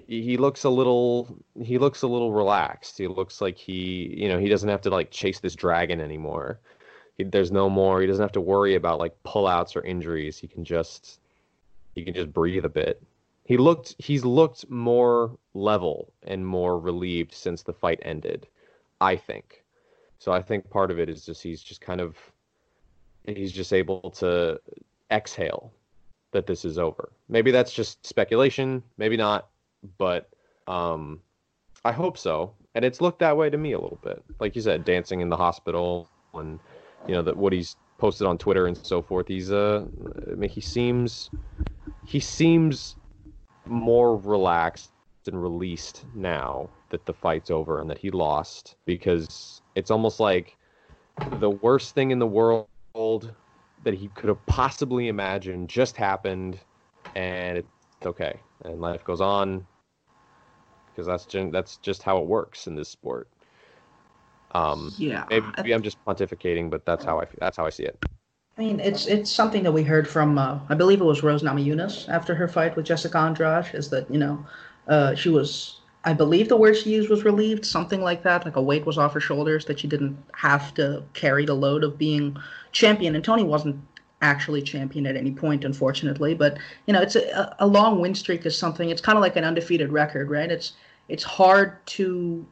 He 0.07 0.37
looks 0.37 0.65
a 0.65 0.71
little. 0.71 1.39
He 1.63 1.79
looks 1.79 2.03
a 2.03 2.07
little 2.07 2.33
relaxed. 2.33 2.99
He 2.99 3.07
looks 3.09 3.41
like 3.41 3.57
he, 3.57 4.15
you 4.17 4.29
know, 4.29 4.39
he 4.39 4.49
doesn't 4.49 4.69
have 4.69 4.83
to 4.83 4.91
like 4.91 5.11
chase 5.11 5.41
this 5.41 5.55
dragon 5.55 6.01
anymore 6.01 6.61
he, 7.17 7.25
there's 7.25 7.51
no 7.51 7.69
more. 7.69 8.01
He 8.01 8.07
doesn't 8.07 8.23
have 8.23 8.33
to 8.33 8.41
worry 8.41 8.75
about 8.75 8.99
like 8.99 9.15
pullouts 9.25 9.77
or 9.77 9.83
injuries. 9.83 10.39
He 10.39 10.47
can 10.47 10.65
just 10.65 11.21
he 11.95 12.05
can 12.05 12.15
just 12.15 12.33
breathe 12.33 12.65
a 12.65 12.69
bit, 12.69 13.03
he 13.45 13.57
looked 13.57 13.95
he's 13.99 14.25
looked 14.25 14.69
more 14.71 15.37
level 15.55 16.13
and 16.25 16.47
more 16.47 16.79
relieved 16.79 17.33
since 17.33 17.63
the 17.63 17.73
fight 17.73 18.01
ended, 18.03 18.47
I 19.01 19.17
think. 19.17 19.65
So 20.19 20.33
I 20.33 20.43
think 20.43 20.69
part 20.71 20.91
of 20.91 20.99
it 20.99 21.09
is 21.09 21.25
just 21.25 21.43
he's 21.43 21.63
just 21.63 21.81
kind 21.81 22.01
of 22.01 22.17
he's 23.25 23.53
just 23.53 23.73
able 23.73 24.11
to 24.13 24.61
exhale 25.11 25.73
that 26.33 26.47
this 26.47 26.65
is 26.65 26.79
over. 26.79 27.11
Maybe 27.29 27.51
that's 27.51 27.73
just 27.73 28.05
speculation, 28.07 28.83
maybe 28.99 29.17
not, 29.17 29.49
but 29.99 30.29
um 30.67 31.21
I 31.85 31.93
hope 31.93 32.19
so. 32.19 32.53
And 32.75 32.85
it's 32.85 33.01
looked 33.01 33.21
that 33.21 33.37
way 33.37 33.49
to 33.49 33.57
me 33.57 33.73
a 33.73 33.79
little 33.79 34.01
bit. 34.03 34.23
Like 34.41 34.57
you 34.57 34.63
said, 34.63 34.85
dancing 34.85 35.21
in 35.21 35.29
the 35.29 35.37
hospital 35.37 36.09
and 36.35 36.59
you 37.07 37.15
know 37.15 37.23
that 37.23 37.37
what 37.37 37.53
he's 37.53 37.77
posted 37.99 38.27
on 38.27 38.39
Twitter 38.39 38.67
and 38.67 38.77
so 38.77 39.01
forth. 39.01 39.29
He's 39.29 39.53
uh 39.53 39.85
I 40.31 40.35
mean 40.35 40.51
he 40.51 40.61
seems 40.61 41.31
he 42.05 42.21
seems 42.21 42.97
more 43.67 44.17
relaxed 44.17 44.91
and 45.27 45.41
released 45.41 46.05
now 46.15 46.69
that 46.91 47.07
the 47.07 47.13
fight's 47.13 47.51
over 47.51 47.81
and 47.81 47.91
that 47.91 47.99
he 47.99 48.11
lost 48.11 48.77
because 48.85 49.61
it's 49.75 49.91
almost 49.91 50.21
like 50.21 50.57
the 51.41 51.51
worst 51.51 51.95
thing 51.95 52.11
in 52.11 52.19
the 52.19 52.27
world 52.27 52.67
that 52.95 53.95
he 53.95 54.09
could 54.15 54.29
have 54.29 54.45
possibly 54.47 55.09
imagined 55.09 55.69
just 55.69 55.97
happened 55.97 56.59
and 57.15 57.59
it's 57.59 57.69
okay 58.05 58.41
and 58.65 58.81
life 58.81 59.05
goes 59.05 59.21
on 59.21 59.67
because 60.97 61.07
that's 61.07 61.27
gen- 61.27 61.51
that's 61.51 61.77
just 61.77 62.03
how 62.03 62.17
it 62.19 62.27
works 62.27 62.67
in 62.67 62.75
this 62.75 62.89
sport 62.89 63.29
um 64.53 64.93
Yeah. 64.97 65.25
maybe, 65.29 65.47
maybe 65.59 65.73
i'm 65.75 65.83
just 65.83 66.03
pontificating 66.05 66.71
but 66.71 66.87
that's 66.87 67.05
how 67.05 67.21
i 67.21 67.27
that's 67.39 67.57
how 67.57 67.67
i 67.67 67.71
see 67.71 67.85
it 67.85 68.03
I 68.59 68.63
mean, 68.63 68.81
it's 68.81 69.07
it's 69.07 69.31
something 69.31 69.63
that 69.65 69.73
we 69.73 69.83
heard 69.83 70.09
from 70.09 70.39
uh, 70.39 70.59
I 70.71 70.75
believe 70.75 71.03
it 71.03 71.05
was 71.05 71.23
Rose 71.23 71.43
Namajunas 71.43 72.09
after 72.09 72.35
her 72.35 72.49
fight 72.49 72.75
with 72.75 72.87
Jessica 72.87 73.19
Andrade. 73.19 73.75
Is 73.75 73.91
that 73.91 74.11
you 74.11 74.19
know, 74.19 74.47
uh, 74.89 75.15
she 75.15 75.29
was 75.29 75.81
I 76.05 76.15
believe 76.15 76.49
the 76.49 76.57
word 76.57 76.77
she 76.77 76.91
used 76.91 77.11
was 77.11 77.25
relieved, 77.25 77.67
something 77.67 78.01
like 78.01 78.23
that. 78.23 78.47
Like 78.47 78.57
a 78.57 78.63
weight 78.63 78.87
was 78.87 78.97
off 78.97 79.13
her 79.13 79.21
shoulders 79.21 79.67
that 79.67 79.81
she 79.81 79.89
didn't 79.89 80.17
have 80.35 80.73
to 80.75 81.03
carry 81.13 81.45
the 81.45 81.53
load 81.53 81.85
of 81.85 81.99
being 81.99 82.37
champion. 82.73 83.15
And 83.15 83.23
Tony 83.23 83.43
wasn't 83.43 83.79
actually 84.23 84.63
champion 84.63 85.07
at 85.07 85.17
any 85.17 85.33
point, 85.33 85.65
unfortunately. 85.65 86.33
But 86.35 86.57
you 86.87 86.95
know, 86.95 87.03
it's 87.03 87.17
a, 87.17 87.55
a 87.59 87.67
long 87.67 88.01
win 88.01 88.15
streak 88.15 88.47
is 88.47 88.57
something. 88.57 88.89
It's 88.89 89.03
kind 89.03 89.19
of 89.19 89.23
like 89.23 89.37
an 89.37 89.45
undefeated 89.45 89.93
record, 89.93 90.31
right? 90.31 90.51
It's 90.51 90.73
it's 91.09 91.25
hard 91.25 91.85
to 91.87 92.47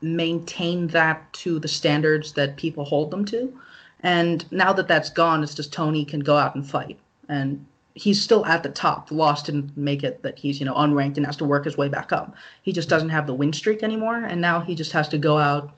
maintain 0.00 0.86
that 0.88 1.32
to 1.32 1.58
the 1.58 1.68
standards 1.68 2.32
that 2.32 2.56
people 2.56 2.84
hold 2.84 3.10
them 3.10 3.24
to. 3.26 3.58
And 4.00 4.50
now 4.52 4.72
that 4.72 4.88
that's 4.88 5.10
gone, 5.10 5.42
it's 5.42 5.54
just 5.54 5.72
Tony 5.72 6.04
can 6.04 6.20
go 6.20 6.36
out 6.36 6.54
and 6.54 6.68
fight. 6.68 6.98
And 7.28 7.64
he's 7.94 8.20
still 8.20 8.44
at 8.44 8.62
the 8.62 8.68
top. 8.68 9.10
Loss 9.10 9.44
didn't 9.44 9.76
make 9.76 10.04
it 10.04 10.22
that 10.22 10.38
he's, 10.38 10.60
you 10.60 10.66
know, 10.66 10.74
unranked 10.74 11.16
and 11.16 11.26
has 11.26 11.36
to 11.38 11.44
work 11.44 11.64
his 11.64 11.76
way 11.76 11.88
back 11.88 12.12
up. 12.12 12.34
He 12.62 12.72
just 12.72 12.88
doesn't 12.88 13.08
have 13.08 13.26
the 13.26 13.34
win 13.34 13.52
streak 13.52 13.82
anymore. 13.82 14.16
And 14.16 14.40
now 14.40 14.60
he 14.60 14.74
just 14.74 14.92
has 14.92 15.08
to 15.08 15.18
go 15.18 15.38
out, 15.38 15.72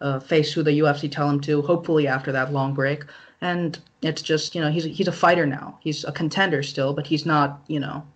uh, 0.00 0.20
face 0.20 0.52
who 0.52 0.62
the 0.62 0.78
UFC 0.78 1.10
tell 1.10 1.28
him 1.28 1.40
to, 1.42 1.62
hopefully 1.62 2.06
after 2.06 2.30
that 2.32 2.52
long 2.52 2.74
break. 2.74 3.04
And 3.40 3.78
it's 4.02 4.22
just, 4.22 4.54
you 4.54 4.60
know, 4.60 4.70
he's, 4.70 4.84
he's 4.84 5.08
a 5.08 5.12
fighter 5.12 5.46
now. 5.46 5.78
He's 5.80 6.04
a 6.04 6.12
contender 6.12 6.62
still, 6.62 6.94
but 6.94 7.06
he's 7.06 7.26
not, 7.26 7.60
you 7.66 7.80
know, 7.80 8.06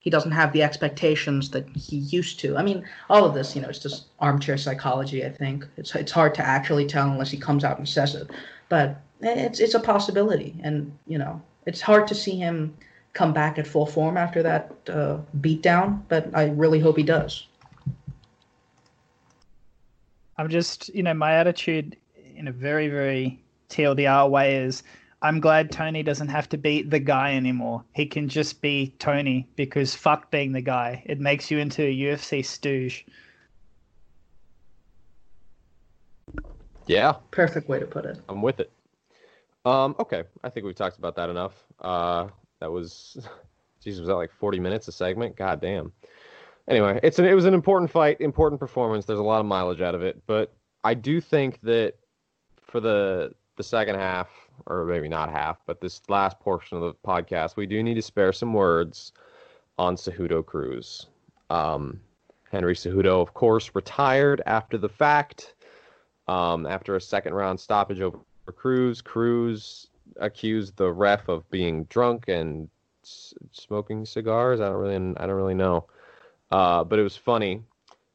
he 0.00 0.10
doesn't 0.10 0.32
have 0.32 0.52
the 0.52 0.62
expectations 0.62 1.50
that 1.50 1.68
he 1.76 1.96
used 1.96 2.38
to. 2.40 2.56
I 2.56 2.62
mean, 2.62 2.84
all 3.10 3.24
of 3.24 3.34
this, 3.34 3.54
you 3.56 3.62
know, 3.62 3.68
it's 3.68 3.78
just 3.78 4.06
armchair 4.20 4.56
psychology. 4.56 5.24
I 5.24 5.30
think 5.30 5.66
it's 5.76 5.94
it's 5.94 6.12
hard 6.12 6.34
to 6.36 6.46
actually 6.46 6.86
tell 6.86 7.10
unless 7.10 7.30
he 7.30 7.38
comes 7.38 7.64
out 7.64 7.78
and 7.78 7.88
says 7.88 8.14
it, 8.14 8.30
but 8.68 9.00
it's 9.20 9.60
it's 9.60 9.74
a 9.74 9.80
possibility, 9.80 10.54
and 10.62 10.96
you 11.06 11.18
know, 11.18 11.42
it's 11.66 11.80
hard 11.80 12.06
to 12.08 12.14
see 12.14 12.36
him 12.36 12.76
come 13.12 13.32
back 13.32 13.58
at 13.58 13.66
full 13.66 13.86
form 13.86 14.16
after 14.16 14.42
that 14.42 14.72
uh, 14.88 15.18
beatdown. 15.40 16.02
But 16.08 16.30
I 16.34 16.46
really 16.50 16.78
hope 16.80 16.96
he 16.96 17.02
does. 17.02 17.46
I'm 20.38 20.48
just, 20.48 20.94
you 20.94 21.02
know, 21.02 21.14
my 21.14 21.34
attitude 21.34 21.96
in 22.36 22.46
a 22.46 22.52
very, 22.52 22.88
very 22.88 23.40
TLDR 23.70 24.30
way 24.30 24.56
is 24.56 24.84
I'm 25.20 25.40
glad 25.40 25.72
Tony 25.72 26.02
doesn't 26.02 26.28
have 26.28 26.48
to 26.50 26.58
be 26.58 26.82
the 26.82 27.00
guy 27.00 27.34
anymore. 27.34 27.84
He 27.92 28.06
can 28.06 28.28
just 28.28 28.60
be 28.60 28.94
Tony 28.98 29.48
because 29.56 29.94
fuck 29.94 30.30
being 30.30 30.52
the 30.52 30.60
guy. 30.60 31.02
It 31.06 31.18
makes 31.18 31.50
you 31.50 31.58
into 31.58 31.82
a 31.82 31.92
UFC 31.92 32.44
stooge. 32.44 33.04
yeah 36.86 37.14
Perfect 37.32 37.68
way 37.68 37.80
to 37.80 37.86
put 37.86 38.04
it. 38.04 38.18
I'm 38.28 38.42
with 38.42 38.60
it. 38.60 38.70
Um, 39.64 39.96
okay, 39.98 40.22
I 40.44 40.48
think 40.48 40.64
we've 40.64 40.74
talked 40.74 40.98
about 40.98 41.16
that 41.16 41.30
enough. 41.30 41.52
Uh, 41.80 42.28
that 42.60 42.70
was, 42.70 43.18
Jesus, 43.82 44.00
was 44.00 44.08
that 44.08 44.14
like 44.14 44.30
40 44.32 44.60
minutes 44.60 44.88
a 44.88 44.92
segment? 44.92 45.36
God 45.36 45.60
damn. 45.60 45.92
Anyway, 46.68 47.00
it's 47.02 47.18
an, 47.18 47.24
it 47.24 47.34
was 47.34 47.44
an 47.44 47.54
important 47.54 47.90
fight, 47.90 48.20
important 48.20 48.60
performance. 48.60 49.04
There's 49.04 49.18
a 49.18 49.22
lot 49.22 49.40
of 49.40 49.46
mileage 49.46 49.80
out 49.80 49.94
of 49.94 50.02
it, 50.02 50.22
but 50.26 50.54
I 50.84 50.94
do 50.94 51.20
think 51.20 51.60
that 51.62 51.94
for 52.60 52.80
the 52.80 53.32
the 53.56 53.62
second 53.64 53.96
half, 53.96 54.28
or 54.66 54.84
maybe 54.84 55.08
not 55.08 55.30
half, 55.30 55.58
but 55.66 55.80
this 55.80 56.00
last 56.08 56.38
portion 56.40 56.76
of 56.76 56.82
the 56.82 56.94
podcast, 57.06 57.56
we 57.56 57.66
do 57.66 57.82
need 57.82 57.94
to 57.94 58.02
spare 58.02 58.32
some 58.32 58.52
words 58.52 59.12
on 59.78 59.96
Cejudo 59.96 60.44
Cruz. 60.44 61.06
Um, 61.50 62.00
Henry 62.50 62.74
Cejudo, 62.74 63.20
of 63.20 63.34
course, 63.34 63.70
retired 63.74 64.42
after 64.46 64.78
the 64.78 64.88
fact, 64.88 65.54
um, 66.26 66.66
after 66.66 66.96
a 66.96 67.00
second 67.00 67.34
round 67.34 67.58
stoppage 67.60 68.00
over 68.00 68.18
Cruz. 68.46 69.00
Cruz 69.02 69.88
accused 70.16 70.76
the 70.76 70.90
ref 70.90 71.28
of 71.28 71.48
being 71.50 71.84
drunk 71.84 72.28
and 72.28 72.68
s- 73.04 73.34
smoking 73.52 74.04
cigars. 74.04 74.60
I 74.60 74.66
don't 74.68 74.76
really, 74.76 74.96
I 75.16 75.26
don't 75.26 75.36
really 75.36 75.54
know. 75.54 75.86
Uh, 76.50 76.84
but 76.84 76.98
it 76.98 77.02
was 77.02 77.16
funny. 77.16 77.62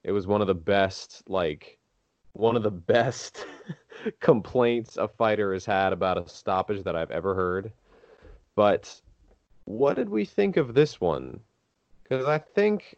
It 0.04 0.12
was 0.12 0.28
one 0.28 0.42
of 0.42 0.48
the 0.48 0.56
best, 0.56 1.24
like, 1.28 1.78
one 2.34 2.56
of 2.56 2.64
the 2.64 2.72
best 2.72 3.46
complaints 4.20 4.98
a 4.98 5.08
fighter 5.08 5.54
has 5.54 5.66
had 5.66 5.94
about 5.94 6.18
a 6.18 6.28
stoppage 6.28 6.84
that 6.84 6.96
I've 6.96 7.12
ever 7.12 7.36
heard. 7.36 7.72
But 8.56 9.02
what 9.66 9.96
did 9.96 10.10
we 10.10 10.26
think 10.26 10.58
of 10.58 10.74
this 10.74 11.00
one? 11.00 11.40
Because 12.04 12.26
I 12.26 12.38
think 12.38 12.98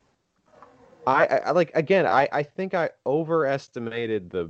I, 1.08 1.26
I 1.26 1.52
like 1.52 1.72
again. 1.76 2.06
I 2.06 2.28
I 2.32 2.43
think 2.43 2.74
I 2.74 2.89
overestimated 3.06 4.30
the 4.30 4.50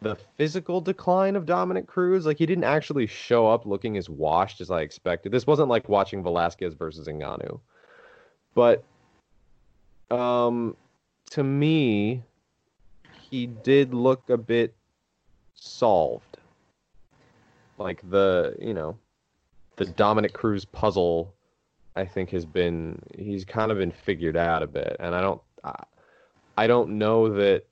the 0.00 0.16
physical 0.36 0.80
decline 0.80 1.36
of 1.36 1.46
Dominick 1.46 1.86
Cruz. 1.86 2.26
Like 2.26 2.38
he 2.38 2.46
didn't 2.46 2.64
actually 2.64 3.06
show 3.06 3.46
up 3.46 3.66
looking 3.66 3.96
as 3.96 4.08
washed 4.08 4.60
as 4.60 4.70
I 4.70 4.80
expected. 4.80 5.32
This 5.32 5.46
wasn't 5.46 5.68
like 5.68 5.88
watching 5.88 6.22
Velasquez 6.22 6.74
versus 6.74 7.06
Ngannou. 7.06 7.60
But 8.54 8.84
um 10.10 10.76
to 11.30 11.42
me 11.42 12.22
he 13.30 13.46
did 13.46 13.94
look 13.94 14.28
a 14.30 14.36
bit 14.36 14.74
solved. 15.54 16.38
Like 17.78 18.08
the, 18.10 18.54
you 18.60 18.74
know, 18.74 18.96
the 19.76 19.86
Dominick 19.86 20.32
Cruz 20.32 20.64
puzzle 20.64 21.34
I 21.96 22.04
think 22.04 22.30
has 22.30 22.44
been 22.44 23.00
he's 23.16 23.44
kind 23.44 23.70
of 23.70 23.78
been 23.78 23.92
figured 23.92 24.36
out 24.36 24.62
a 24.62 24.66
bit 24.66 24.96
and 24.98 25.14
I 25.14 25.20
don't 25.20 25.40
I, 25.62 25.84
I 26.56 26.66
don't 26.66 26.98
know 26.98 27.32
that 27.34 27.64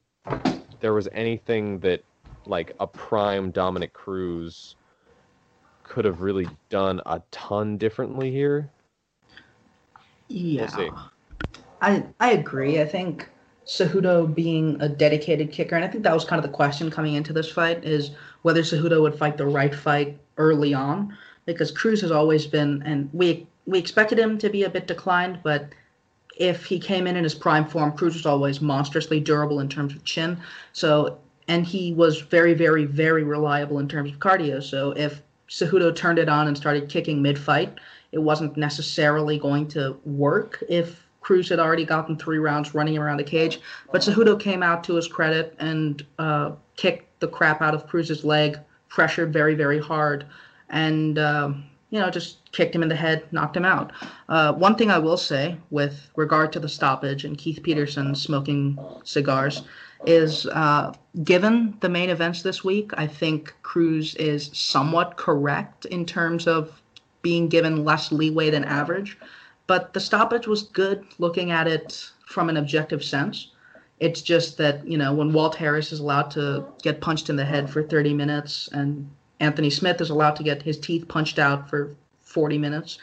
there 0.80 0.92
was 0.92 1.08
anything 1.12 1.78
that 1.80 2.04
like 2.46 2.74
a 2.80 2.86
prime 2.86 3.50
Dominick 3.50 3.92
Cruz 3.92 4.76
could 5.84 6.04
have 6.04 6.22
really 6.22 6.48
done 6.70 7.00
a 7.06 7.20
ton 7.30 7.76
differently 7.76 8.30
here. 8.30 8.70
Yeah. 10.28 10.66
see. 10.68 10.88
I 11.80 12.04
I 12.20 12.32
agree. 12.32 12.80
I 12.80 12.86
think 12.86 13.28
Cejudo 13.66 14.32
being 14.34 14.76
a 14.80 14.88
dedicated 14.88 15.52
kicker, 15.52 15.76
and 15.76 15.84
I 15.84 15.88
think 15.88 16.04
that 16.04 16.14
was 16.14 16.24
kind 16.24 16.42
of 16.42 16.50
the 16.50 16.56
question 16.56 16.90
coming 16.90 17.14
into 17.14 17.32
this 17.32 17.50
fight, 17.50 17.84
is 17.84 18.10
whether 18.42 18.62
Cejudo 18.62 19.00
would 19.02 19.16
fight 19.16 19.36
the 19.36 19.46
right 19.46 19.74
fight 19.74 20.18
early 20.36 20.74
on, 20.74 21.16
because 21.46 21.70
Cruz 21.70 22.00
has 22.00 22.10
always 22.10 22.46
been, 22.46 22.82
and 22.84 23.08
we 23.12 23.46
we 23.66 23.78
expected 23.78 24.18
him 24.18 24.38
to 24.38 24.50
be 24.50 24.64
a 24.64 24.70
bit 24.70 24.86
declined, 24.86 25.38
but 25.44 25.68
if 26.36 26.64
he 26.64 26.78
came 26.78 27.06
in 27.06 27.16
in 27.16 27.24
his 27.24 27.34
prime 27.34 27.66
form, 27.66 27.92
Cruz 27.92 28.14
was 28.14 28.26
always 28.26 28.60
monstrously 28.60 29.20
durable 29.20 29.60
in 29.60 29.68
terms 29.68 29.94
of 29.94 30.04
chin. 30.04 30.38
So, 30.72 31.18
and 31.48 31.64
he 31.64 31.92
was 31.92 32.20
very, 32.20 32.54
very, 32.54 32.84
very 32.84 33.22
reliable 33.22 33.78
in 33.78 33.88
terms 33.88 34.10
of 34.10 34.18
cardio. 34.18 34.62
So, 34.62 34.92
if 34.92 35.22
Cejudo 35.48 35.94
turned 35.94 36.18
it 36.18 36.28
on 36.28 36.48
and 36.48 36.56
started 36.56 36.88
kicking 36.88 37.22
mid-fight, 37.22 37.78
it 38.12 38.18
wasn't 38.18 38.56
necessarily 38.56 39.38
going 39.38 39.68
to 39.68 39.96
work 40.04 40.62
if 40.68 41.01
Cruz 41.22 41.48
had 41.48 41.58
already 41.58 41.84
gotten 41.84 42.16
three 42.16 42.38
rounds 42.38 42.74
running 42.74 42.98
around 42.98 43.16
the 43.16 43.24
cage. 43.24 43.60
But 43.90 44.02
Cejudo 44.02 44.38
came 44.38 44.62
out 44.62 44.84
to 44.84 44.94
his 44.94 45.08
credit 45.08 45.54
and 45.58 46.04
uh, 46.18 46.52
kicked 46.76 47.20
the 47.20 47.28
crap 47.28 47.62
out 47.62 47.74
of 47.74 47.86
Cruz's 47.86 48.24
leg, 48.24 48.58
pressured 48.88 49.32
very, 49.32 49.54
very 49.54 49.78
hard, 49.78 50.26
and 50.68 51.18
um, 51.18 51.64
you 51.90 52.00
know 52.00 52.10
just 52.10 52.50
kicked 52.52 52.74
him 52.74 52.82
in 52.82 52.88
the 52.88 52.96
head, 52.96 53.24
knocked 53.32 53.56
him 53.56 53.64
out. 53.64 53.92
Uh, 54.28 54.52
one 54.52 54.74
thing 54.74 54.90
I 54.90 54.98
will 54.98 55.16
say 55.16 55.56
with 55.70 56.10
regard 56.16 56.52
to 56.52 56.60
the 56.60 56.68
stoppage 56.68 57.24
and 57.24 57.38
Keith 57.38 57.62
Peterson 57.62 58.14
smoking 58.14 58.78
cigars 59.04 59.62
is 60.06 60.46
uh, 60.46 60.92
given 61.22 61.76
the 61.80 61.88
main 61.88 62.10
events 62.10 62.42
this 62.42 62.64
week, 62.64 62.90
I 62.94 63.06
think 63.06 63.54
Cruz 63.62 64.14
is 64.16 64.50
somewhat 64.52 65.16
correct 65.16 65.84
in 65.86 66.04
terms 66.04 66.46
of 66.46 66.82
being 67.22 67.48
given 67.48 67.84
less 67.84 68.10
leeway 68.10 68.50
than 68.50 68.64
average. 68.64 69.16
But 69.72 69.94
the 69.94 70.00
stoppage 70.00 70.46
was 70.46 70.64
good 70.64 71.02
looking 71.18 71.50
at 71.50 71.66
it 71.66 72.10
from 72.26 72.50
an 72.50 72.58
objective 72.58 73.02
sense. 73.02 73.52
It's 74.00 74.20
just 74.20 74.58
that, 74.58 74.86
you 74.86 74.98
know, 74.98 75.14
when 75.14 75.32
Walt 75.32 75.54
Harris 75.54 75.92
is 75.92 76.00
allowed 76.00 76.30
to 76.32 76.66
get 76.82 77.00
punched 77.00 77.30
in 77.30 77.36
the 77.36 77.44
head 77.46 77.70
for 77.70 77.82
30 77.82 78.12
minutes 78.12 78.68
and 78.74 79.08
Anthony 79.40 79.70
Smith 79.70 80.02
is 80.02 80.10
allowed 80.10 80.36
to 80.36 80.42
get 80.42 80.60
his 80.60 80.78
teeth 80.78 81.08
punched 81.08 81.38
out 81.38 81.70
for 81.70 81.96
40 82.20 82.58
minutes, 82.58 82.98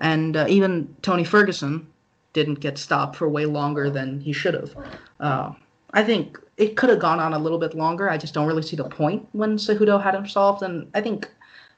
and 0.00 0.36
uh, 0.36 0.44
even 0.46 0.94
Tony 1.00 1.24
Ferguson 1.24 1.86
didn't 2.34 2.60
get 2.60 2.76
stopped 2.76 3.16
for 3.16 3.26
way 3.26 3.46
longer 3.46 3.88
than 3.88 4.20
he 4.20 4.34
should 4.34 4.52
have. 4.52 4.74
Uh, 5.20 5.52
I 5.94 6.02
think 6.04 6.38
it 6.58 6.76
could 6.76 6.90
have 6.90 6.98
gone 6.98 7.18
on 7.18 7.32
a 7.32 7.38
little 7.38 7.58
bit 7.58 7.72
longer. 7.72 8.10
I 8.10 8.18
just 8.18 8.34
don't 8.34 8.46
really 8.46 8.62
see 8.70 8.76
the 8.76 8.84
point 8.84 9.26
when 9.32 9.56
Cejudo 9.56 9.98
had 10.02 10.14
him 10.14 10.28
solved, 10.28 10.62
and 10.62 10.86
I 10.92 11.00
think 11.00 11.30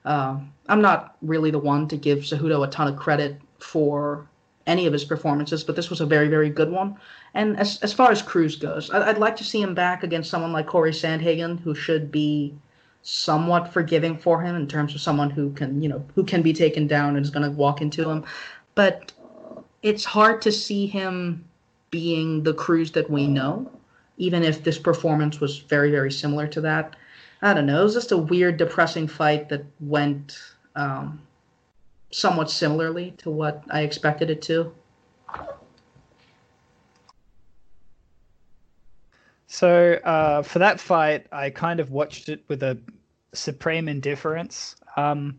uh, 0.04 0.36
I'm 0.68 0.82
not 0.82 1.16
really 1.22 1.52
the 1.52 1.60
one 1.60 1.86
to 1.86 1.96
give 1.96 2.24
Cejudo 2.24 2.66
a 2.66 2.70
ton 2.70 2.88
of 2.88 2.96
credit 2.96 3.40
for 3.60 4.26
any 4.66 4.86
of 4.86 4.92
his 4.92 5.04
performances, 5.04 5.64
but 5.64 5.76
this 5.76 5.90
was 5.90 6.00
a 6.00 6.06
very, 6.06 6.28
very 6.28 6.50
good 6.50 6.70
one. 6.70 6.96
And 7.34 7.58
as 7.58 7.80
as 7.82 7.92
far 7.92 8.10
as 8.10 8.22
Cruz 8.22 8.56
goes, 8.56 8.90
I, 8.90 9.06
would 9.06 9.18
like 9.18 9.36
to 9.36 9.44
see 9.44 9.60
him 9.60 9.74
back 9.74 10.02
against 10.02 10.30
someone 10.30 10.52
like 10.52 10.66
Cory 10.66 10.92
Sandhagen, 10.92 11.60
who 11.60 11.74
should 11.74 12.10
be 12.10 12.54
somewhat 13.02 13.72
forgiving 13.72 14.16
for 14.16 14.40
him 14.40 14.54
in 14.54 14.68
terms 14.68 14.94
of 14.94 15.00
someone 15.00 15.30
who 15.30 15.50
can, 15.52 15.82
you 15.82 15.88
know, 15.88 16.04
who 16.14 16.24
can 16.24 16.42
be 16.42 16.52
taken 16.52 16.86
down 16.86 17.16
and 17.16 17.24
is 17.24 17.30
going 17.30 17.44
to 17.44 17.56
walk 17.56 17.82
into 17.82 18.08
him. 18.08 18.24
But 18.74 19.12
it's 19.82 20.04
hard 20.04 20.40
to 20.42 20.52
see 20.52 20.86
him 20.86 21.44
being 21.90 22.42
the 22.44 22.54
Cruz 22.54 22.92
that 22.92 23.10
we 23.10 23.26
know, 23.26 23.70
even 24.16 24.44
if 24.44 24.62
this 24.62 24.78
performance 24.78 25.40
was 25.40 25.58
very, 25.58 25.90
very 25.90 26.12
similar 26.12 26.46
to 26.46 26.60
that. 26.60 26.94
I 27.42 27.52
don't 27.52 27.66
know. 27.66 27.80
It 27.80 27.84
was 27.84 27.94
just 27.94 28.12
a 28.12 28.16
weird, 28.16 28.56
depressing 28.56 29.08
fight 29.08 29.48
that 29.48 29.64
went 29.80 30.38
um, 30.76 31.20
somewhat 32.12 32.50
similarly 32.50 33.14
to 33.18 33.30
what 33.30 33.64
I 33.70 33.82
expected 33.82 34.30
it 34.30 34.42
to. 34.42 34.72
So 39.46 39.94
uh, 40.04 40.42
for 40.42 40.58
that 40.60 40.80
fight, 40.80 41.26
I 41.32 41.50
kind 41.50 41.80
of 41.80 41.90
watched 41.90 42.28
it 42.28 42.44
with 42.48 42.62
a 42.62 42.78
supreme 43.34 43.88
indifference. 43.88 44.76
Um, 44.96 45.38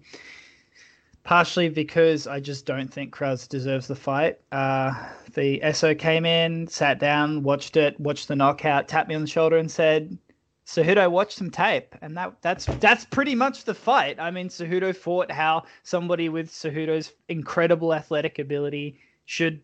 partially 1.23 1.69
because 1.69 2.27
I 2.27 2.39
just 2.39 2.65
don't 2.65 2.91
think 2.91 3.11
Cruz 3.11 3.47
deserves 3.47 3.87
the 3.87 3.95
fight. 3.95 4.39
Uh, 4.51 4.93
the 5.33 5.61
SO 5.73 5.95
came 5.95 6.25
in, 6.25 6.67
sat 6.67 6.99
down, 6.99 7.43
watched 7.43 7.77
it, 7.77 7.99
watched 7.99 8.27
the 8.27 8.35
knockout, 8.35 8.87
tapped 8.87 9.09
me 9.09 9.15
on 9.15 9.21
the 9.21 9.27
shoulder, 9.27 9.57
and 9.57 9.71
said, 9.71 10.17
Cejudo 10.65 11.11
watched 11.11 11.37
some 11.37 11.51
tape, 11.51 11.93
and 12.01 12.15
that 12.17 12.33
that's 12.41 12.65
that's 12.79 13.05
pretty 13.05 13.35
much 13.35 13.65
the 13.65 13.73
fight. 13.73 14.19
I 14.19 14.31
mean, 14.31 14.47
Cejudo 14.49 14.95
fought 14.95 15.29
how 15.31 15.63
somebody 15.83 16.29
with 16.29 16.49
Cejudo's 16.49 17.11
incredible 17.27 17.93
athletic 17.93 18.39
ability 18.39 18.97
should 19.25 19.61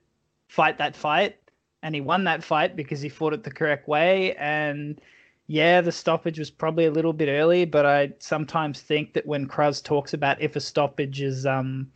fight 0.49 0.77
that 0.77 0.95
fight, 0.95 1.37
and 1.83 1.95
he 1.95 2.01
won 2.01 2.25
that 2.25 2.43
fight 2.43 2.75
because 2.75 3.01
he 3.01 3.09
fought 3.09 3.33
it 3.33 3.43
the 3.43 3.51
correct 3.51 3.87
way. 3.87 4.35
And 4.35 4.99
yeah, 5.47 5.81
the 5.81 5.91
stoppage 5.91 6.37
was 6.37 6.51
probably 6.51 6.85
a 6.85 6.91
little 6.91 7.13
bit 7.13 7.29
early, 7.29 7.65
but 7.65 7.85
I 7.85 8.11
sometimes 8.19 8.81
think 8.81 9.13
that 9.13 9.25
when 9.25 9.47
Cruz 9.47 9.81
talks 9.81 10.13
about 10.13 10.41
if 10.41 10.55
a 10.55 10.61
stoppage 10.61 11.21
is 11.21 11.45
um 11.45 11.91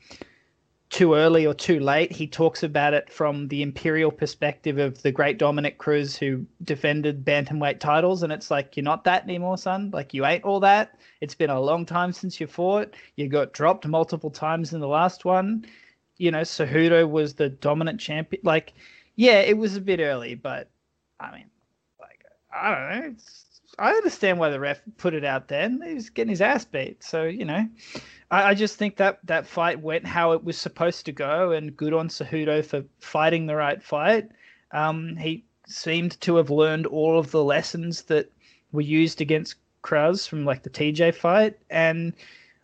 too 0.94 1.16
early 1.16 1.48
or 1.48 1.56
too 1.56 1.80
late. 1.80 2.12
He 2.12 2.28
talks 2.28 2.62
about 2.62 2.94
it 2.94 3.12
from 3.12 3.48
the 3.48 3.64
imperial 3.64 4.12
perspective 4.12 4.78
of 4.78 5.02
the 5.02 5.12
great 5.12 5.40
Dominick 5.40 5.80
Cruz 5.80 6.16
who 6.16 6.46
defended 6.64 7.26
bantamweight 7.26 7.80
titles. 7.80 8.22
And 8.22 8.32
it's 8.32 8.52
like, 8.52 8.78
you're 8.78 8.84
not 8.84 9.04
that 9.06 9.24
anymore, 9.24 9.58
son. 9.58 9.90
Like, 9.92 10.14
you 10.14 10.24
ain't 10.24 10.44
all 10.44 10.60
that. 10.60 11.00
It's 11.20 11.34
been 11.34 11.50
a 11.50 11.60
long 11.60 11.84
time 11.84 12.14
since 12.14 12.40
you 12.40 12.46
fought. 12.46 12.94
You 13.16 13.28
got 13.28 13.54
dropped 13.54 13.88
multiple 13.88 14.30
times 14.30 14.72
in 14.74 14.82
the 14.82 14.88
last 14.88 15.26
one. 15.26 15.66
You 16.18 16.30
know, 16.30 16.42
Cejudo 16.42 17.10
was 17.10 17.34
the 17.34 17.50
dominant 17.50 18.00
champion. 18.00 18.44
Like, 18.46 18.74
yeah, 19.16 19.40
it 19.40 19.58
was 19.58 19.76
a 19.76 19.82
bit 19.82 20.00
early, 20.00 20.36
but 20.36 20.70
I 21.20 21.32
mean, 21.32 21.50
like, 22.00 22.24
I 22.56 22.70
don't 22.70 23.02
know. 23.02 23.08
It's, 23.16 23.53
I 23.80 23.92
understand 23.92 24.40
why 24.40 24.50
the 24.50 24.60
ref 24.60 24.82
put 24.98 25.14
it 25.14 25.26
out 25.26 25.48
then. 25.48 25.82
He 25.86 25.94
was 25.96 26.10
getting 26.10 26.30
his 26.30 26.42
ass 26.42 26.66
beat. 26.66 27.04
So, 27.04 27.24
you 27.24 27.46
know, 27.46 27.68
I, 28.30 28.50
I, 28.50 28.54
just 28.54 28.78
think 28.78 28.98
that 28.98 29.20
that 29.26 29.48
fight 29.48 29.80
went 29.80 30.06
how 30.06 30.34
it 30.34 30.44
was 30.44 30.58
supposed 30.58 31.06
to 31.06 31.12
go, 31.12 31.52
and 31.52 31.76
good 31.76 31.94
on 31.94 32.10
Cejudo 32.10 32.64
for 32.64 32.84
fighting 33.00 33.46
the 33.46 33.56
right 33.56 33.82
fight. 33.82 34.30
Um, 34.72 35.16
he 35.18 35.44
seemed 35.68 36.20
to 36.22 36.36
have 36.36 36.50
learned 36.50 36.86
all 36.86 37.18
of 37.18 37.32
the 37.32 37.44
lessons 37.44 38.04
that 38.04 38.32
were 38.72 38.82
used 38.82 39.22
against 39.22 39.56
Cruz 39.82 40.28
from 40.28 40.46
like 40.46 40.64
the 40.64 40.70
TJ 40.70 41.16
fight, 41.16 41.58
and 41.70 42.14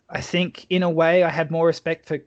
I 0.08 0.20
think 0.20 0.66
in 0.70 0.82
a 0.82 0.90
way 0.90 1.22
I 1.22 1.30
had 1.30 1.50
more 1.50 1.66
respect 1.66 2.06
for 2.06 2.18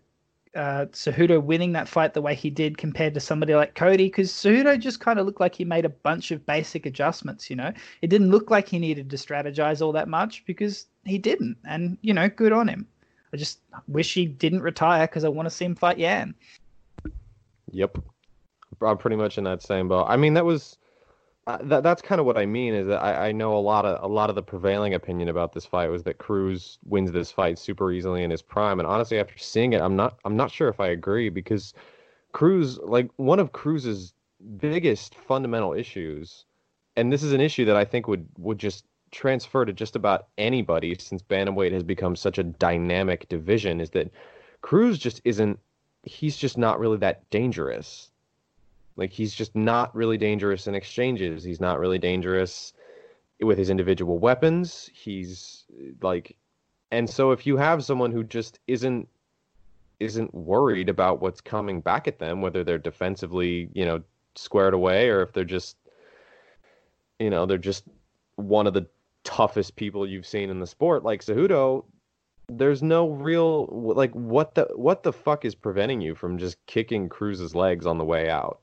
uh, 0.56 0.86
Cejudo 0.92 1.42
winning 1.42 1.72
that 1.74 1.88
fight 1.88 2.14
the 2.14 2.22
way 2.22 2.36
he 2.36 2.50
did 2.50 2.78
compared 2.78 3.14
to 3.14 3.20
somebody 3.20 3.56
like 3.56 3.76
Cody, 3.76 4.06
because 4.06 4.32
Cejudo 4.32 4.80
just 4.80 5.00
kind 5.00 5.20
of 5.20 5.26
looked 5.26 5.40
like 5.40 5.56
he 5.56 5.66
made 5.66 5.86
a 5.86 5.90
bunch 5.90 6.32
of 6.32 6.46
basic 6.46 6.86
adjustments. 6.86 7.50
You 7.50 7.56
know, 7.56 7.72
it 8.02 8.08
didn't 8.08 8.32
look 8.32 8.52
like 8.52 8.68
he 8.68 8.80
needed 8.80 9.10
to 9.10 9.16
strategize 9.16 9.82
all 9.82 9.92
that 9.94 10.08
much 10.08 10.44
because 10.46 10.86
he 11.06 11.18
didn't, 11.18 11.58
and 11.68 11.98
you 12.02 12.14
know, 12.14 12.30
good 12.30 12.52
on 12.52 12.68
him. 12.68 12.88
I 13.34 13.38
just 13.38 13.60
wish 13.88 14.14
he 14.14 14.26
didn't 14.26 14.62
retire 14.62 15.08
because 15.08 15.24
I 15.24 15.30
want 15.30 15.48
to 15.48 15.50
see 15.50 15.66
him 15.66 15.76
fight 15.76 15.98
Yan. 15.98 16.36
Yep, 17.72 17.98
I'm 18.82 18.98
pretty 18.98 19.16
much 19.16 19.40
in 19.40 19.44
that 19.46 19.64
same 19.64 19.88
boat. 19.88 20.06
I 20.08 20.18
mean, 20.18 20.36
that 20.36 20.46
was 20.46 20.78
that. 21.46 21.84
That's 21.84 22.02
kind 22.02 22.20
of 22.20 22.26
what 22.26 22.38
I 22.38 22.46
mean. 22.46 22.74
Is 22.74 22.88
that 22.88 23.04
I, 23.04 23.30
I 23.30 23.32
know 23.32 23.56
a 23.58 23.60
lot 23.60 23.86
of 23.86 24.04
a 24.04 24.08
lot 24.14 24.30
of 24.30 24.36
the 24.36 24.44
prevailing 24.44 24.94
opinion 24.94 25.30
about 25.30 25.54
this 25.54 25.66
fight 25.66 25.90
was 25.90 26.04
that 26.04 26.18
Cruz 26.18 26.80
wins 26.86 27.12
this 27.12 27.32
fight 27.32 27.58
super 27.60 27.92
easily 27.92 28.24
in 28.24 28.32
his 28.32 28.42
prime. 28.42 28.80
And 28.80 28.88
honestly, 28.88 29.20
after 29.20 29.38
seeing 29.38 29.74
it, 29.74 29.82
I'm 29.82 29.96
not 29.96 30.20
I'm 30.26 30.36
not 30.38 30.52
sure 30.52 30.70
if 30.70 30.80
I 30.80 30.88
agree 30.88 31.30
because 31.30 31.74
Cruz, 32.32 32.78
like 32.80 33.10
one 33.18 33.40
of 33.40 33.52
Cruz's 33.52 34.14
biggest 34.58 35.16
fundamental 35.16 35.74
issues, 35.74 36.46
and 36.96 37.12
this 37.12 37.24
is 37.24 37.34
an 37.34 37.42
issue 37.42 37.66
that 37.66 37.76
I 37.76 37.86
think 37.86 38.08
would 38.08 38.28
would 38.38 38.58
just 38.58 38.86
transfer 39.12 39.64
to 39.64 39.74
just 39.74 39.96
about 39.96 40.28
anybody 40.38 40.96
since 41.00 41.22
bantamweight 41.22 41.72
has 41.72 41.84
become 41.84 42.16
such 42.16 42.40
a 42.40 42.44
dynamic 42.44 43.30
division 43.30 43.80
is 43.80 43.92
that 43.92 44.12
Cruz 44.62 44.98
just 44.98 45.22
isn't 45.24 45.60
he's 46.04 46.36
just 46.38 46.58
not 46.58 46.80
really 46.80 46.98
that 46.98 47.30
dangerous. 47.30 48.12
Like 48.96 49.12
he's 49.12 49.34
just 49.34 49.56
not 49.56 49.94
really 49.96 50.18
dangerous 50.18 50.68
in 50.68 50.76
exchanges. 50.76 51.44
He's 51.44 51.62
not 51.62 51.80
really 51.80 52.00
dangerous 52.00 52.74
with 53.42 53.58
his 53.58 53.70
individual 53.70 54.20
weapons. 54.20 54.90
He's 54.94 55.66
like 56.02 56.36
and 56.92 57.10
so 57.10 57.32
if 57.32 57.48
you 57.48 57.58
have 57.58 57.84
someone 57.84 58.12
who 58.12 58.24
just 58.24 58.60
isn't 58.68 59.08
isn't 60.00 60.34
worried 60.34 60.90
about 60.90 61.22
what's 61.22 61.42
coming 61.42 61.82
back 61.82 62.08
at 62.08 62.20
them, 62.20 62.42
whether 62.42 62.64
they're 62.64 62.78
defensively, 62.78 63.70
you 63.74 63.86
know, 63.86 64.04
squared 64.36 64.74
away 64.74 65.10
or 65.10 65.22
if 65.22 65.34
they're 65.34 65.44
just 65.44 65.78
you 67.20 67.30
know, 67.30 67.46
they're 67.46 67.58
just 67.58 67.86
one 68.36 68.68
of 68.68 68.74
the 68.74 68.86
toughest 69.24 69.76
people 69.76 70.06
you've 70.06 70.26
seen 70.26 70.50
in 70.50 70.60
the 70.60 70.68
sport 70.68 71.04
like 71.04 71.24
Cejudo, 71.24 71.86
there's 72.50 72.84
no 72.84 73.10
real 73.10 73.68
like 73.72 74.12
what 74.12 74.54
the 74.56 74.68
what 74.76 75.04
the 75.04 75.14
fuck 75.14 75.46
is 75.46 75.56
preventing 75.56 76.02
you 76.02 76.14
from 76.14 76.38
just 76.38 76.64
kicking 76.68 77.10
Cruz's 77.10 77.56
legs 77.56 77.86
on 77.86 77.98
the 77.98 78.06
way 78.06 78.30
out 78.30 78.60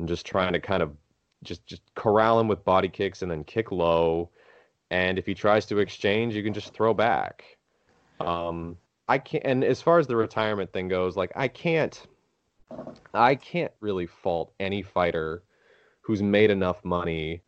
and 0.00 0.08
just 0.08 0.26
trying 0.26 0.52
to 0.52 0.60
kind 0.60 0.82
of 0.82 0.96
just 1.42 1.66
just 1.66 1.82
corral 1.94 2.40
him 2.40 2.48
with 2.48 2.64
body 2.64 2.88
kicks 2.88 3.22
and 3.22 3.30
then 3.30 3.44
kick 3.44 3.70
low 3.70 4.28
and 4.90 5.18
if 5.18 5.26
he 5.26 5.34
tries 5.34 5.66
to 5.66 5.78
exchange 5.78 6.34
you 6.34 6.42
can 6.42 6.52
just 6.52 6.74
throw 6.74 6.92
back 6.92 7.44
um 8.18 8.76
I 9.08 9.18
can't 9.18 9.44
and 9.44 9.64
as 9.64 9.80
far 9.80 9.98
as 9.98 10.06
the 10.06 10.16
retirement 10.16 10.72
thing 10.72 10.88
goes 10.88 11.16
like 11.16 11.32
I 11.36 11.48
can't 11.48 12.06
I 13.14 13.34
can't 13.34 13.72
really 13.80 14.06
fault 14.06 14.52
any 14.60 14.82
fighter 14.82 15.42
who's 16.00 16.22
made 16.22 16.50
enough 16.50 16.84
money 16.84 17.42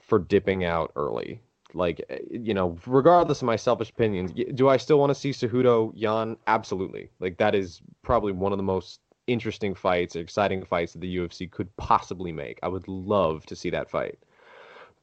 for 0.00 0.18
dipping 0.18 0.64
out 0.64 0.92
early. 0.96 1.40
Like, 1.74 2.04
you 2.30 2.52
know, 2.52 2.78
regardless 2.86 3.40
of 3.40 3.46
my 3.46 3.56
selfish 3.56 3.90
opinions, 3.90 4.32
do 4.54 4.68
I 4.68 4.76
still 4.76 4.98
want 4.98 5.10
to 5.10 5.14
see 5.14 5.30
Cejudo 5.30 5.92
Yan? 5.94 6.36
Absolutely. 6.46 7.08
Like, 7.18 7.38
that 7.38 7.54
is 7.54 7.80
probably 8.02 8.32
one 8.32 8.52
of 8.52 8.58
the 8.58 8.62
most 8.62 9.00
interesting 9.26 9.74
fights, 9.74 10.16
exciting 10.16 10.64
fights 10.64 10.92
that 10.92 11.00
the 11.00 11.16
UFC 11.16 11.50
could 11.50 11.74
possibly 11.76 12.32
make. 12.32 12.58
I 12.62 12.68
would 12.68 12.88
love 12.88 13.46
to 13.46 13.56
see 13.56 13.70
that 13.70 13.90
fight. 13.90 14.18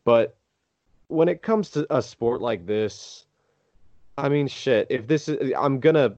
But 0.04 0.38
when 1.08 1.28
it 1.30 1.42
comes 1.42 1.70
to 1.72 1.86
a 1.96 2.02
sport 2.02 2.42
like 2.42 2.66
this, 2.66 3.26
I 4.18 4.30
mean, 4.30 4.48
shit, 4.48 4.88
if 4.90 5.08
this 5.08 5.30
is, 5.30 5.54
I'm 5.58 5.80
to 5.96 6.16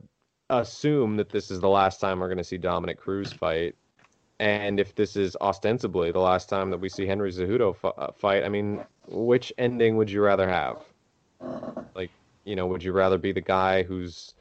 assume 0.50 1.16
that 1.18 1.30
this 1.30 1.50
is 1.52 1.60
the 1.60 1.70
last 1.70 2.00
time 2.00 2.20
we're 2.20 2.28
to 2.38 2.44
see 2.44 2.58
Dominick 2.58 3.00
Cruz 3.00 3.32
fight. 3.32 3.76
And 4.40 4.80
if 4.80 4.96
this 4.96 5.16
is 5.16 5.38
ostensibly 5.40 6.12
the 6.12 6.20
last 6.20 6.50
time 6.50 6.72
that 6.72 6.80
we 6.80 6.90
see 6.90 7.06
Henry 7.06 7.32
Cejudo 7.32 7.76
f- 7.76 7.94
uh, 7.96 8.12
fight, 8.12 8.44
I 8.44 8.50
mean, 8.50 8.84
which 9.08 9.54
ending 9.60 9.98
would 9.98 10.10
you 10.10 10.22
rather 10.22 10.50
have? 10.50 10.84
Like, 11.94 12.10
you 12.44 12.56
know, 12.56 12.66
would 12.66 12.84
you 12.84 12.92
rather 12.92 13.20
be 13.20 13.32
the 13.32 13.42
guy 13.42 13.84
who's 13.84 14.34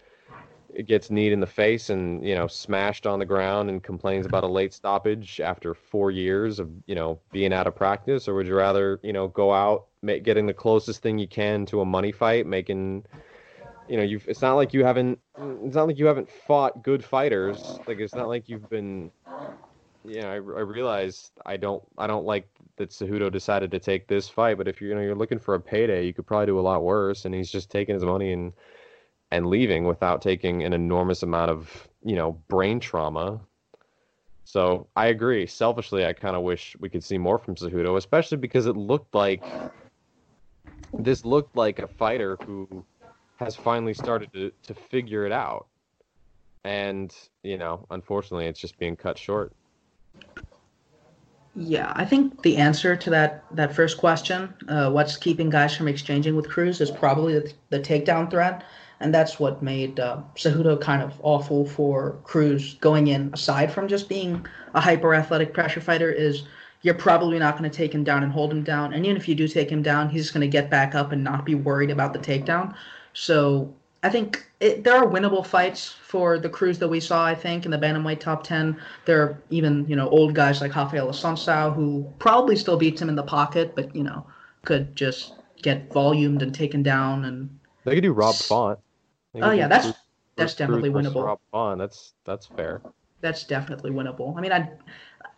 gets 0.87 1.11
kneed 1.11 1.33
in 1.33 1.41
the 1.41 1.47
face 1.47 1.91
and 1.91 2.25
you 2.25 2.35
know 2.35 2.47
smashed 2.47 3.07
on 3.07 3.19
the 3.19 3.27
ground 3.27 3.69
and 3.71 3.83
complains 3.83 4.27
about 4.27 4.45
a 4.45 4.49
late 4.49 4.73
stoppage 4.73 5.41
after 5.41 5.75
four 5.75 6.11
years 6.11 6.59
of 6.59 6.71
you 6.87 6.95
know 6.95 7.19
being 7.33 7.53
out 7.53 7.67
of 7.67 7.75
practice, 7.75 8.29
or 8.29 8.35
would 8.35 8.47
you 8.47 8.55
rather 8.55 9.01
you 9.03 9.13
know 9.13 9.29
go 9.29 9.53
out 9.53 9.87
make, 10.03 10.23
getting 10.23 10.47
the 10.47 10.55
closest 10.55 11.03
thing 11.03 11.19
you 11.19 11.29
can 11.29 11.67
to 11.67 11.81
a 11.81 11.85
money 11.85 12.13
fight, 12.13 12.47
making 12.47 13.05
you 13.91 13.97
know, 13.97 14.05
you've 14.05 14.27
it's 14.29 14.41
not 14.41 14.55
like 14.55 14.73
you 14.73 14.85
haven't 14.85 15.19
it's 15.65 15.75
not 15.75 15.89
like 15.89 15.99
you 15.99 16.07
haven't 16.07 16.31
fought 16.31 16.83
good 16.83 17.05
fighters. 17.05 17.81
Like 17.89 17.99
it's 17.99 18.15
not 18.15 18.29
like 18.29 18.49
you've 18.49 18.71
been 18.71 19.11
you 20.05 20.23
know, 20.23 20.31
I, 20.31 20.35
I 20.35 20.39
realize 20.39 21.33
I 21.45 21.57
don't 21.57 21.83
I 21.99 22.07
don't 22.07 22.25
like 22.25 22.49
that 22.77 22.91
Cejudo 22.91 23.33
decided 23.33 23.73
to 23.73 23.81
take 23.81 24.07
this 24.07 24.29
fight, 24.29 24.59
but 24.59 24.69
if 24.69 24.81
you're 24.81 24.91
you 24.91 24.97
know 24.97 25.03
you're 25.03 25.17
looking 25.17 25.41
for 25.41 25.57
a 25.57 25.61
payday, 25.61 26.07
you 26.07 26.15
could 26.15 26.25
probably 26.25 26.47
do 26.47 26.59
a 26.59 26.63
lot 26.63 26.85
worse 26.85 27.25
and 27.25 27.35
he's 27.35 27.51
just 27.51 27.69
taking 27.69 27.95
his 27.95 28.05
money 28.05 28.33
and 28.33 28.53
and 29.31 29.47
leaving 29.47 29.85
without 29.85 30.23
taking 30.23 30.63
an 30.65 30.73
enormous 30.73 31.23
amount 31.23 31.51
of, 31.51 31.89
you 32.05 32.17
know, 32.17 32.33
brain 32.49 32.81
trauma. 32.81 33.41
So 34.45 34.89
I 34.97 35.07
agree. 35.07 35.47
Selfishly, 35.47 36.05
I 36.05 36.13
kind 36.13 36.35
of 36.35 36.43
wish 36.43 36.77
we 36.81 36.89
could 36.89 37.05
see 37.05 37.19
more 37.19 37.39
from 37.39 37.55
Cejudo, 37.55 37.97
especially 37.97 38.39
because 38.39 38.67
it 38.67 38.77
looked 38.77 39.15
like 39.15 39.45
this 40.99 41.25
looked 41.25 41.57
like 41.57 41.79
a 41.79 41.87
fighter 41.87 42.37
who 42.45 42.85
has 43.39 43.55
finally 43.55 43.95
started 43.95 44.33
to, 44.33 44.51
to 44.65 44.75
figure 44.75 45.25
it 45.25 45.33
out. 45.33 45.67
And, 46.65 47.15
you 47.43 47.57
know, 47.57 47.87
unfortunately, 47.91 48.47
it's 48.47 48.61
just 48.61 48.79
being 48.79 48.97
cut 48.97 49.17
short. 49.17 49.53
Yeah, 51.57 51.93
I 51.97 52.05
think 52.05 52.43
the 52.43 52.57
answer 52.59 52.97
to 52.97 53.11
that 53.11 53.45
that 53.53 53.75
first 53.75 53.99
question, 53.99 54.55
uh, 54.69 54.91
what's 54.91 55.17
keeping 55.17 55.51
guys 55.51 55.77
from 55.77 55.89
exchanging 55.89 56.37
with 56.37 56.49
Cruz, 56.49 56.81
is 56.81 56.91
probably 56.91 57.39
the, 57.39 57.53
the 57.71 57.81
takedown 57.81 58.31
threat, 58.31 58.63
and 59.01 59.15
that's 59.15 59.41
what 59.41 59.63
made 59.63 59.99
uh, 59.99 60.19
Cejudo 60.37 60.81
kind 60.81 61.03
of 61.03 61.15
awful 61.23 61.67
for 61.67 62.19
Cruz 62.25 62.75
going 62.75 63.09
in. 63.09 63.31
Aside 63.33 63.73
from 63.73 63.89
just 63.89 64.09
being 64.09 64.47
a 64.75 64.81
hyper 64.81 65.15
athletic 65.15 65.55
pressure 65.55 65.81
fighter, 65.81 66.11
is 66.11 66.45
you're 66.83 66.95
probably 66.95 67.39
not 67.39 67.59
going 67.59 67.69
to 67.69 67.77
take 67.77 67.95
him 67.95 68.05
down 68.05 68.23
and 68.23 68.31
hold 68.31 68.53
him 68.53 68.63
down, 68.63 68.93
and 68.93 69.05
even 69.05 69.17
if 69.17 69.27
you 69.27 69.35
do 69.35 69.49
take 69.49 69.71
him 69.71 69.83
down, 69.83 70.09
he's 70.09 70.31
going 70.31 70.43
to 70.43 70.49
get 70.49 70.71
back 70.71 70.95
up 70.95 71.13
and 71.13 71.25
not 71.25 71.45
be 71.45 71.55
worried 71.55 71.91
about 71.91 72.13
the 72.13 72.19
takedown. 72.19 72.75
So 73.13 73.75
I 74.03 74.11
think 74.11 74.47
it, 74.61 74.85
there 74.85 74.97
are 74.97 75.07
winnable 75.07 75.45
fights 75.45 75.89
for 75.89 76.39
the 76.39 76.49
Cruz 76.49 76.79
that 76.79 76.89
we 76.89 77.01
saw. 77.01 77.25
I 77.25 77.35
think 77.35 77.65
in 77.65 77.71
the 77.71 77.79
bantamweight 77.79 78.21
top 78.21 78.45
ten, 78.45 78.77
there 79.07 79.23
are 79.23 79.43
even 79.51 79.87
you 79.89 79.97
know 79.97 80.09
old 80.11 80.35
guys 80.35 80.61
like 80.61 80.75
Rafael 80.75 81.09
Assunção 81.09 81.75
who 81.75 82.11
probably 82.19 82.57
still 82.57 82.77
beats 82.77 83.01
him 83.01 83.09
in 83.09 83.17
the 83.17 83.23
pocket, 83.23 83.75
but 83.75 83.95
you 83.97 84.03
know 84.03 84.27
could 84.65 84.95
just 84.95 85.35
get 85.63 85.91
volumed 85.93 86.43
and 86.43 86.55
taken 86.55 86.83
down. 86.83 87.25
And 87.25 87.59
they 87.85 87.95
could 87.95 88.03
do 88.03 88.13
Rob 88.13 88.35
Font. 88.35 88.79
Oh 89.35 89.53
yeah, 89.53 89.69
that's 89.69 89.93
that's 90.37 90.55
definitely 90.55 90.91
winnable. 90.91 91.39
That's 91.79 92.15
that's 92.25 92.47
fair. 92.47 92.83
That's 93.21 93.45
definitely 93.45 93.91
winnable. 93.91 94.37
I 94.37 94.41
mean, 94.41 94.53
I 94.53 94.71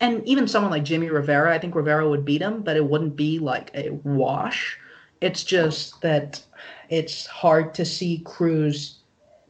and 0.00 0.26
even 0.26 0.48
someone 0.48 0.70
like 0.70 0.84
Jimmy 0.84 1.10
Rivera, 1.10 1.54
I 1.54 1.58
think 1.58 1.74
Rivera 1.74 2.08
would 2.08 2.24
beat 2.24 2.42
him, 2.42 2.62
but 2.62 2.76
it 2.76 2.84
wouldn't 2.84 3.16
be 3.16 3.38
like 3.38 3.70
a 3.74 3.90
wash. 4.04 4.78
It's 5.20 5.44
just 5.44 6.00
that 6.02 6.42
it's 6.88 7.26
hard 7.26 7.74
to 7.74 7.84
see 7.84 8.22
Cruz, 8.24 8.98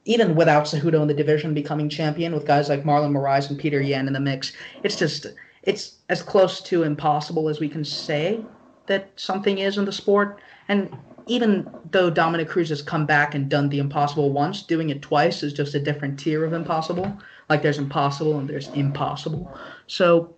even 0.05 0.35
without 0.35 0.65
Cejudo 0.65 1.01
in 1.01 1.09
the 1.09 1.15
division, 1.15 1.55
becoming 1.55 1.89
champion 1.89 2.35
with 2.35 2.47
guys 2.47 2.69
like 2.69 2.85
Marlon 2.85 3.13
Moraes 3.13 3.49
and 3.49 3.59
Peter 3.59 3.81
Yan 3.81 4.07
in 4.07 4.13
the 4.13 4.21
mix. 4.21 4.53
It's 4.83 4.97
just 4.97 5.27
it's 5.63 5.99
as 6.09 6.23
close 6.23 6.61
to 6.63 6.83
impossible 6.83 7.49
as 7.49 7.61
we 7.61 7.69
can 7.69 7.85
say 7.85 8.45
that 8.87 9.11
something 9.17 9.59
is 9.59 9.79
in 9.79 9.85
the 9.85 9.93
sport. 9.93 10.41
And 10.69 10.95
even 11.33 11.67
though 11.91 12.11
Dominick 12.11 12.49
Cruz 12.49 12.69
has 12.69 12.83
come 12.83 13.07
back 13.07 13.35
and 13.35 13.49
done 13.49 13.69
the 13.71 13.79
impossible 13.79 14.31
once, 14.33 14.63
doing 14.63 14.91
it 14.91 15.01
twice 15.01 15.43
is 15.43 15.53
just 15.53 15.75
a 15.75 15.81
different 15.81 16.19
tier 16.19 16.45
of 16.45 16.53
impossible. 16.53 17.17
Like 17.49 17.63
there's 17.63 17.79
impossible 17.79 18.39
and 18.39 18.49
there's 18.49 18.69
impossible. 18.69 19.51
So 19.87 20.35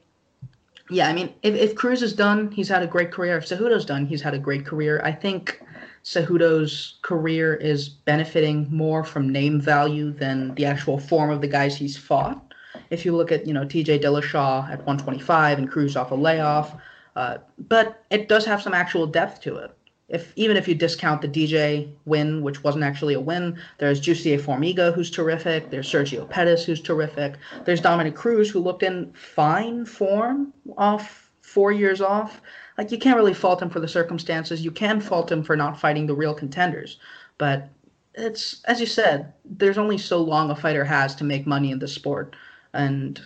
yeah, 0.91 1.09
I 1.09 1.13
mean, 1.13 1.35
if, 1.43 1.55
if 1.55 1.75
Cruz 1.75 2.03
is 2.03 2.13
done, 2.13 2.51
he's 2.53 2.69
had 2.69 2.83
a 2.83 2.87
great 2.87 3.11
career. 3.11 3.37
If 3.39 3.47
Cejudo's 3.47 3.85
done, 3.85 4.07
he's 4.07 4.23
had 4.23 4.35
a 4.35 4.39
great 4.39 4.65
career. 4.65 5.01
I 5.03 5.11
think 5.11 5.61
Cejudo's 6.05 6.99
career 7.03 7.55
is 7.55 7.89
benefiting 7.89 8.69
more 8.71 9.03
from 9.03 9.29
name 9.29 9.61
value 9.61 10.13
than 10.13 10.55
the 10.55 10.67
actual 10.67 10.99
form 10.99 11.31
of 11.31 11.41
the 11.41 11.49
guys 11.49 11.77
he's 11.77 11.97
fought. 11.97 12.55
If 12.91 13.05
you 13.05 13.17
look 13.17 13.33
at, 13.33 13.47
you 13.47 13.55
know, 13.55 13.65
TJ 13.65 14.03
Dillashaw 14.03 14.71
at 14.71 14.79
125 14.79 15.59
and 15.59 15.71
Cruz 15.71 15.97
off 15.97 16.11
a 16.11 16.15
layoff, 16.15 16.77
uh, 17.17 17.39
but 17.69 18.05
it 18.11 18.29
does 18.29 18.45
have 18.45 18.63
some 18.63 18.75
actual 18.75 19.07
depth 19.07 19.41
to 19.43 19.57
it. 19.57 19.74
If 20.09 20.33
even 20.37 20.57
if 20.57 20.69
you 20.69 20.75
discount 20.75 21.23
the 21.23 21.29
DJ 21.29 21.91
win, 22.05 22.43
which 22.43 22.63
wasn't 22.63 22.85
actually 22.85 23.15
a 23.15 23.21
win, 23.21 23.59
there's 23.79 24.01
Jussier 24.01 24.39
Formiga 24.39 24.95
who's 24.95 25.11
terrific. 25.11 25.71
There's 25.71 25.91
Sergio 25.91 26.29
Pettis 26.29 26.65
who's 26.65 26.81
terrific. 26.81 27.37
There's 27.65 27.81
Dominick 27.81 28.15
Cruz 28.15 28.51
who 28.51 28.61
looked 28.61 28.83
in 28.83 29.13
fine 29.15 29.87
form 29.87 30.53
off 30.77 31.31
four 31.41 31.73
years 31.73 32.01
off 32.01 32.41
like 32.77 32.91
you 32.91 32.99
can't 32.99 33.17
really 33.17 33.35
fault 33.35 33.63
him 33.63 33.71
for 33.71 33.81
the 33.81 33.89
circumstances. 33.89 34.65
You 34.65 34.71
can 34.71 35.01
fault 35.01 35.31
him 35.31 35.43
for 35.43 35.57
not 35.57 35.81
fighting 35.81 36.07
the 36.07 36.15
real 36.15 36.35
contenders, 36.35 36.99
but 37.39 37.69
it's 38.15 38.63
as 38.65 38.81
you 38.81 38.87
said, 38.87 39.33
there's 39.45 39.79
only 39.79 39.99
so 39.99 40.23
long 40.23 40.51
a 40.51 40.57
fighter 40.57 40.85
has 40.85 41.15
to 41.17 41.25
make 41.25 41.47
money 41.47 41.71
in 41.71 41.79
the 41.79 41.89
sport, 41.89 42.37
and 42.73 43.21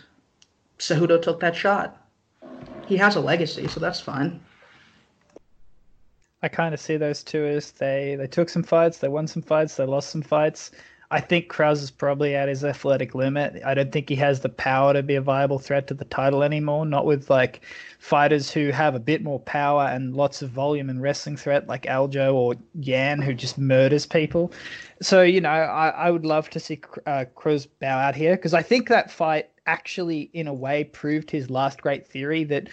Cejudo 0.79 1.21
took 1.21 1.41
that 1.41 1.57
shot. 1.57 2.05
He 2.87 2.97
has 2.97 3.17
a 3.17 3.21
legacy, 3.21 3.69
so 3.69 3.81
that's 3.81 4.01
fine. 4.01 4.41
I 6.43 6.49
kind 6.49 6.73
of 6.73 6.81
see 6.81 6.97
those 6.97 7.23
two 7.23 7.45
as 7.45 7.73
they 7.73 8.15
they 8.17 8.27
took 8.27 8.49
some 8.49 8.63
fights, 8.63 8.99
they 8.99 9.09
won 9.09 9.27
some 9.27 9.43
fights, 9.43 9.77
they 9.77 9.85
lost 9.85 10.11
some 10.11 10.23
fights. 10.23 10.71
I 11.11 11.21
think 11.21 11.49
Cruz 11.49 11.83
is 11.83 11.91
probably 11.91 12.35
at 12.35 12.49
his 12.49 12.63
athletic 12.63 13.15
limit. 13.15 13.63
I 13.65 13.73
don't 13.73 13.91
think 13.91 14.11
he 14.11 14.17
has 14.17 14.41
the 14.41 14.51
power 14.51 14.93
to 14.93 15.03
be 15.03 15.15
a 15.15 15.23
viable 15.23 15.59
threat 15.59 15.87
to 15.87 15.95
the 15.95 16.05
title 16.05 16.43
anymore. 16.43 16.85
Not 16.85 17.07
with 17.07 17.31
like 17.31 17.63
fighters 17.99 18.51
who 18.51 18.71
have 18.73 18.95
a 18.95 19.01
bit 19.01 19.23
more 19.23 19.41
power 19.41 19.85
and 19.85 20.15
lots 20.15 20.43
of 20.43 20.51
volume 20.51 20.91
and 20.91 21.01
wrestling 21.01 21.39
threat, 21.39 21.67
like 21.67 21.85
Aljo 21.85 22.35
or 22.35 22.57
Yan, 22.75 23.23
who 23.23 23.33
just 23.33 23.57
murders 23.57 24.05
people. 24.05 24.53
So 25.01 25.23
you 25.23 25.41
know, 25.41 25.49
I, 25.49 25.89
I 25.89 26.11
would 26.11 26.27
love 26.27 26.51
to 26.51 26.61
see 26.61 26.81
uh, 27.07 27.25
bow 27.81 27.99
out 27.99 28.15
here 28.15 28.37
because 28.37 28.53
I 28.53 28.63
think 28.63 28.89
that 28.89 29.11
fight 29.11 29.49
actually, 29.67 30.31
in 30.35 30.47
a 30.47 30.55
way, 30.55 30.85
proved 30.85 31.31
his 31.31 31.49
last 31.49 31.81
great 31.81 32.07
theory 32.07 32.45
that 32.45 32.69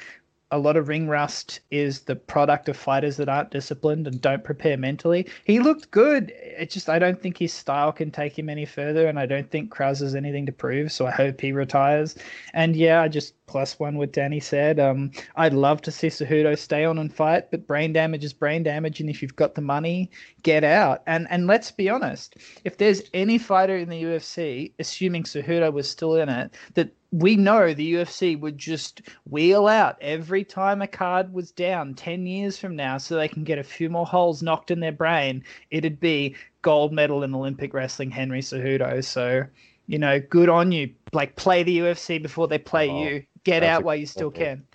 a 0.56 0.58
lot 0.58 0.78
of 0.78 0.88
ring 0.88 1.10
rust 1.10 1.60
is 1.70 2.02
the 2.02 2.16
product 2.16 2.70
of 2.70 2.78
fighters 2.78 3.18
that 3.18 3.28
aren't 3.28 3.52
disciplined 3.52 4.08
and 4.08 4.22
don't 4.22 4.44
prepare 4.44 4.78
mentally. 4.78 5.28
He 5.44 5.60
looked 5.60 5.92
good. 5.92 6.32
It's 6.34 6.74
just 6.74 6.88
I 6.88 6.98
don't 6.98 7.22
think 7.22 7.38
his 7.38 7.52
style 7.52 7.92
can 7.92 8.10
take 8.10 8.40
him 8.40 8.48
any 8.48 8.66
further, 8.66 9.08
and 9.08 9.20
I 9.20 9.26
don't 9.26 9.52
think 9.52 9.70
Cruz 9.70 10.00
has 10.00 10.16
anything 10.16 10.46
to 10.46 10.54
prove. 10.54 10.94
So 10.94 11.06
I 11.06 11.12
hope 11.12 11.42
he 11.42 11.52
retires. 11.52 12.16
And 12.54 12.74
yeah, 12.74 13.02
I 13.02 13.10
just 13.10 13.34
plus 13.48 13.78
one 13.78 13.98
what 13.98 14.14
Danny 14.14 14.40
said. 14.40 14.80
Um, 14.80 15.12
I'd 15.36 15.54
love 15.54 15.82
to 15.84 15.92
see 15.92 16.08
Cejudo 16.08 16.58
stay 16.58 16.86
on 16.86 16.98
and 16.98 17.14
fight, 17.14 17.52
but 17.52 17.68
brain 17.68 17.92
damage 17.92 18.24
is 18.24 18.32
brain 18.32 18.64
damage, 18.64 19.02
and 19.02 19.10
if 19.10 19.22
you've 19.22 19.36
got 19.36 19.56
the 19.56 19.62
money, 19.62 20.10
get 20.42 20.64
out. 20.64 21.04
And 21.06 21.28
and 21.30 21.48
let's 21.48 21.70
be 21.70 21.90
honest, 21.90 22.38
if 22.64 22.78
there's 22.78 23.04
any 23.14 23.38
fighter 23.38 23.76
in 23.76 23.90
the 23.90 24.04
UFC, 24.04 24.72
assuming 24.80 25.24
Cejudo 25.24 25.74
was 25.74 25.90
still 25.90 26.16
in 26.16 26.30
it, 26.30 26.54
that 26.76 26.96
we 27.12 27.36
know 27.36 27.74
the 27.74 27.94
UFC 27.94 28.40
would 28.40 28.58
just 28.58 29.02
wheel 29.30 29.68
out 29.68 29.98
every 30.02 30.44
time 30.44 30.82
a 30.82 30.88
card 30.88 31.34
was 31.34 31.52
down 31.52 31.94
10 31.94 32.26
years 32.26 32.58
from 32.58 32.76
now 32.76 32.98
so 32.98 33.16
they 33.16 33.28
can 33.28 33.44
get 33.44 33.58
a 33.58 33.64
few 33.64 33.90
more 33.90 34.06
holes 34.06 34.44
knocked 34.44 34.72
in 34.72 34.80
their 34.80 34.92
brain. 34.92 35.44
It'd 35.72 36.00
be 36.00 36.36
gold 36.62 36.92
medal 36.92 37.24
in 37.24 37.34
Olympic 37.34 37.74
wrestling, 37.74 38.12
Henry 38.12 38.42
Cejudo. 38.42 39.04
So, 39.04 39.46
you 39.88 39.98
know, 39.98 40.20
good 40.20 40.50
on 40.50 40.72
you. 40.72 40.94
Like, 41.14 41.36
play 41.36 41.64
the 41.64 41.80
UFC 41.80 42.22
before 42.22 42.48
they 42.48 42.58
play 42.58 42.90
oh, 42.90 43.04
you. 43.04 43.24
Get 43.44 43.64
out 43.64 43.84
while 43.84 43.96
you 43.96 44.08
still 44.08 44.32
can. 44.32 44.66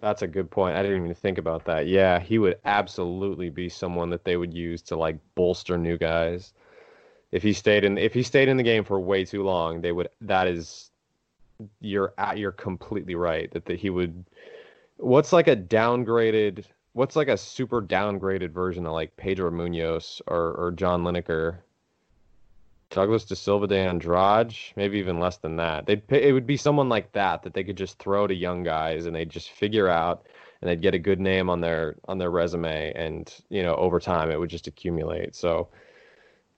That's 0.00 0.22
a 0.22 0.26
good 0.26 0.50
point. 0.50 0.76
I 0.76 0.82
didn't 0.82 1.04
even 1.04 1.14
think 1.14 1.38
about 1.38 1.64
that. 1.66 1.86
Yeah, 1.88 2.20
he 2.20 2.38
would 2.38 2.58
absolutely 2.64 3.50
be 3.50 3.68
someone 3.68 4.10
that 4.10 4.24
they 4.24 4.36
would 4.36 4.54
use 4.54 4.80
to 4.82 4.96
like 4.96 5.18
bolster 5.34 5.76
new 5.76 5.98
guys. 5.98 6.54
If 7.32 7.42
he 7.42 7.52
stayed 7.52 7.84
in 7.84 7.98
if 7.98 8.14
he 8.14 8.22
stayed 8.22 8.48
in 8.48 8.56
the 8.56 8.62
game 8.62 8.84
for 8.84 8.98
way 9.00 9.24
too 9.24 9.42
long, 9.42 9.80
they 9.80 9.92
would 9.92 10.08
that 10.22 10.46
is 10.46 10.90
you're 11.80 12.14
at, 12.18 12.38
you're 12.38 12.52
completely 12.52 13.14
right 13.14 13.50
that, 13.52 13.64
that 13.66 13.78
he 13.78 13.90
would 13.90 14.24
what's 14.96 15.32
like 15.32 15.48
a 15.48 15.56
downgraded 15.56 16.64
what's 16.92 17.16
like 17.16 17.28
a 17.28 17.36
super 17.36 17.80
downgraded 17.80 18.50
version 18.50 18.86
of 18.86 18.92
like 18.92 19.16
Pedro 19.16 19.50
Munhoz 19.50 20.20
or 20.26 20.52
or 20.52 20.72
John 20.72 21.04
Lineker 21.04 21.58
Douglas 22.90 23.26
De 23.26 23.36
Silva 23.36 23.66
de 23.66 23.76
Andrade, 23.76 24.54
maybe 24.74 24.98
even 24.98 25.20
less 25.20 25.36
than 25.36 25.56
that. 25.56 25.84
They'd 25.84 26.06
pay, 26.06 26.26
it 26.26 26.32
would 26.32 26.46
be 26.46 26.56
someone 26.56 26.88
like 26.88 27.12
that 27.12 27.42
that 27.42 27.52
they 27.52 27.62
could 27.62 27.76
just 27.76 27.98
throw 27.98 28.26
to 28.26 28.34
young 28.34 28.62
guys 28.62 29.04
and 29.04 29.14
they'd 29.14 29.28
just 29.28 29.50
figure 29.50 29.88
out 29.88 30.26
and 30.60 30.70
they'd 30.70 30.80
get 30.80 30.94
a 30.94 30.98
good 30.98 31.20
name 31.20 31.50
on 31.50 31.60
their 31.60 31.96
on 32.08 32.18
their 32.18 32.30
resume 32.30 32.92
and 32.94 33.42
you 33.50 33.62
know 33.62 33.74
over 33.76 34.00
time 34.00 34.30
it 34.30 34.40
would 34.40 34.50
just 34.50 34.66
accumulate. 34.66 35.34
So 35.34 35.68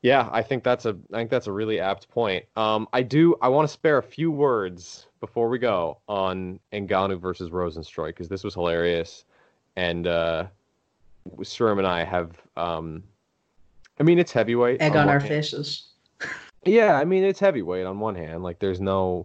yeah, 0.02 0.28
I 0.32 0.42
think 0.42 0.64
that's 0.64 0.86
a 0.86 0.96
I 1.12 1.18
think 1.18 1.30
that's 1.30 1.46
a 1.46 1.52
really 1.52 1.78
apt 1.78 2.08
point. 2.08 2.44
Um, 2.56 2.88
I 2.92 3.02
do 3.02 3.36
I 3.42 3.48
want 3.48 3.68
to 3.68 3.72
spare 3.72 3.98
a 3.98 4.02
few 4.02 4.30
words 4.30 5.06
before 5.20 5.48
we 5.48 5.58
go 5.58 5.98
on 6.08 6.58
Ngannou 6.72 7.20
versus 7.20 7.50
Rozenstruik 7.50 8.08
because 8.08 8.28
this 8.28 8.42
was 8.42 8.54
hilarious, 8.54 9.24
and 9.76 10.06
uh, 10.06 10.46
Sherm 11.40 11.78
and 11.78 11.86
I 11.86 12.04
have 12.04 12.40
um, 12.56 13.02
I 13.98 14.02
mean 14.02 14.18
it's 14.18 14.32
heavyweight. 14.32 14.80
Egg 14.80 14.92
on, 14.92 14.98
on 14.98 15.08
our 15.08 15.18
hand. 15.18 15.28
faces. 15.28 15.86
Yeah, 16.66 16.96
I 16.96 17.06
mean 17.06 17.24
it's 17.24 17.40
heavyweight 17.40 17.86
on 17.86 18.00
one 18.00 18.14
hand. 18.14 18.42
Like 18.42 18.58
there's 18.58 18.82
no 18.82 19.24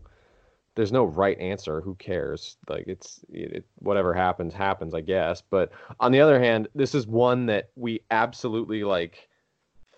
there's 0.75 0.93
no 0.93 1.03
right 1.03 1.37
answer. 1.37 1.81
Who 1.81 1.95
cares? 1.95 2.55
Like 2.69 2.85
it's 2.87 3.19
it, 3.29 3.65
whatever 3.79 4.13
happens 4.13 4.53
happens, 4.53 4.93
I 4.93 5.01
guess. 5.01 5.41
But 5.41 5.73
on 5.99 6.13
the 6.13 6.21
other 6.21 6.39
hand, 6.39 6.69
this 6.75 6.95
is 6.95 7.07
one 7.07 7.45
that 7.47 7.71
we 7.75 7.99
absolutely 8.09 8.85
like 8.85 9.27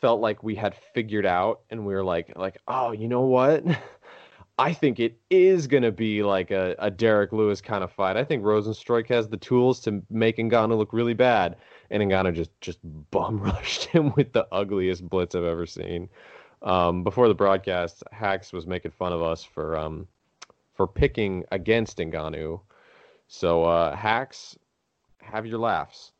felt 0.02 0.22
like 0.22 0.44
we 0.44 0.56
had 0.56 0.76
figured 0.94 1.26
out, 1.26 1.62
and 1.70 1.86
we 1.86 1.94
were 1.94 2.04
like, 2.04 2.34
like, 2.36 2.58
oh, 2.68 2.92
you 2.92 3.08
know 3.08 3.22
what? 3.22 3.64
I 4.60 4.74
think 4.74 5.00
it 5.00 5.20
is 5.30 5.68
gonna 5.68 5.92
be 5.92 6.24
like 6.24 6.50
a, 6.50 6.76
a 6.80 6.90
Derrick 6.90 7.32
Lewis 7.32 7.62
kind 7.62 7.84
of 7.84 7.92
fight. 7.92 8.18
I 8.18 8.24
think 8.24 8.44
Rozenstruik 8.44 9.08
has 9.08 9.28
the 9.30 9.38
tools 9.38 9.80
to 9.82 10.02
make 10.10 10.38
Ngannou 10.38 10.78
look 10.78 10.94
really 10.94 11.14
bad, 11.14 11.58
and 11.92 12.02
Ngannou 12.02 12.34
just 12.34 12.50
just 12.60 12.80
bum 13.12 13.40
rushed 13.40 13.86
him 13.86 14.14
with 14.16 14.34
the 14.34 14.48
ugliest 14.52 15.08
blitz 15.08 15.36
I've 15.36 15.44
ever 15.44 15.68
seen. 15.68 16.10
Um, 16.64 17.04
before 17.04 17.28
the 17.28 17.36
broadcast, 17.36 18.04
Hacks 18.12 18.52
was 18.52 18.66
making 18.66 18.92
fun 18.92 19.14
of 19.14 19.22
us 19.22 19.44
for 19.44 19.78
um, 19.78 20.08
for 20.74 20.88
picking 20.88 21.44
against 21.52 21.98
Ngannou. 21.98 22.60
So 23.28 23.64
uh, 23.64 23.96
Hax, 23.96 24.58
have 25.22 25.46
your 25.46 25.60
laughs. 25.60 26.14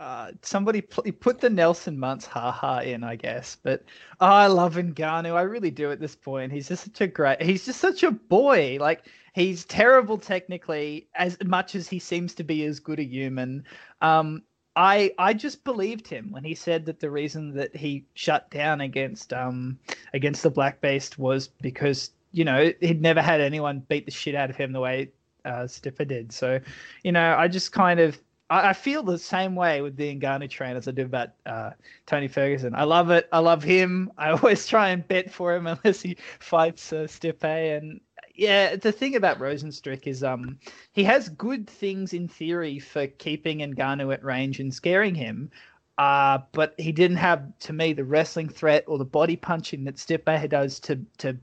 Uh, 0.00 0.32
somebody 0.40 0.80
pl- 0.80 1.12
put 1.20 1.38
the 1.40 1.50
Nelson 1.50 1.98
Muntz 1.98 2.24
haha 2.24 2.78
in, 2.78 3.04
I 3.04 3.16
guess. 3.16 3.58
But 3.62 3.84
oh, 4.22 4.26
I 4.26 4.46
love 4.46 4.76
Ngannou. 4.76 5.34
I 5.34 5.42
really 5.42 5.70
do 5.70 5.92
at 5.92 6.00
this 6.00 6.16
point. 6.16 6.50
He's 6.50 6.68
just 6.68 6.84
such 6.84 7.02
a 7.02 7.06
great. 7.06 7.42
He's 7.42 7.66
just 7.66 7.80
such 7.80 8.02
a 8.02 8.10
boy. 8.10 8.78
Like 8.80 9.02
he's 9.34 9.66
terrible 9.66 10.16
technically, 10.16 11.06
as 11.16 11.36
much 11.44 11.74
as 11.74 11.86
he 11.86 11.98
seems 11.98 12.34
to 12.36 12.42
be 12.42 12.64
as 12.64 12.80
good 12.80 12.98
a 12.98 13.04
human. 13.04 13.62
Um, 14.00 14.42
I 14.74 15.12
I 15.18 15.34
just 15.34 15.64
believed 15.64 16.08
him 16.08 16.30
when 16.30 16.44
he 16.44 16.54
said 16.54 16.86
that 16.86 16.98
the 16.98 17.10
reason 17.10 17.52
that 17.56 17.76
he 17.76 18.06
shut 18.14 18.50
down 18.50 18.80
against 18.80 19.34
um 19.34 19.78
against 20.14 20.42
the 20.42 20.50
Black 20.50 20.80
Beast 20.80 21.18
was 21.18 21.46
because 21.46 22.12
you 22.32 22.46
know 22.46 22.72
he'd 22.80 23.02
never 23.02 23.20
had 23.20 23.42
anyone 23.42 23.80
beat 23.90 24.06
the 24.06 24.12
shit 24.12 24.34
out 24.34 24.48
of 24.48 24.56
him 24.56 24.72
the 24.72 24.80
way 24.80 25.10
uh, 25.44 25.64
Stipe 25.64 26.06
did. 26.08 26.32
So, 26.32 26.60
you 27.02 27.12
know, 27.12 27.34
I 27.36 27.48
just 27.48 27.72
kind 27.72 28.00
of 28.00 28.18
I, 28.50 28.70
I 28.70 28.72
feel 28.72 29.02
the 29.02 29.18
same 29.18 29.54
way 29.54 29.80
with 29.80 29.96
the 29.96 30.14
Ngannou 30.14 30.50
train 30.50 30.76
as 30.76 30.88
I 30.88 30.90
do 30.90 31.04
about 31.04 31.30
uh, 31.46 31.70
Tony 32.06 32.28
Ferguson. 32.28 32.74
I 32.74 32.84
love 32.84 33.10
it. 33.10 33.28
I 33.32 33.38
love 33.38 33.62
him. 33.62 34.10
I 34.18 34.30
always 34.32 34.66
try 34.66 34.90
and 34.90 35.06
bet 35.06 35.32
for 35.32 35.54
him 35.54 35.66
unless 35.66 36.02
he 36.02 36.16
fights 36.40 36.92
uh, 36.92 37.06
Stipe. 37.06 37.44
And 37.44 38.00
yeah, 38.34 38.76
the 38.76 38.92
thing 38.92 39.16
about 39.16 39.38
Rozenstruik 39.38 40.06
is 40.06 40.22
um 40.22 40.58
he 40.92 41.04
has 41.04 41.28
good 41.28 41.68
things 41.68 42.12
in 42.12 42.28
theory 42.28 42.78
for 42.78 43.06
keeping 43.06 43.58
Ngannou 43.58 44.12
at 44.12 44.24
range 44.24 44.60
and 44.60 44.74
scaring 44.74 45.14
him. 45.14 45.50
Uh, 46.00 46.38
but 46.52 46.74
he 46.78 46.92
didn't 46.92 47.18
have, 47.18 47.42
to 47.58 47.74
me, 47.74 47.92
the 47.92 48.02
wrestling 48.02 48.48
threat 48.48 48.82
or 48.86 48.96
the 48.96 49.04
body 49.04 49.36
punching 49.36 49.84
that 49.84 49.96
Stipe 49.96 50.48
does 50.48 50.80
to 50.80 50.98
to 51.18 51.36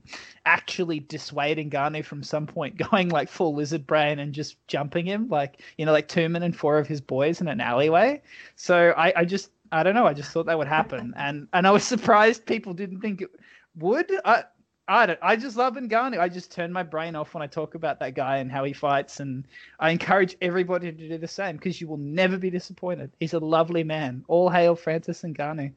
actually 0.46 0.98
dissuade 0.98 1.58
Ngannou 1.58 2.04
from 2.04 2.24
some 2.24 2.44
point 2.44 2.76
going 2.90 3.08
like 3.08 3.28
full 3.28 3.54
lizard 3.54 3.86
brain 3.86 4.18
and 4.18 4.32
just 4.32 4.56
jumping 4.66 5.06
him, 5.06 5.28
like 5.28 5.62
you 5.78 5.86
know, 5.86 5.92
like 5.92 6.08
Turman 6.08 6.42
and 6.42 6.56
four 6.56 6.76
of 6.76 6.88
his 6.88 7.00
boys 7.00 7.40
in 7.40 7.46
an 7.46 7.60
alleyway. 7.60 8.20
So 8.56 8.94
I, 8.96 9.12
I 9.14 9.24
just, 9.24 9.52
I 9.70 9.84
don't 9.84 9.94
know, 9.94 10.08
I 10.08 10.12
just 10.12 10.32
thought 10.32 10.46
that 10.46 10.58
would 10.58 10.66
happen, 10.66 11.14
and 11.16 11.46
and 11.52 11.64
I 11.64 11.70
was 11.70 11.84
surprised 11.94 12.44
people 12.44 12.74
didn't 12.74 13.00
think 13.00 13.22
it 13.22 13.30
would. 13.76 14.10
I, 14.24 14.42
I. 14.88 15.16
I 15.20 15.36
just 15.36 15.56
love 15.56 15.74
Ngannou. 15.74 16.18
I 16.18 16.28
just 16.28 16.50
turn 16.50 16.72
my 16.72 16.82
brain 16.82 17.14
off 17.14 17.34
when 17.34 17.42
I 17.42 17.46
talk 17.46 17.74
about 17.74 18.00
that 18.00 18.14
guy 18.14 18.38
and 18.38 18.50
how 18.50 18.64
he 18.64 18.72
fights, 18.72 19.20
and 19.20 19.46
I 19.78 19.90
encourage 19.90 20.36
everybody 20.40 20.90
to 20.90 21.08
do 21.08 21.18
the 21.18 21.28
same 21.28 21.56
because 21.56 21.80
you 21.80 21.86
will 21.86 21.98
never 21.98 22.38
be 22.38 22.50
disappointed. 22.50 23.12
He's 23.20 23.34
a 23.34 23.38
lovely 23.38 23.84
man. 23.84 24.24
All 24.28 24.48
hail 24.48 24.74
Francis 24.74 25.22
Ngannou. 25.22 25.72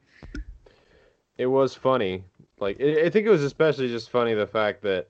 It 1.38 1.46
was 1.46 1.74
funny. 1.74 2.24
Like 2.58 2.80
I 2.80 3.10
think 3.10 3.26
it 3.26 3.30
was 3.30 3.42
especially 3.42 3.88
just 3.88 4.10
funny 4.10 4.34
the 4.34 4.46
fact 4.46 4.82
that, 4.82 5.08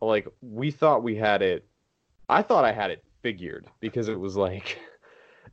like, 0.00 0.28
we 0.40 0.70
thought 0.70 1.02
we 1.02 1.16
had 1.16 1.42
it. 1.42 1.64
I 2.28 2.42
thought 2.42 2.64
I 2.64 2.72
had 2.72 2.90
it 2.90 3.02
figured 3.22 3.66
because 3.80 4.08
it 4.08 4.18
was 4.18 4.36
like. 4.36 4.78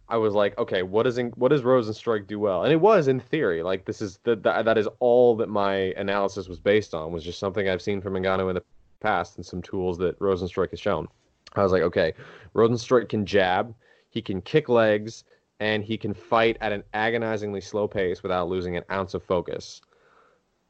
I 0.07 0.17
was 0.17 0.33
like, 0.33 0.57
okay, 0.57 0.83
what 0.83 1.03
does 1.03 1.19
what 1.35 1.49
does 1.49 1.63
Rozenstruik 1.63 2.27
do 2.27 2.39
well? 2.39 2.63
And 2.63 2.71
it 2.71 2.79
was 2.79 3.07
in 3.07 3.19
theory, 3.19 3.63
like 3.63 3.85
this 3.85 4.01
is 4.01 4.19
the, 4.23 4.35
the, 4.35 4.61
that 4.61 4.77
is 4.77 4.87
all 4.99 5.35
that 5.37 5.49
my 5.49 5.75
analysis 5.97 6.47
was 6.47 6.59
based 6.59 6.93
on 6.93 7.11
was 7.11 7.23
just 7.23 7.39
something 7.39 7.67
I've 7.67 7.81
seen 7.81 8.01
from 8.01 8.13
Ngannou 8.13 8.49
in 8.49 8.55
the 8.55 8.63
past 8.99 9.37
and 9.37 9.45
some 9.45 9.61
tools 9.61 9.97
that 9.97 10.19
Rozenstruik 10.19 10.69
has 10.71 10.79
shown. 10.79 11.07
I 11.55 11.63
was 11.63 11.71
like, 11.71 11.81
okay, 11.81 12.13
Rozenstruik 12.53 13.09
can 13.09 13.25
jab, 13.25 13.73
he 14.09 14.21
can 14.21 14.41
kick 14.41 14.69
legs, 14.69 15.23
and 15.59 15.83
he 15.83 15.97
can 15.97 16.13
fight 16.13 16.57
at 16.61 16.71
an 16.71 16.83
agonizingly 16.93 17.61
slow 17.61 17.87
pace 17.87 18.21
without 18.21 18.47
losing 18.47 18.77
an 18.77 18.83
ounce 18.91 19.13
of 19.13 19.23
focus. 19.23 19.81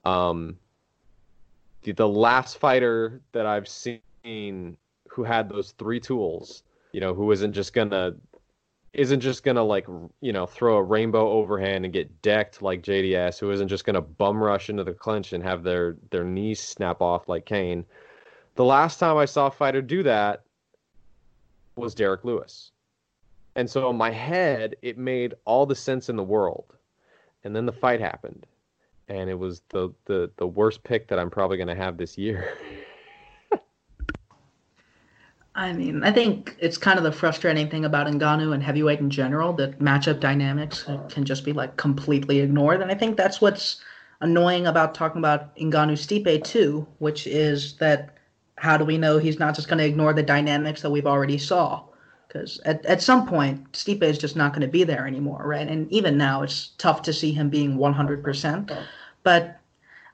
Um, 0.05 0.57
the, 1.83 1.91
the 1.91 2.07
last 2.07 2.57
fighter 2.57 3.21
that 3.31 3.45
I've 3.45 3.67
seen 3.67 4.77
who 5.09 5.23
had 5.23 5.49
those 5.49 5.71
three 5.71 5.99
tools, 5.99 6.63
you 6.91 7.01
know, 7.01 7.13
who 7.13 7.31
isn't 7.31 7.53
just 7.53 7.73
gonna 7.73 8.15
isn't 8.95 9.19
just 9.19 9.43
gonna 9.43 9.63
like 9.63 9.85
you 10.21 10.31
know 10.31 10.45
throw 10.45 10.77
a 10.77 10.83
rainbow 10.83 11.29
overhand 11.29 11.85
and 11.85 11.93
get 11.93 12.21
decked 12.21 12.61
like 12.61 12.81
JDS, 12.81 13.39
who 13.39 13.51
isn't 13.51 13.67
just 13.67 13.85
gonna 13.85 14.01
bum 14.01 14.41
rush 14.41 14.69
into 14.69 14.83
the 14.83 14.93
clinch 14.93 15.33
and 15.33 15.43
have 15.43 15.63
their 15.63 15.97
their 16.11 16.23
knees 16.23 16.59
snap 16.59 17.01
off 17.01 17.27
like 17.27 17.45
Cain. 17.45 17.85
The 18.55 18.63
last 18.63 18.99
time 18.99 19.17
I 19.17 19.25
saw 19.25 19.47
a 19.47 19.51
fighter 19.51 19.81
do 19.81 20.01
that 20.03 20.43
was 21.75 21.93
Derrick 21.93 22.23
Lewis, 22.23 22.71
and 23.55 23.69
so 23.69 23.89
in 23.89 23.97
my 23.97 24.11
head 24.11 24.77
it 24.81 24.97
made 24.97 25.35
all 25.43 25.65
the 25.65 25.75
sense 25.75 26.07
in 26.07 26.15
the 26.15 26.23
world, 26.23 26.73
and 27.43 27.53
then 27.53 27.65
the 27.65 27.73
fight 27.73 27.99
happened, 27.99 28.45
and 29.09 29.29
it 29.29 29.37
was 29.37 29.61
the 29.69 29.89
the 30.05 30.31
the 30.37 30.47
worst 30.47 30.83
pick 30.83 31.07
that 31.09 31.19
I'm 31.19 31.29
probably 31.29 31.57
gonna 31.57 31.75
have 31.75 31.97
this 31.97 32.17
year. 32.17 32.57
I 35.55 35.71
mean, 35.71 36.03
I 36.03 36.11
think 36.11 36.57
it's 36.59 36.77
kind 36.77 36.97
of 36.97 37.05
the 37.05 37.13
frustrating 37.13 37.69
thing 37.69 37.85
about 37.85 38.07
Ngannou 38.07 38.53
and 38.53 38.61
heavyweight 38.61 38.99
in 38.99 39.09
general 39.09 39.53
that 39.53 39.79
matchup 39.79 40.19
dynamics 40.19 40.85
can 41.09 41.23
just 41.23 41.45
be 41.45 41.53
like 41.53 41.77
completely 41.77 42.39
ignored, 42.39 42.81
and 42.81 42.91
I 42.91 42.95
think 42.95 43.15
that's 43.15 43.39
what's 43.39 43.81
annoying 44.19 44.67
about 44.67 44.93
talking 44.93 45.19
about 45.19 45.55
Ngannou 45.55 45.93
Stipe 45.93 46.43
too, 46.43 46.85
which 46.99 47.25
is 47.25 47.77
that 47.77 48.17
how 48.57 48.75
do 48.77 48.85
we 48.85 48.97
know 48.97 49.17
he's 49.17 49.39
not 49.39 49.55
just 49.55 49.67
going 49.67 49.79
to 49.79 49.85
ignore 49.85 50.13
the 50.13 50.23
dynamics 50.23 50.81
that 50.81 50.89
we've 50.89 51.07
already 51.07 51.37
saw? 51.37 51.83
Because 52.27 52.59
at, 52.65 52.85
at 52.85 53.01
some 53.01 53.25
point, 53.25 53.71
Stipe 53.71 54.03
is 54.03 54.17
just 54.17 54.35
not 54.35 54.51
going 54.51 54.61
to 54.61 54.67
be 54.67 54.83
there 54.83 55.07
anymore, 55.07 55.43
right? 55.45 55.67
And 55.67 55.89
even 55.91 56.17
now, 56.17 56.41
it's 56.43 56.71
tough 56.77 57.01
to 57.03 57.13
see 57.13 57.31
him 57.31 57.49
being 57.49 57.77
100%. 57.77 58.77
But 59.23 59.59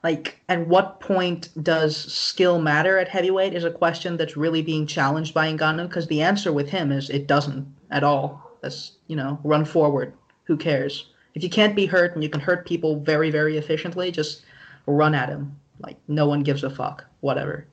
like 0.02 0.40
at 0.48 0.66
what 0.66 1.00
point 1.00 1.48
does 1.62 1.96
skill 1.96 2.60
matter 2.60 2.98
at 2.98 3.08
heavyweight 3.08 3.54
is 3.54 3.64
a 3.64 3.70
question 3.70 4.16
that's 4.16 4.36
really 4.36 4.62
being 4.62 4.86
challenged 4.86 5.32
by 5.32 5.52
Ngannou 5.52 5.88
because 5.88 6.06
the 6.08 6.22
answer 6.22 6.52
with 6.52 6.68
him 6.68 6.90
is 6.90 7.08
it 7.10 7.26
doesn't 7.26 7.72
at 7.90 8.04
all. 8.04 8.50
That's 8.62 8.92
you 9.06 9.16
know 9.16 9.38
run 9.44 9.64
forward. 9.64 10.12
Who 10.44 10.56
cares? 10.56 11.10
If 11.34 11.42
you 11.42 11.50
can't 11.50 11.76
be 11.76 11.86
hurt 11.86 12.14
and 12.14 12.22
you 12.22 12.28
can 12.28 12.40
hurt 12.40 12.66
people 12.66 13.00
very 13.00 13.30
very 13.30 13.56
efficiently, 13.56 14.10
just 14.10 14.42
run 14.86 15.14
at 15.14 15.28
him. 15.28 15.58
Like 15.80 15.96
no 16.08 16.26
one 16.26 16.42
gives 16.42 16.64
a 16.64 16.70
fuck. 16.70 17.04
Whatever 17.20 17.66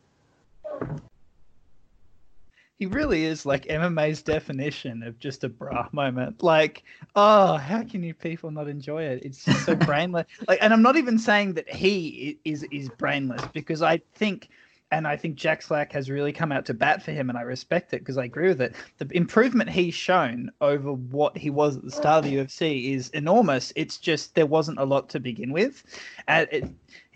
he 2.79 2.85
really 2.85 3.25
is 3.25 3.45
like 3.45 3.65
MMA's 3.65 4.21
definition 4.21 5.03
of 5.03 5.19
just 5.19 5.43
a 5.43 5.49
bra 5.49 5.89
moment. 5.91 6.41
Like, 6.41 6.83
oh, 7.15 7.57
how 7.57 7.83
can 7.83 8.01
you 8.01 8.13
people 8.13 8.51
not 8.51 8.69
enjoy 8.69 9.03
it? 9.03 9.21
It's 9.23 9.43
just 9.43 9.65
so 9.65 9.75
brainless. 9.89 10.25
Like, 10.47 10.59
and 10.61 10.71
I'm 10.71 10.81
not 10.81 10.95
even 10.95 11.19
saying 11.19 11.53
that 11.53 11.69
he 11.69 12.39
is 12.45 12.63
is 12.71 12.89
brainless 12.97 13.45
because 13.53 13.81
I 13.81 13.97
think 14.15 14.49
and 14.91 15.07
I 15.07 15.17
think 15.17 15.35
Jack 15.35 15.61
Slack 15.61 15.91
has 15.91 16.09
really 16.09 16.33
come 16.33 16.51
out 16.51 16.65
to 16.65 16.73
bat 16.73 17.03
for 17.03 17.11
him, 17.11 17.29
and 17.29 17.37
I 17.37 17.41
respect 17.41 17.93
it 17.93 17.99
because 17.99 18.17
I 18.17 18.23
agree 18.23 18.47
with 18.47 18.61
it. 18.61 18.75
The 18.97 19.07
improvement 19.15 19.69
he's 19.69 19.93
shown 19.93 20.51
over 20.61 20.93
what 20.93 21.37
he 21.37 21.49
was 21.49 21.77
at 21.77 21.83
the 21.83 21.91
start 21.91 22.25
of 22.25 22.31
the 22.31 22.37
UFC 22.37 22.95
is 22.95 23.09
enormous. 23.09 23.71
It's 23.75 23.97
just 23.97 24.33
there 24.33 24.47
wasn't 24.47 24.79
a 24.79 24.85
lot 24.85 25.09
to 25.09 25.19
begin 25.19 25.51
with, 25.51 25.83
and 26.27 26.47
it, 26.51 26.65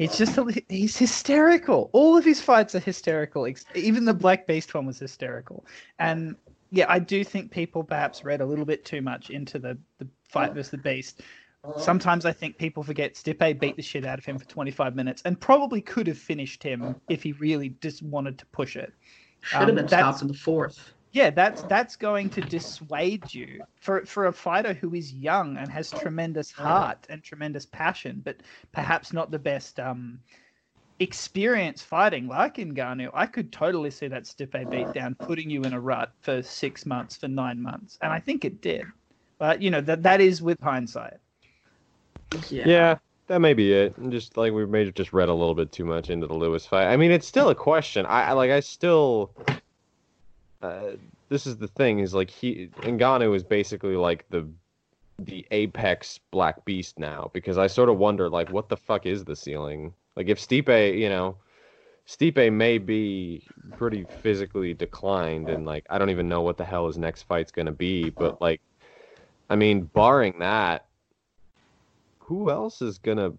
it's 0.04 0.18
just 0.18 0.40
he's 0.70 0.98
hysterical. 0.98 1.90
All 1.94 2.18
of 2.18 2.26
his 2.26 2.42
fights 2.42 2.76
are 2.76 2.80
hysterical. 2.80 3.48
Even 3.76 4.06
the 4.06 4.14
Black 4.14 4.48
Beast 4.48 4.74
one 4.74 4.86
was 4.86 5.00
hysterical, 5.00 5.66
and 6.00 6.36
yeah, 6.72 6.86
I 6.90 7.00
do 7.00 7.24
think 7.24 7.52
people 7.52 7.84
perhaps 7.84 8.24
read 8.24 8.42
a 8.42 8.46
little 8.46 8.66
bit 8.66 8.86
too 8.86 9.02
much 9.02 9.30
into 9.30 9.60
the 9.60 9.78
the 10.00 10.08
fight 10.30 10.54
versus 10.54 10.72
the 10.72 10.78
Beast 10.78 11.22
Sometimes 11.78 12.26
I 12.26 12.34
think 12.34 12.58
people 12.58 12.84
forget 12.84 13.14
Stipe 13.14 13.60
beat 13.60 13.78
the 13.78 13.82
shit 13.82 14.06
out 14.06 14.20
of 14.20 14.26
him 14.26 14.38
for 14.38 14.46
25 14.46 14.96
minutes 14.96 15.22
and 15.24 15.40
probably 15.40 15.80
could 15.80 16.08
have 16.08 16.18
finished 16.18 16.62
him 16.62 16.96
if 17.10 17.24
he 17.24 17.32
really 17.34 17.70
just 17.82 18.04
wanted 18.04 18.38
to 18.40 18.46
push 18.48 18.76
it. 18.76 18.94
Should 19.42 19.62
have 19.62 19.70
um, 19.70 19.76
been 19.76 19.88
stopped 19.88 20.22
in 20.22 20.28
the 20.28 20.34
fourth. 20.34 20.94
Yeah, 21.14 21.30
that's 21.30 21.62
that's 21.64 21.96
going 21.96 22.32
to 22.32 22.42
dissuade 22.42 23.32
you 23.34 23.62
for 23.80 24.04
for 24.04 24.26
a 24.26 24.34
fighter 24.34 24.74
who 24.74 24.96
is 24.96 25.14
young 25.14 25.58
and 25.58 25.70
has 25.72 25.92
tremendous 25.92 26.52
heart 26.52 27.06
and 27.08 27.24
tremendous 27.24 27.68
passion, 27.68 28.22
but 28.26 28.38
perhaps 28.72 29.14
not 29.14 29.30
the 29.30 29.38
best 29.38 29.80
um, 29.80 30.20
experience 31.00 31.84
fighting 31.84 32.28
like 32.28 32.56
Ngannou. 32.56 33.12
I 33.14 33.28
could 33.28 33.52
totally 33.52 33.92
see 33.92 34.08
that 34.08 34.24
Stipe 34.24 34.70
beat 34.72 34.92
down 34.94 35.14
putting 35.14 35.52
you 35.52 35.64
in 35.66 35.74
a 35.74 35.80
rut 35.80 36.12
for 36.22 36.42
six 36.42 36.84
months, 36.84 37.16
for 37.16 37.28
nine 37.28 37.62
months, 37.62 38.00
and 38.02 38.12
I 38.12 38.20
think 38.20 38.44
it 38.44 38.60
did. 38.60 38.86
But 39.38 39.62
you 39.62 39.70
know 39.70 39.82
that 39.82 40.02
that 40.02 40.20
is 40.20 40.42
with 40.42 40.60
hindsight. 40.62 41.18
Yeah. 42.50 42.64
yeah, 42.66 42.98
that 43.28 43.40
may 43.40 43.54
be 43.54 43.72
it. 43.72 43.94
Just 44.10 44.36
like 44.36 44.52
we 44.52 44.66
may 44.66 44.86
have 44.86 44.96
just 44.96 45.14
read 45.14 45.30
a 45.30 45.34
little 45.34 45.54
bit 45.54 45.72
too 45.72 45.86
much 45.86 46.10
into 46.10 46.26
the 46.26 46.34
Lewis 46.34 46.66
fight. 46.66 46.88
I 46.88 46.98
mean, 46.98 47.12
it's 47.12 47.28
still 47.28 47.50
a 47.50 47.56
question. 47.56 48.08
I, 48.08 48.30
I 48.30 48.32
like. 48.32 48.50
I 48.50 48.62
still. 48.62 49.32
Uh, 50.64 50.96
this 51.28 51.46
is 51.46 51.58
the 51.58 51.68
thing. 51.68 52.00
Is 52.00 52.14
like 52.14 52.30
he 52.30 52.70
Ngannou 52.78 53.36
is 53.36 53.44
basically 53.44 53.98
like 53.98 54.26
the 54.30 54.48
the 55.20 55.46
apex 55.52 56.20
Black 56.32 56.64
Beast 56.66 56.98
now 56.98 57.30
because 57.34 57.58
I 57.58 57.68
sort 57.68 57.90
of 57.90 57.98
wonder 57.98 58.30
like 58.30 58.50
what 58.50 58.70
the 58.70 58.78
fuck 58.78 59.06
is 59.06 59.26
the 59.26 59.36
ceiling? 59.36 59.94
Like 60.16 60.30
if 60.30 60.40
Stipe, 60.40 60.98
you 60.98 61.10
know, 61.10 61.38
Stipe 62.08 62.52
may 62.52 62.78
be 62.78 63.46
pretty 63.78 64.06
physically 64.22 64.74
declined 64.74 65.50
and 65.50 65.66
like 65.66 65.86
I 65.90 65.98
don't 65.98 66.10
even 66.10 66.30
know 66.30 66.42
what 66.42 66.58
the 66.58 66.66
hell 66.66 66.88
his 66.88 66.98
next 66.98 67.24
fight's 67.24 67.52
gonna 67.52 67.74
be, 67.74 68.10
but 68.10 68.42
like 68.42 68.62
I 69.50 69.58
mean, 69.58 69.82
barring 69.82 70.40
that, 70.40 70.86
who 72.20 72.50
else 72.50 72.82
is 72.82 73.00
gonna 73.00 73.34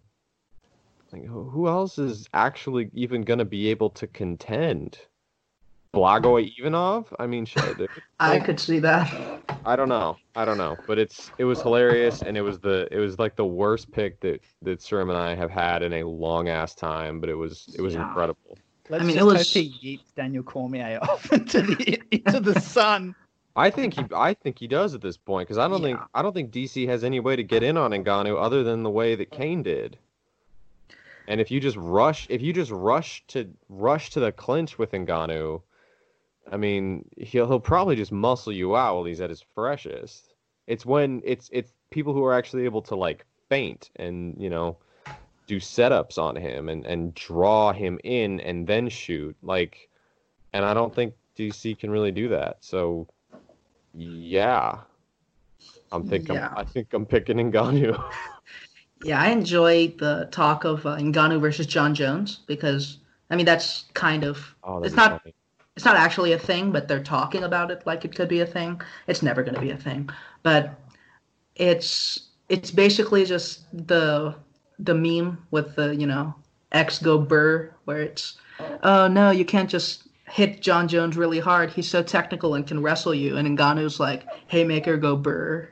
like 1.11 1.25
who 1.25 1.69
else 1.69 1.99
is 1.99 2.29
actually 2.35 2.91
even 2.93 3.23
gonna 3.23 3.47
be 3.47 3.69
able 3.69 3.91
to 3.91 4.07
contend? 4.07 4.99
Blagoy 5.95 6.53
Ivanov? 6.59 7.13
I 7.19 7.27
mean, 7.27 7.45
shit. 7.45 7.79
dude. 7.79 7.89
I 8.21 8.39
could 8.41 8.59
see 8.61 8.79
that. 8.81 9.13
I 9.65 9.77
don't 9.77 9.89
know. 9.89 10.17
I 10.37 10.45
don't 10.45 10.59
know. 10.59 10.77
But 10.87 10.99
it's 10.99 11.31
it 11.39 11.45
was 11.45 11.61
hilarious 11.63 12.23
and 12.23 12.37
it 12.37 12.43
was 12.43 12.59
the 12.61 12.89
it 12.91 12.99
was 12.99 13.19
like 13.19 13.37
the 13.37 13.47
worst 13.47 13.91
pick 13.93 14.21
that 14.21 14.41
that 14.63 14.81
Sherm 14.81 15.09
and 15.09 15.19
I 15.19 15.35
have 15.35 15.51
had 15.51 15.83
in 15.83 15.93
a 15.95 16.05
long 16.05 16.49
ass 16.49 16.75
time, 16.75 17.21
but 17.21 17.29
it 17.29 17.35
was 17.35 17.75
it 17.79 17.83
was 17.83 17.95
Yeah. 17.95 18.07
incredible. 18.09 18.59
Let's 18.91 19.03
I 19.03 19.07
mean, 19.07 19.17
just 19.17 19.23
it 19.25 19.29
hope 19.29 19.39
was- 19.39 19.53
he 19.53 19.71
yeets 19.99 20.15
Daniel 20.15 20.43
Cormier 20.43 20.99
off 21.03 21.33
into 21.33 21.63
the 21.63 22.01
into 22.11 22.41
the 22.41 22.61
sun. 22.61 23.15
I 23.57 23.71
think 23.71 23.95
he 23.95 24.05
I 24.15 24.35
think 24.35 24.59
he 24.59 24.67
does 24.67 24.95
at 24.95 25.01
this 25.01 25.17
point 25.17 25.47
because 25.49 25.59
I 25.59 25.69
don't 25.69 25.81
think 25.83 25.99
I 26.15 26.23
don't 26.23 26.33
think 26.35 26.51
DC 26.51 26.87
has 26.89 27.05
any 27.05 27.21
way 27.21 27.37
to 27.37 27.43
get 27.43 27.63
in 27.63 27.77
on 27.77 27.93
Ngannou 27.93 28.37
other 28.37 28.63
than 28.65 28.83
the 28.83 28.91
way 28.91 29.15
that 29.15 29.31
Cain 29.31 29.63
did. 29.63 29.97
And 31.27 31.41
if 31.41 31.51
you 31.51 31.61
just 31.61 31.77
rush 31.79 32.27
if 32.29 32.43
you 32.43 32.53
just 32.53 32.71
rush 32.71 33.25
to 33.29 33.49
rush 33.69 34.11
to 34.11 34.21
the 34.21 34.33
clinch 34.33 34.79
with 34.79 34.91
Ngannou, 34.93 35.63
I 36.53 36.57
mean, 36.57 37.09
he'll 37.17 37.47
he'll 37.47 37.61
probably 37.61 37.97
just 37.97 38.13
muscle 38.13 38.53
you 38.53 38.77
out 38.77 38.95
while 38.95 39.05
he's 39.05 39.21
at 39.21 39.31
his 39.31 39.45
freshest. 39.55 40.35
It's 40.67 40.85
when 40.87 41.23
it's 41.25 41.49
it's 41.53 41.73
people 41.91 42.13
who 42.13 42.25
are 42.25 42.35
actually 42.35 42.65
able 42.65 42.83
to 42.83 42.95
like 42.97 43.25
feint 43.49 43.91
and, 43.97 44.37
you 44.39 44.51
know, 44.51 44.77
do 45.47 45.59
setups 45.61 46.19
on 46.19 46.37
him 46.37 46.69
and 46.69 46.85
and 46.87 47.15
draw 47.15 47.73
him 47.73 47.99
in 48.05 48.41
and 48.41 48.67
then 48.67 48.89
shoot. 48.89 49.37
Like 49.43 49.89
and 50.53 50.65
I 50.65 50.75
don't 50.75 50.95
think 50.95 51.15
DC 51.37 51.79
can 51.79 51.91
really 51.91 52.13
do 52.13 52.29
that. 52.29 52.59
So 52.61 53.09
yeah. 53.95 54.79
I'm 55.93 56.07
thinking 56.09 56.35
Yeah. 56.35 56.53
I 56.57 56.65
think 56.65 56.93
I'm 56.93 57.07
picking 57.07 57.37
Ngannou. 57.53 58.03
Yeah, 59.05 59.21
I 59.21 59.29
enjoy 59.33 59.89
the 59.99 60.29
talk 60.31 60.65
of 60.65 60.87
uh, 60.87 60.97
Ngannou 60.97 61.39
versus 61.39 61.67
Jon 61.67 61.95
Jones 61.95 62.41
because 62.47 63.01
I 63.29 63.37
mean 63.37 63.45
that's 63.45 63.85
kind 63.93 64.25
of 64.25 64.55
Oh, 64.63 64.83
It's 64.83 64.95
not- 64.95 65.21
funny. 65.23 65.35
It's 65.77 65.85
not 65.85 65.97
actually 65.97 66.33
a 66.33 66.39
thing, 66.39 66.71
but 66.71 66.87
they're 66.87 67.03
talking 67.03 67.43
about 67.43 67.71
it 67.71 67.85
like 67.85 68.05
it 68.05 68.15
could 68.15 68.29
be 68.29 68.41
a 68.41 68.47
thing. 68.47 68.81
It's 69.09 69.23
never 69.23 69.43
going 69.43 69.57
to 69.57 69.61
be 69.61 69.71
a 69.71 69.77
thing, 69.77 70.09
but 70.43 70.79
it's 71.57 72.29
it's 72.49 72.71
basically 72.71 73.25
just 73.25 73.65
the 73.87 74.37
the 74.79 74.95
meme 74.95 75.47
with 75.51 75.75
the 75.77 75.95
you 75.95 76.07
know 76.07 76.35
X 76.73 76.99
go 76.99 77.19
burr 77.19 77.73
where 77.85 78.03
it's 78.03 78.39
oh 78.83 79.09
no 79.09 79.31
you 79.31 79.45
can't 79.45 79.71
just 79.71 80.05
hit 80.29 80.61
Jon 80.61 80.89
Jones 80.89 81.17
really 81.17 81.39
hard. 81.39 81.71
He's 81.71 81.89
so 81.89 82.03
technical 82.03 82.55
and 82.55 82.67
can 82.67 82.83
wrestle 82.83 83.15
you. 83.15 83.37
And 83.37 83.57
Ngannou's 83.57 84.01
like 84.01 84.25
haymaker 84.49 84.97
go 84.97 85.17
burr. 85.17 85.69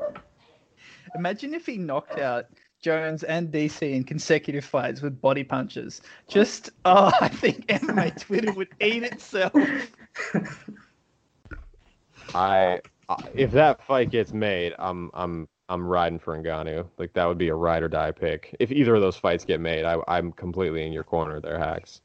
Imagine 1.14 1.54
if 1.54 1.66
he 1.66 1.76
knocked 1.76 2.18
out 2.18 2.46
Jones 2.82 3.22
and 3.22 3.50
DC 3.50 3.90
in 3.90 4.04
consecutive 4.04 4.64
fights 4.64 5.00
with 5.00 5.20
body 5.20 5.44
punches. 5.44 6.02
Just 6.28 6.70
oh, 6.84 7.10
I 7.20 7.28
think 7.28 7.66
MMA 7.68 8.20
Twitter 8.20 8.52
would 8.52 8.68
eat 8.80 9.04
itself. 9.04 9.54
I 12.34 12.80
I- 13.08 13.28
if 13.34 13.50
that 13.52 13.82
fight 13.86 14.10
gets 14.10 14.32
made, 14.32 14.74
I'm 14.78 15.10
I'm 15.14 15.48
I'm 15.68 15.86
riding 15.86 16.18
for 16.18 16.36
Ngannou. 16.36 16.86
Like 16.98 17.12
that 17.14 17.24
would 17.26 17.38
be 17.38 17.48
a 17.48 17.54
ride 17.54 17.82
or 17.82 17.88
die 17.88 18.10
pick. 18.12 18.54
If 18.60 18.70
either 18.70 18.94
of 18.94 19.00
those 19.00 19.16
fights 19.16 19.44
get 19.44 19.60
made, 19.60 19.84
I, 19.84 19.96
I'm 20.08 20.32
completely 20.32 20.84
in 20.86 20.92
your 20.92 21.04
corner 21.04 21.40
there, 21.40 21.58
Hacks. 21.58 22.00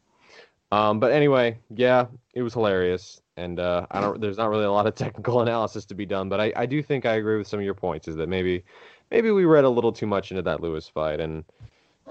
Um, 0.71 0.99
but 0.99 1.11
anyway, 1.11 1.57
yeah, 1.75 2.07
it 2.34 2.41
was 2.41 2.53
hilarious, 2.53 3.21
and 3.38 3.59
uh, 3.59 3.88
I 3.91 4.01
don't. 4.01 4.19
There's 4.19 4.38
not 4.38 4.49
really 4.49 4.65
a 4.65 4.71
lot 4.71 4.86
of 4.86 4.95
technical 5.03 5.41
analysis 5.41 5.86
to 5.86 5.95
be 5.95 6.05
done, 6.05 6.30
but 6.30 6.39
I, 6.39 6.53
I 6.55 6.65
do 6.65 6.84
think 6.84 7.05
I 7.05 7.15
agree 7.15 7.38
with 7.38 7.47
some 7.47 7.59
of 7.59 7.65
your 7.65 7.73
points. 7.73 8.07
Is 8.07 8.15
that 8.17 8.28
maybe 8.28 8.63
maybe 9.12 9.32
we 9.32 9.45
read 9.45 9.64
a 9.64 9.70
little 9.70 9.91
too 9.91 10.08
much 10.08 10.32
into 10.32 10.41
that 10.43 10.62
Lewis 10.62 10.88
fight, 10.88 11.20
and 11.20 11.43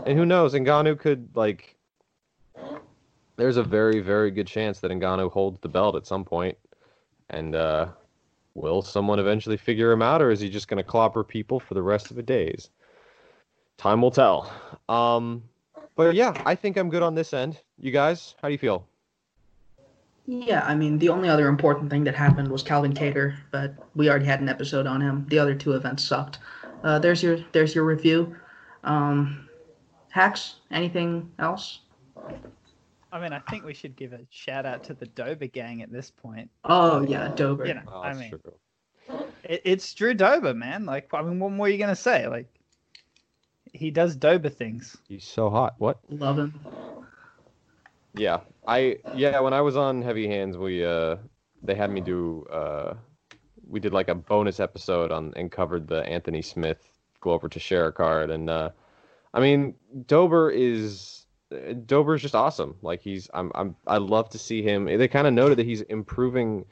and 0.05 0.19
who 0.19 0.27
knows, 0.27 0.55
Ngannou 0.55 0.99
could 0.99 1.29
like. 1.35 1.77
There's 3.37 3.57
a 3.57 3.63
very 3.63 4.01
very 4.01 4.31
good 4.31 4.47
chance 4.47 4.81
that 4.81 4.91
Ngannou 4.91 5.31
holds 5.31 5.61
the 5.61 5.69
belt 5.69 5.97
at 5.97 6.07
some 6.07 6.25
point, 6.25 6.57
and 7.31 7.55
uh, 7.55 7.89
will 8.55 8.83
someone 8.83 9.19
eventually 9.19 9.57
figure 9.57 9.93
him 9.93 10.03
out, 10.03 10.23
or 10.23 10.31
is 10.31 10.41
he 10.41 10.49
just 10.49 10.69
going 10.69 10.83
to 10.83 10.89
clobber 10.89 11.23
people 11.23 11.61
for 11.61 11.75
the 11.75 11.83
rest 11.83 12.11
of 12.11 12.17
the 12.17 12.23
days? 12.23 12.71
Time 13.77 14.01
will 14.01 14.11
tell. 14.11 14.51
Um, 14.89 15.43
but 15.97 16.15
yeah, 16.15 16.41
I 16.47 16.55
think 16.55 16.79
I'm 16.79 16.89
good 16.89 17.03
on 17.03 17.15
this 17.15 17.35
end. 17.35 17.61
You 17.79 17.91
guys, 17.91 18.35
how 18.41 18.49
do 18.49 18.53
you 18.53 18.59
feel? 18.59 18.87
yeah 20.27 20.65
I 20.65 20.75
mean 20.75 20.99
the 20.99 21.09
only 21.09 21.29
other 21.29 21.49
important 21.49 21.91
thing 21.91 22.05
that 22.05 22.15
happened 22.15 22.49
was 22.49 22.63
Calvin 22.63 22.93
Kattar 22.93 23.37
but 23.51 23.75
we 23.95 24.11
already 24.11 24.25
had 24.25 24.41
an 24.41 24.49
episode 24.49 24.87
on 24.87 25.01
him 25.01 25.25
the 25.29 25.39
other 25.39 25.55
two 25.55 25.73
events 25.73 26.05
sucked 26.05 26.39
uh, 26.85 26.99
there's 26.99 27.23
your 27.23 27.39
there's 27.53 27.75
your 27.75 27.85
review 27.85 28.37
um, 28.85 29.49
hacks 30.11 30.57
anything 30.71 31.31
else 31.39 31.81
I 33.17 33.21
mean, 33.21 33.33
I 33.33 33.39
think 33.39 33.65
we 33.65 33.73
should 33.73 33.97
give 33.97 34.13
a 34.13 34.21
shout 34.31 34.67
out 34.67 34.85
to 34.85 34.95
the 34.95 35.07
Dober 35.07 35.47
gang 35.47 35.81
at 35.81 35.91
this 35.91 36.11
point. 36.11 36.51
oh 36.65 37.03
yeah 37.03 37.29
Dober 37.35 37.67
You 37.67 37.75
know, 37.75 37.81
Oh, 37.89 38.03
I 38.03 38.13
mean, 38.13 38.35
it, 39.45 39.63
it's 39.65 39.95
Drew 39.95 40.13
Dober, 40.13 40.53
man. 40.53 40.85
Like, 40.85 41.09
I 41.15 41.23
mean, 41.23 41.39
what 41.39 41.53
more 41.53 41.67
are 41.67 41.71
you 41.71 41.79
gonna 41.79 41.97
say? 41.97 42.27
Like, 42.27 42.47
he 43.73 43.91
does 43.91 44.17
Dober 44.17 44.51
things. 44.51 44.99
He's 45.09 45.25
so 45.25 45.49
hot. 45.49 45.75
What? 45.79 45.99
love 46.11 46.39
him 46.39 46.61
Yeah, 48.15 48.41
I 48.67 48.99
yeah. 49.15 49.41
When 49.41 49.55
I 49.55 49.63
was 49.63 49.77
on 49.77 50.03
Heavy 50.03 50.27
Hands, 50.27 50.59
we 50.59 50.85
uh 50.85 51.17
they 51.63 51.75
had 51.75 51.91
me 51.91 52.03
do 52.03 52.45
uh 52.51 52.95
we 53.69 53.81
did 53.81 53.93
like 53.93 54.09
a 54.09 54.15
bonus 54.15 54.61
episode 54.61 55.11
on 55.11 55.33
and 55.37 55.51
covered 55.51 55.89
the 55.89 56.07
Anthony 56.07 56.43
Smith 56.43 56.89
Glover 57.21 57.49
Teixeira 57.49 57.93
card 57.93 58.31
and 58.31 58.49
uh 58.49 58.71
I 59.35 59.41
mean 59.41 59.75
Dober 60.07 60.51
is 60.51 61.27
uh, 61.53 61.75
Dober's 61.85 62.23
just 62.23 62.35
awesome. 62.35 62.77
Like 62.83 63.01
he's 63.01 63.31
I'm 63.33 63.53
I'm 63.55 63.77
I 63.87 63.99
love 63.99 64.31
to 64.31 64.39
see 64.39 64.63
him. 64.63 64.87
They 64.87 65.09
kind 65.09 65.27
of 65.27 65.33
noted 65.33 65.59
that 65.59 65.67
he's 65.67 65.83
improving. 65.83 66.65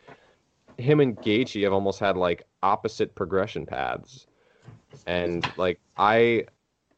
Him 0.77 0.99
and 0.99 1.17
Gaethje 1.17 1.63
have 1.63 1.73
almost 1.73 2.01
had 2.01 2.17
like 2.17 2.43
opposite 2.63 3.15
progression 3.15 3.65
paths, 3.65 4.27
and 5.07 5.49
like 5.57 5.79
I, 5.97 6.47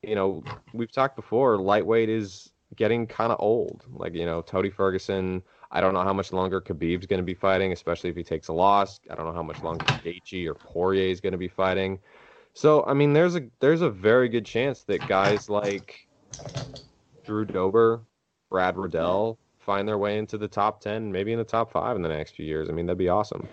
you 0.03 0.14
know, 0.14 0.42
we've 0.72 0.90
talked 0.90 1.16
before. 1.16 1.59
Lightweight 1.59 2.09
is 2.09 2.51
getting 2.74 3.07
kind 3.07 3.32
of 3.32 3.38
old. 3.38 3.84
Like 3.92 4.14
you 4.14 4.24
know, 4.24 4.40
Tony 4.40 4.70
Ferguson. 4.70 5.42
I 5.77 5.81
don't 5.83 5.93
know 5.93 6.03
how 6.03 6.14
much 6.14 6.33
longer 6.33 6.59
Khabib's 6.59 7.05
going 7.05 7.20
to 7.20 7.24
be 7.24 7.35
fighting, 7.35 7.70
especially 7.70 8.09
if 8.09 8.16
he 8.16 8.22
takes 8.22 8.49
a 8.49 8.53
loss. 8.55 8.99
I 9.11 9.14
don't 9.14 9.27
know 9.27 9.35
how 9.35 9.43
much 9.43 9.62
longer 9.62 9.85
Gaethje 9.85 10.47
or 10.49 10.55
Poirier 10.55 11.11
is 11.11 11.20
going 11.20 11.33
to 11.33 11.39
be 11.39 11.49
fighting. 11.49 11.99
So 12.55 12.83
I 12.87 12.95
mean, 12.95 13.12
there's 13.12 13.37
a 13.37 13.43
there's 13.61 13.83
a 13.83 13.91
very 13.91 14.31
good 14.31 14.47
chance 14.47 14.85
that 14.85 15.07
guys 15.07 15.51
like 15.51 16.09
Drew 17.27 17.45
Dober, 17.45 18.01
Brad 18.49 18.79
Riddell 18.79 19.39
find 19.59 19.87
their 19.87 19.99
way 19.99 20.16
into 20.16 20.39
the 20.39 20.49
top 20.49 20.81
ten, 20.81 21.12
maybe 21.12 21.33
in 21.33 21.39
the 21.39 21.45
top 21.45 21.70
five 21.70 21.95
in 21.95 22.01
the 22.01 22.09
next 22.09 22.37
few 22.37 22.47
years. 22.47 22.70
I 22.70 22.72
mean, 22.72 22.87
that'd 22.87 22.97
be 22.97 23.11
awesome. 23.11 23.47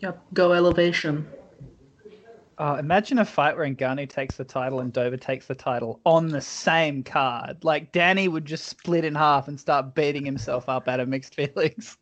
yep 0.00 0.20
go 0.34 0.52
elevation 0.52 1.24
Uh, 2.60 2.76
imagine 2.78 3.18
a 3.18 3.24
fight 3.24 3.56
where 3.56 3.66
Ngannou 3.66 4.06
takes 4.06 4.36
the 4.36 4.44
title 4.44 4.80
and 4.80 4.92
Dober 4.92 5.16
takes 5.16 5.46
the 5.46 5.54
title 5.54 5.98
on 6.04 6.28
the 6.28 6.42
same 6.42 7.02
card. 7.02 7.64
Like 7.64 7.90
Danny 7.90 8.28
would 8.28 8.44
just 8.44 8.66
split 8.66 9.02
in 9.02 9.14
half 9.14 9.48
and 9.48 9.58
start 9.58 9.94
beating 9.94 10.26
himself 10.26 10.68
up 10.68 10.86
out 10.86 11.00
of 11.00 11.08
mixed 11.08 11.34
feelings. 11.36 11.96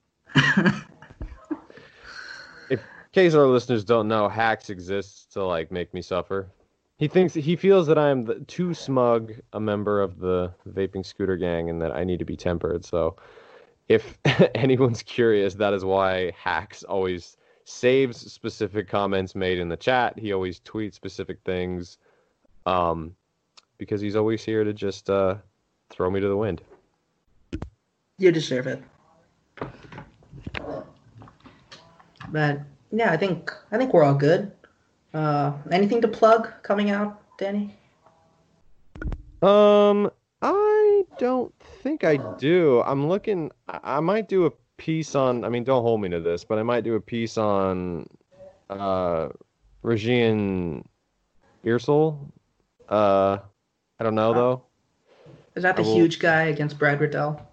if 2.67 2.81
our 3.17 3.47
listeners 3.47 3.85
don't 3.85 4.09
know, 4.09 4.29
Hacks 4.29 4.69
exists 4.69 5.27
to 5.35 5.45
like 5.45 5.71
make 5.71 5.95
me 5.95 6.03
suffer. 6.03 6.49
He 6.97 7.07
thinks 7.07 7.35
he 7.35 7.55
feels 7.55 7.87
that 7.87 7.97
I 7.97 8.11
am 8.11 8.25
the, 8.25 8.41
too 8.41 8.75
smug 8.75 9.35
a 9.53 9.61
member 9.61 10.03
of 10.03 10.19
the 10.19 10.53
vaping 10.69 11.07
scooter 11.07 11.37
gang 11.37 11.71
and 11.71 11.81
that 11.83 11.93
I 11.93 12.03
need 12.03 12.19
to 12.19 12.25
be 12.25 12.37
tempered. 12.37 12.85
So, 12.85 13.15
if 13.87 14.19
anyone's 14.57 15.05
curious, 15.05 15.55
that 15.55 15.73
is 15.73 15.85
why 15.85 16.33
Hacks 16.33 16.83
always 16.83 17.37
saves 17.69 18.17
specific 18.33 18.89
comments 18.89 19.35
made 19.35 19.59
in 19.59 19.69
the 19.69 19.77
chat. 19.77 20.19
He 20.19 20.33
always 20.33 20.59
tweets 20.61 20.95
specific 20.95 21.39
things, 21.45 21.99
um, 22.65 23.15
because 23.77 24.01
he's 24.01 24.17
always 24.17 24.43
here 24.43 24.65
to 24.65 24.73
just 24.73 25.11
uh, 25.11 25.37
throw 25.91 26.11
me 26.11 26.19
to 26.21 26.29
the 26.29 26.37
wind. 26.37 26.63
you 28.21 28.33
deserve 28.33 28.67
it 28.67 28.83
but 32.31 32.61
yeah 32.91 33.13
i 33.13 33.17
think 33.17 33.53
i 33.71 33.79
think 33.79 33.95
we're 33.95 34.03
all 34.03 34.15
good 34.15 34.51
uh 35.15 35.53
anything 35.71 36.01
to 36.03 36.09
plug 36.09 36.51
coming 36.63 36.91
out 36.91 37.23
danny 37.39 37.75
Um, 39.41 40.11
I 40.43 41.05
don't 41.19 41.55
think 41.85 42.03
I 42.03 42.17
do. 42.39 42.83
I'm 42.83 43.07
looking. 43.07 43.53
I 43.69 43.99
I 43.99 44.01
might 44.01 44.29
do 44.29 44.47
a 44.47 44.51
piece 44.79 45.15
on. 45.15 45.45
I 45.45 45.51
mean, 45.51 45.65
don't 45.65 45.83
hold 45.83 46.01
me 46.01 46.09
to 46.09 46.21
this, 46.21 46.45
but 46.45 46.59
I 46.59 46.63
might 46.63 46.85
do 46.85 46.95
a 46.95 47.01
piece 47.01 47.37
on 47.37 48.09
uh, 48.71 49.29
Regian 49.83 50.85
Eersel. 51.65 52.33
Uh, 52.89 53.39
I 54.01 54.05
don't 54.05 54.15
know 54.15 54.33
though. 54.33 54.63
Is 55.55 55.63
that 55.63 55.77
the 55.77 55.83
will- 55.83 55.95
huge 55.95 56.19
guy 56.19 56.45
against 56.45 56.79
Brad 56.79 57.01
Riddell? 57.01 57.45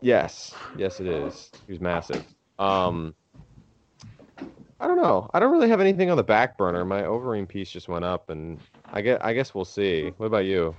Yes, 0.00 0.54
yes, 0.76 1.00
it 1.00 1.06
is. 1.06 1.50
He 1.66 1.72
was 1.72 1.80
massive. 1.80 2.22
Um, 2.58 3.14
I 4.78 4.86
don't 4.86 5.00
know. 5.00 5.30
I 5.32 5.40
don't 5.40 5.50
really 5.50 5.70
have 5.70 5.80
anything 5.80 6.10
on 6.10 6.18
the 6.18 6.24
back 6.24 6.58
burner. 6.58 6.84
My 6.84 7.02
Overeem 7.02 7.48
piece 7.48 7.70
just 7.70 7.88
went 7.88 8.04
up, 8.04 8.28
and 8.28 8.58
I 8.92 9.00
guess 9.00 9.18
I 9.22 9.32
guess 9.32 9.54
we'll 9.54 9.64
see. 9.64 10.12
What 10.18 10.26
about 10.26 10.44
you? 10.44 10.76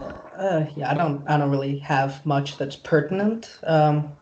Uh, 0.00 0.64
yeah, 0.76 0.90
I 0.90 0.94
don't, 0.94 1.28
I 1.28 1.36
don't 1.36 1.50
really 1.50 1.78
have 1.78 2.24
much 2.26 2.56
that's 2.56 2.74
pertinent. 2.74 3.58
Um, 3.64 4.12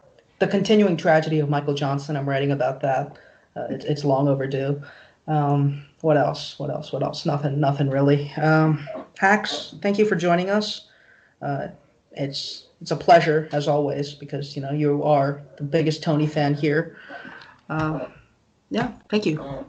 the 0.43 0.49
continuing 0.49 0.97
tragedy 0.97 1.39
of 1.39 1.49
Michael 1.49 1.73
Johnson. 1.73 2.17
I'm 2.17 2.29
writing 2.29 2.51
about 2.51 2.81
that. 2.81 3.17
Uh, 3.55 3.67
it's, 3.71 3.85
it's 3.85 4.05
long 4.05 4.27
overdue. 4.27 4.83
Um, 5.29 5.85
what 6.01 6.17
else? 6.17 6.59
What 6.59 6.69
else? 6.69 6.93
What 6.93 7.05
else? 7.05 7.25
Nothing. 7.25 7.61
Nothing 7.61 7.89
really. 7.89 8.29
Um, 8.33 8.89
Hacks, 9.19 9.77
thank 9.81 9.99
you 9.99 10.05
for 10.05 10.17
joining 10.17 10.51
us. 10.51 10.89
Uh, 11.41 11.69
it's 12.11 12.67
it's 12.81 12.91
a 12.91 12.97
pleasure 12.97 13.49
as 13.53 13.69
always 13.69 14.15
because 14.15 14.57
you 14.57 14.63
know 14.63 14.73
you 14.73 15.05
are 15.05 15.43
the 15.59 15.63
biggest 15.63 16.03
Tony 16.03 16.27
fan 16.27 16.55
here. 16.55 16.97
Uh, 17.71 18.07
yeah, 18.71 18.91
thank 19.09 19.25
you. 19.25 19.65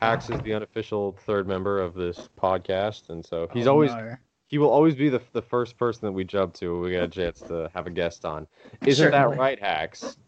Axe 0.00 0.30
is 0.30 0.40
the 0.40 0.54
unofficial 0.54 1.14
third 1.26 1.46
member 1.46 1.78
of 1.78 1.92
this 1.92 2.30
podcast, 2.42 3.10
and 3.10 3.24
so 3.24 3.48
he's 3.52 3.66
Oh, 3.66 3.72
always 3.72 3.90
no. 3.92 4.16
He 4.52 4.58
will 4.58 4.68
always 4.68 4.94
be 4.94 5.08
the 5.08 5.22
the 5.32 5.40
first 5.40 5.78
person 5.78 6.00
that 6.02 6.12
we 6.12 6.24
jump 6.24 6.52
to. 6.52 6.74
when 6.74 6.82
We 6.82 6.90
get 6.90 7.02
a 7.02 7.08
chance 7.08 7.40
to 7.40 7.70
have 7.74 7.86
a 7.86 7.90
guest 7.90 8.26
on. 8.26 8.46
Isn't 8.86 9.06
Certainly. 9.06 9.36
that 9.36 9.40
right, 9.40 9.58
Hacks? 9.58 10.18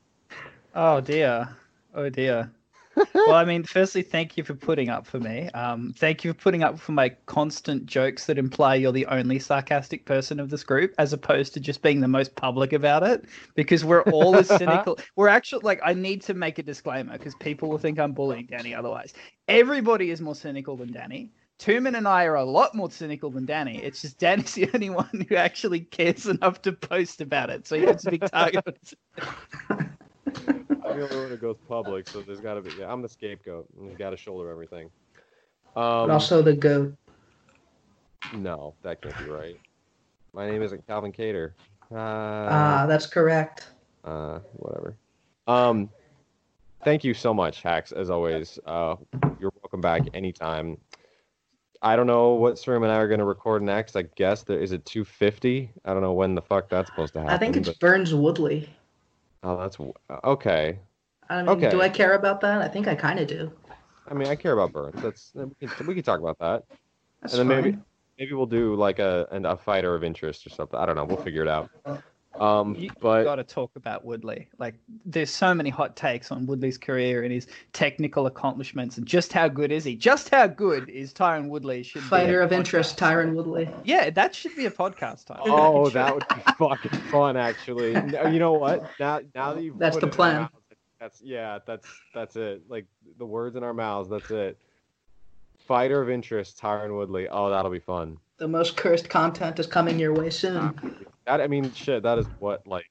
Oh 0.75 1.03
dear. 1.03 1.55
Oh 1.95 2.09
dear. 2.09 2.51
well, 3.15 3.35
I 3.35 3.45
mean, 3.45 3.65
firstly, 3.65 4.01
thank 4.01 4.39
you 4.39 4.45
for 4.45 4.55
putting 4.55 4.89
up 4.89 5.05
for 5.07 5.21
me. 5.21 5.51
Um, 5.51 5.93
thank 5.99 6.25
you 6.25 6.33
for 6.33 6.39
putting 6.39 6.63
up 6.63 6.79
for 6.79 6.93
my 6.93 7.11
constant 7.27 7.85
jokes 7.85 8.25
that 8.27 8.39
imply 8.39 8.77
you're 8.77 8.93
the 8.93 9.05
only 9.07 9.39
sarcastic 9.41 10.07
person 10.07 10.41
of 10.41 10.49
this 10.49 10.65
group, 10.65 10.95
as 10.97 11.13
opposed 11.13 11.53
to 11.55 11.61
just 11.61 11.83
being 11.83 12.01
the 12.01 12.09
most 12.09 12.35
public 12.35 12.73
about 12.73 13.03
it. 13.03 13.27
Because 13.57 13.85
we're 13.85 14.05
all 14.05 14.37
as 14.37 14.49
cynical. 14.59 14.99
We're 15.17 15.29
actually 15.29 15.65
like, 15.65 15.81
I 15.85 15.93
need 15.93 16.23
to 16.23 16.35
make 16.35 16.59
a 16.59 16.63
disclaimer 16.63 17.19
because 17.19 17.35
people 17.35 17.69
will 17.69 17.79
think 17.79 17.99
I'm 17.99 18.13
bullying 18.13 18.47
Danny 18.47 18.75
otherwise. 18.75 19.13
Everybody 19.49 20.11
is 20.11 20.23
more 20.23 20.37
cynical 20.37 20.77
than 20.77 20.93
Danny. 20.93 21.31
Tuman 21.59 21.97
and 21.97 22.07
I 22.09 22.25
are 22.25 22.35
a 22.35 22.45
lot 22.45 22.75
more 22.75 22.91
cynical 22.91 23.31
than 23.31 23.47
Danny. 23.47 23.79
It's 23.83 24.01
just 24.03 24.19
Danny's 24.19 24.55
the 24.55 24.69
only 24.75 24.91
one 24.91 25.27
who 25.29 25.37
actually 25.37 25.81
cares 25.81 26.27
enough 26.27 26.61
to 26.63 26.73
post 26.73 27.21
about 27.21 27.51
it. 27.51 27.67
So 27.67 27.77
he 27.79 27.85
gets 27.87 28.07
a 28.07 28.11
big 28.11 28.25
target. 28.31 28.67
I'm 29.71 29.97
the 30.99 31.03
only 31.05 31.17
one 31.17 31.29
who 31.29 31.37
goes 31.37 31.57
public, 31.69 32.09
so 32.09 32.21
there's 32.23 32.41
got 32.41 32.55
to 32.55 32.61
be. 32.61 32.71
Yeah, 32.79 32.93
I'm 32.93 33.03
the 33.03 33.09
scapegoat. 33.09 33.67
and 33.79 33.89
He's 33.89 33.97
got 33.99 34.11
to 34.11 34.17
shoulder 34.17 34.51
everything. 34.51 34.91
Um, 35.77 36.07
But 36.07 36.11
also 36.11 36.43
the 36.43 36.55
goat. 36.55 36.95
no, 38.37 38.75
that 38.83 39.01
can't 39.01 39.17
be 39.19 39.31
right. 39.31 39.59
My 40.33 40.49
name 40.51 40.63
isn't 40.63 40.87
Calvin 40.87 41.13
Kattar. 41.13 41.53
Uh, 41.93 41.97
Ah, 41.99 42.87
that's 42.89 43.07
correct. 43.07 43.69
uh, 44.05 44.41
whatever. 44.55 44.97
Um, 45.47 45.89
thank 46.83 47.05
you 47.05 47.15
so 47.15 47.33
much, 47.33 47.63
Hacks. 47.63 47.93
As 47.93 48.11
always, 48.11 48.59
uh, 48.67 48.97
you're 49.39 49.53
welcome 49.63 49.81
back 49.81 50.03
anytime. 50.15 50.77
I 51.85 51.97
don't 51.97 52.07
know 52.07 52.31
what 52.31 52.55
Sherm 52.55 52.83
and 52.83 52.91
I 52.91 52.97
are 52.97 53.07
going 53.09 53.19
to 53.21 53.27
record 53.27 53.63
next. 53.63 53.95
I 53.95 54.03
guess 54.17 54.43
there 54.43 54.59
is 54.59 54.73
it 54.73 54.87
250. 54.87 55.71
I 55.85 55.93
don't 55.93 56.01
know 56.01 56.15
when 56.15 56.35
the 56.35 56.41
fuck 56.41 56.71
that's 56.71 56.89
supposed 56.89 57.13
to 57.13 57.21
happen. 57.21 57.35
I 57.35 57.39
think 57.39 57.57
it's 57.57 57.69
but- 57.69 57.79
Burns 57.79 58.15
Woodley. 58.15 58.71
oh, 59.43 59.59
that's 59.59 59.79
uh, 59.79 60.19
okay. 60.25 60.79
I 61.29 61.43
mean, 61.43 61.49
Okay. 61.51 61.71
do 61.71 61.83
I 61.83 61.91
care 61.91 62.15
about 62.15 62.41
that? 62.41 62.63
I 62.63 62.69
think 62.69 62.89
I 62.89 62.95
kind 62.95 63.21
of 63.21 63.27
do. 63.27 63.53
I 64.09 64.15
mean, 64.15 64.29
I 64.29 64.35
care 64.35 64.53
about 64.53 64.73
Burns. 64.73 65.01
That's 65.03 65.33
we 65.35 65.67
can, 65.69 65.87
we 65.87 65.95
can 65.95 66.03
talk 66.03 66.21
about 66.21 66.39
that. 66.39 66.65
That's 67.21 67.35
and 67.35 67.41
then 67.41 67.49
maybe 67.57 67.73
fine. 67.73 67.85
maybe 68.19 68.33
we'll 68.33 68.47
do 68.47 68.75
like 68.77 68.99
a 68.99 69.27
a 69.31 69.57
fighter 69.57 69.95
of 69.95 70.03
interest 70.05 70.47
or 70.47 70.51
something. 70.51 70.79
I 70.79 70.87
don't 70.87 70.97
know. 70.97 71.05
We'll 71.05 71.17
figure 71.19 71.43
it 71.43 71.49
out. 71.49 71.71
Um, 72.41 72.75
You 72.75 72.91
but 73.01 73.25
got 73.25 73.37
to 73.37 73.45
talk 73.45 73.71
about 73.77 74.05
Woodley. 74.05 74.49
Like, 74.59 74.75
there's 75.05 75.31
so 75.31 75.55
many 75.55 75.71
hot 75.71 75.95
takes 75.97 76.31
on 76.33 76.47
Woodley's 76.47 76.79
career 76.79 77.23
and 77.23 77.33
his 77.33 77.47
technical 77.73 78.27
accomplishments, 78.27 78.99
and 78.99 79.07
just 79.07 79.33
how 79.33 79.49
good 79.49 79.71
is 79.71 79.85
he? 79.85 79.95
Just 79.95 80.31
how 80.31 80.47
good 80.47 80.89
is 80.89 81.13
Tyron 81.15 81.49
Woodley? 81.49 81.83
Should 81.83 82.03
be 82.03 82.09
Fighter 82.09 82.41
a 82.41 82.45
of 82.45 82.53
interest, 82.53 82.97
podcast. 82.97 83.15
Tyron 83.15 83.35
Woodley. 83.35 83.69
Yeah, 83.85 84.11
that 84.11 84.35
should 84.35 84.57
be 84.57 84.67
a 84.67 84.71
podcast 84.71 85.27
title. 85.27 85.45
oh, 85.47 85.89
that 85.91 86.15
would 86.15 86.27
be 86.29 86.53
fucking 86.59 87.01
fun. 87.11 87.37
Actually, 87.37 87.93
No, 87.93 88.27
you 88.29 88.39
know 88.39 88.53
what? 88.53 88.85
Now 88.99 89.21
now 89.35 89.55
that 89.55 89.63
you 89.63 89.75
That's 89.79 89.97
the 89.99 90.07
plan. 90.09 90.49
that's 90.99 91.21
yeah. 91.23 91.59
That's 91.67 91.87
that's 92.15 92.37
it. 92.37 92.63
Like 92.69 92.87
the 93.19 93.27
words 93.27 93.57
in 93.57 93.63
our 93.63 93.75
mouths. 93.75 94.09
That's 94.09 94.31
it. 94.31 94.59
Fighter 95.59 96.03
of 96.03 96.11
interest, 96.11 96.61
Tyron 96.61 96.97
Woodley. 96.97 97.29
Oh, 97.29 97.51
that'll 97.51 97.71
be 97.71 97.79
fun. 97.79 98.19
The 98.39 98.49
most 98.49 98.77
cursed 98.77 99.09
content 99.09 99.59
is 99.59 99.67
coming 99.67 99.99
your 99.99 100.13
way 100.13 100.31
soon. 100.31 101.07
That 101.27 101.41
I 101.41 101.47
mean, 101.47 101.73
shit. 101.73 102.03
That 102.03 102.19
is 102.19 102.27
what 102.39 102.67
like. 102.67 102.87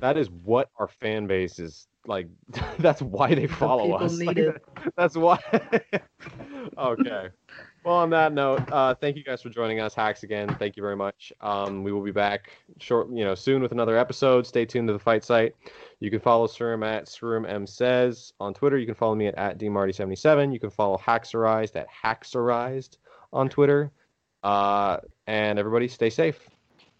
That 0.00 0.16
is 0.16 0.30
what 0.30 0.70
our 0.78 0.88
fan 0.88 1.26
base 1.26 1.58
is 1.58 1.86
like. 2.06 2.28
That's 2.78 3.02
why 3.02 3.34
they 3.34 3.46
follow 3.46 3.84
people 3.84 4.04
us. 4.04 4.18
need 4.18 4.26
Like, 4.28 4.36
it. 4.38 4.64
That's 4.96 5.16
why. 5.16 5.38
okay. 6.78 7.28
Well, 7.84 7.96
on 7.96 8.10
that 8.10 8.32
note, 8.32 8.60
uh, 8.70 8.94
thank 8.94 9.16
you 9.16 9.24
guys 9.24 9.42
for 9.42 9.48
joining 9.50 9.80
us, 9.80 9.92
Hacks 9.92 10.22
again. 10.22 10.54
Thank 10.56 10.76
you 10.76 10.84
very 10.84 10.94
much. 10.94 11.32
Um, 11.40 11.82
we 11.82 11.90
will 11.90 12.02
be 12.02 12.12
back 12.12 12.52
short, 12.78 13.08
you 13.12 13.24
know, 13.24 13.34
soon 13.34 13.60
with 13.60 13.72
another 13.72 13.98
episode. 13.98 14.46
Stay 14.46 14.64
tuned 14.64 14.86
to 14.86 14.92
the 14.92 15.00
fight 15.00 15.24
site. 15.24 15.56
You 15.98 16.08
can 16.08 16.20
follow 16.20 16.46
Sherm 16.46 16.86
at 16.86 17.08
Serum 17.08 17.44
M 17.44 17.66
says 17.66 18.32
on 18.38 18.54
Twitter. 18.54 18.78
You 18.78 18.86
can 18.86 18.94
follow 18.94 19.16
me 19.16 19.26
at, 19.26 19.34
at 19.34 19.58
dmarty77. 19.58 20.52
You 20.52 20.60
can 20.60 20.70
follow 20.70 20.96
Haxxorized 20.96 21.74
at 21.74 21.88
Haxxorized 22.04 22.98
on 23.32 23.48
Twitter. 23.48 23.90
Uh, 24.42 24.98
and 25.26 25.58
everybody, 25.58 25.88
stay 25.88 26.10
safe. 26.10 26.48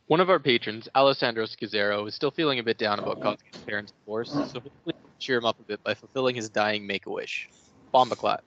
One 0.07 0.21
of 0.21 0.31
our 0.31 0.39
patrons, 0.39 0.89
Alessandro 0.95 1.45
Schizzero, 1.45 2.07
is 2.07 2.15
still 2.15 2.31
feeling 2.31 2.59
a 2.59 2.63
bit 2.63 2.79
down 2.79 2.99
about 2.99 3.21
causing 3.21 3.47
his 3.51 3.63
parents 3.67 3.93
divorce, 4.05 4.31
so 4.31 4.61
hopefully 4.61 4.95
cheer 5.19 5.39
him 5.39 5.45
up 5.45 5.59
a 5.61 5.65
bit 5.65 5.83
by 5.85 5.95
fulfilling 5.95 6.35
his 6.35 6.51
dying 6.51 6.87
make-a-wish. 6.87 7.49
Bombaclat. 7.95 8.41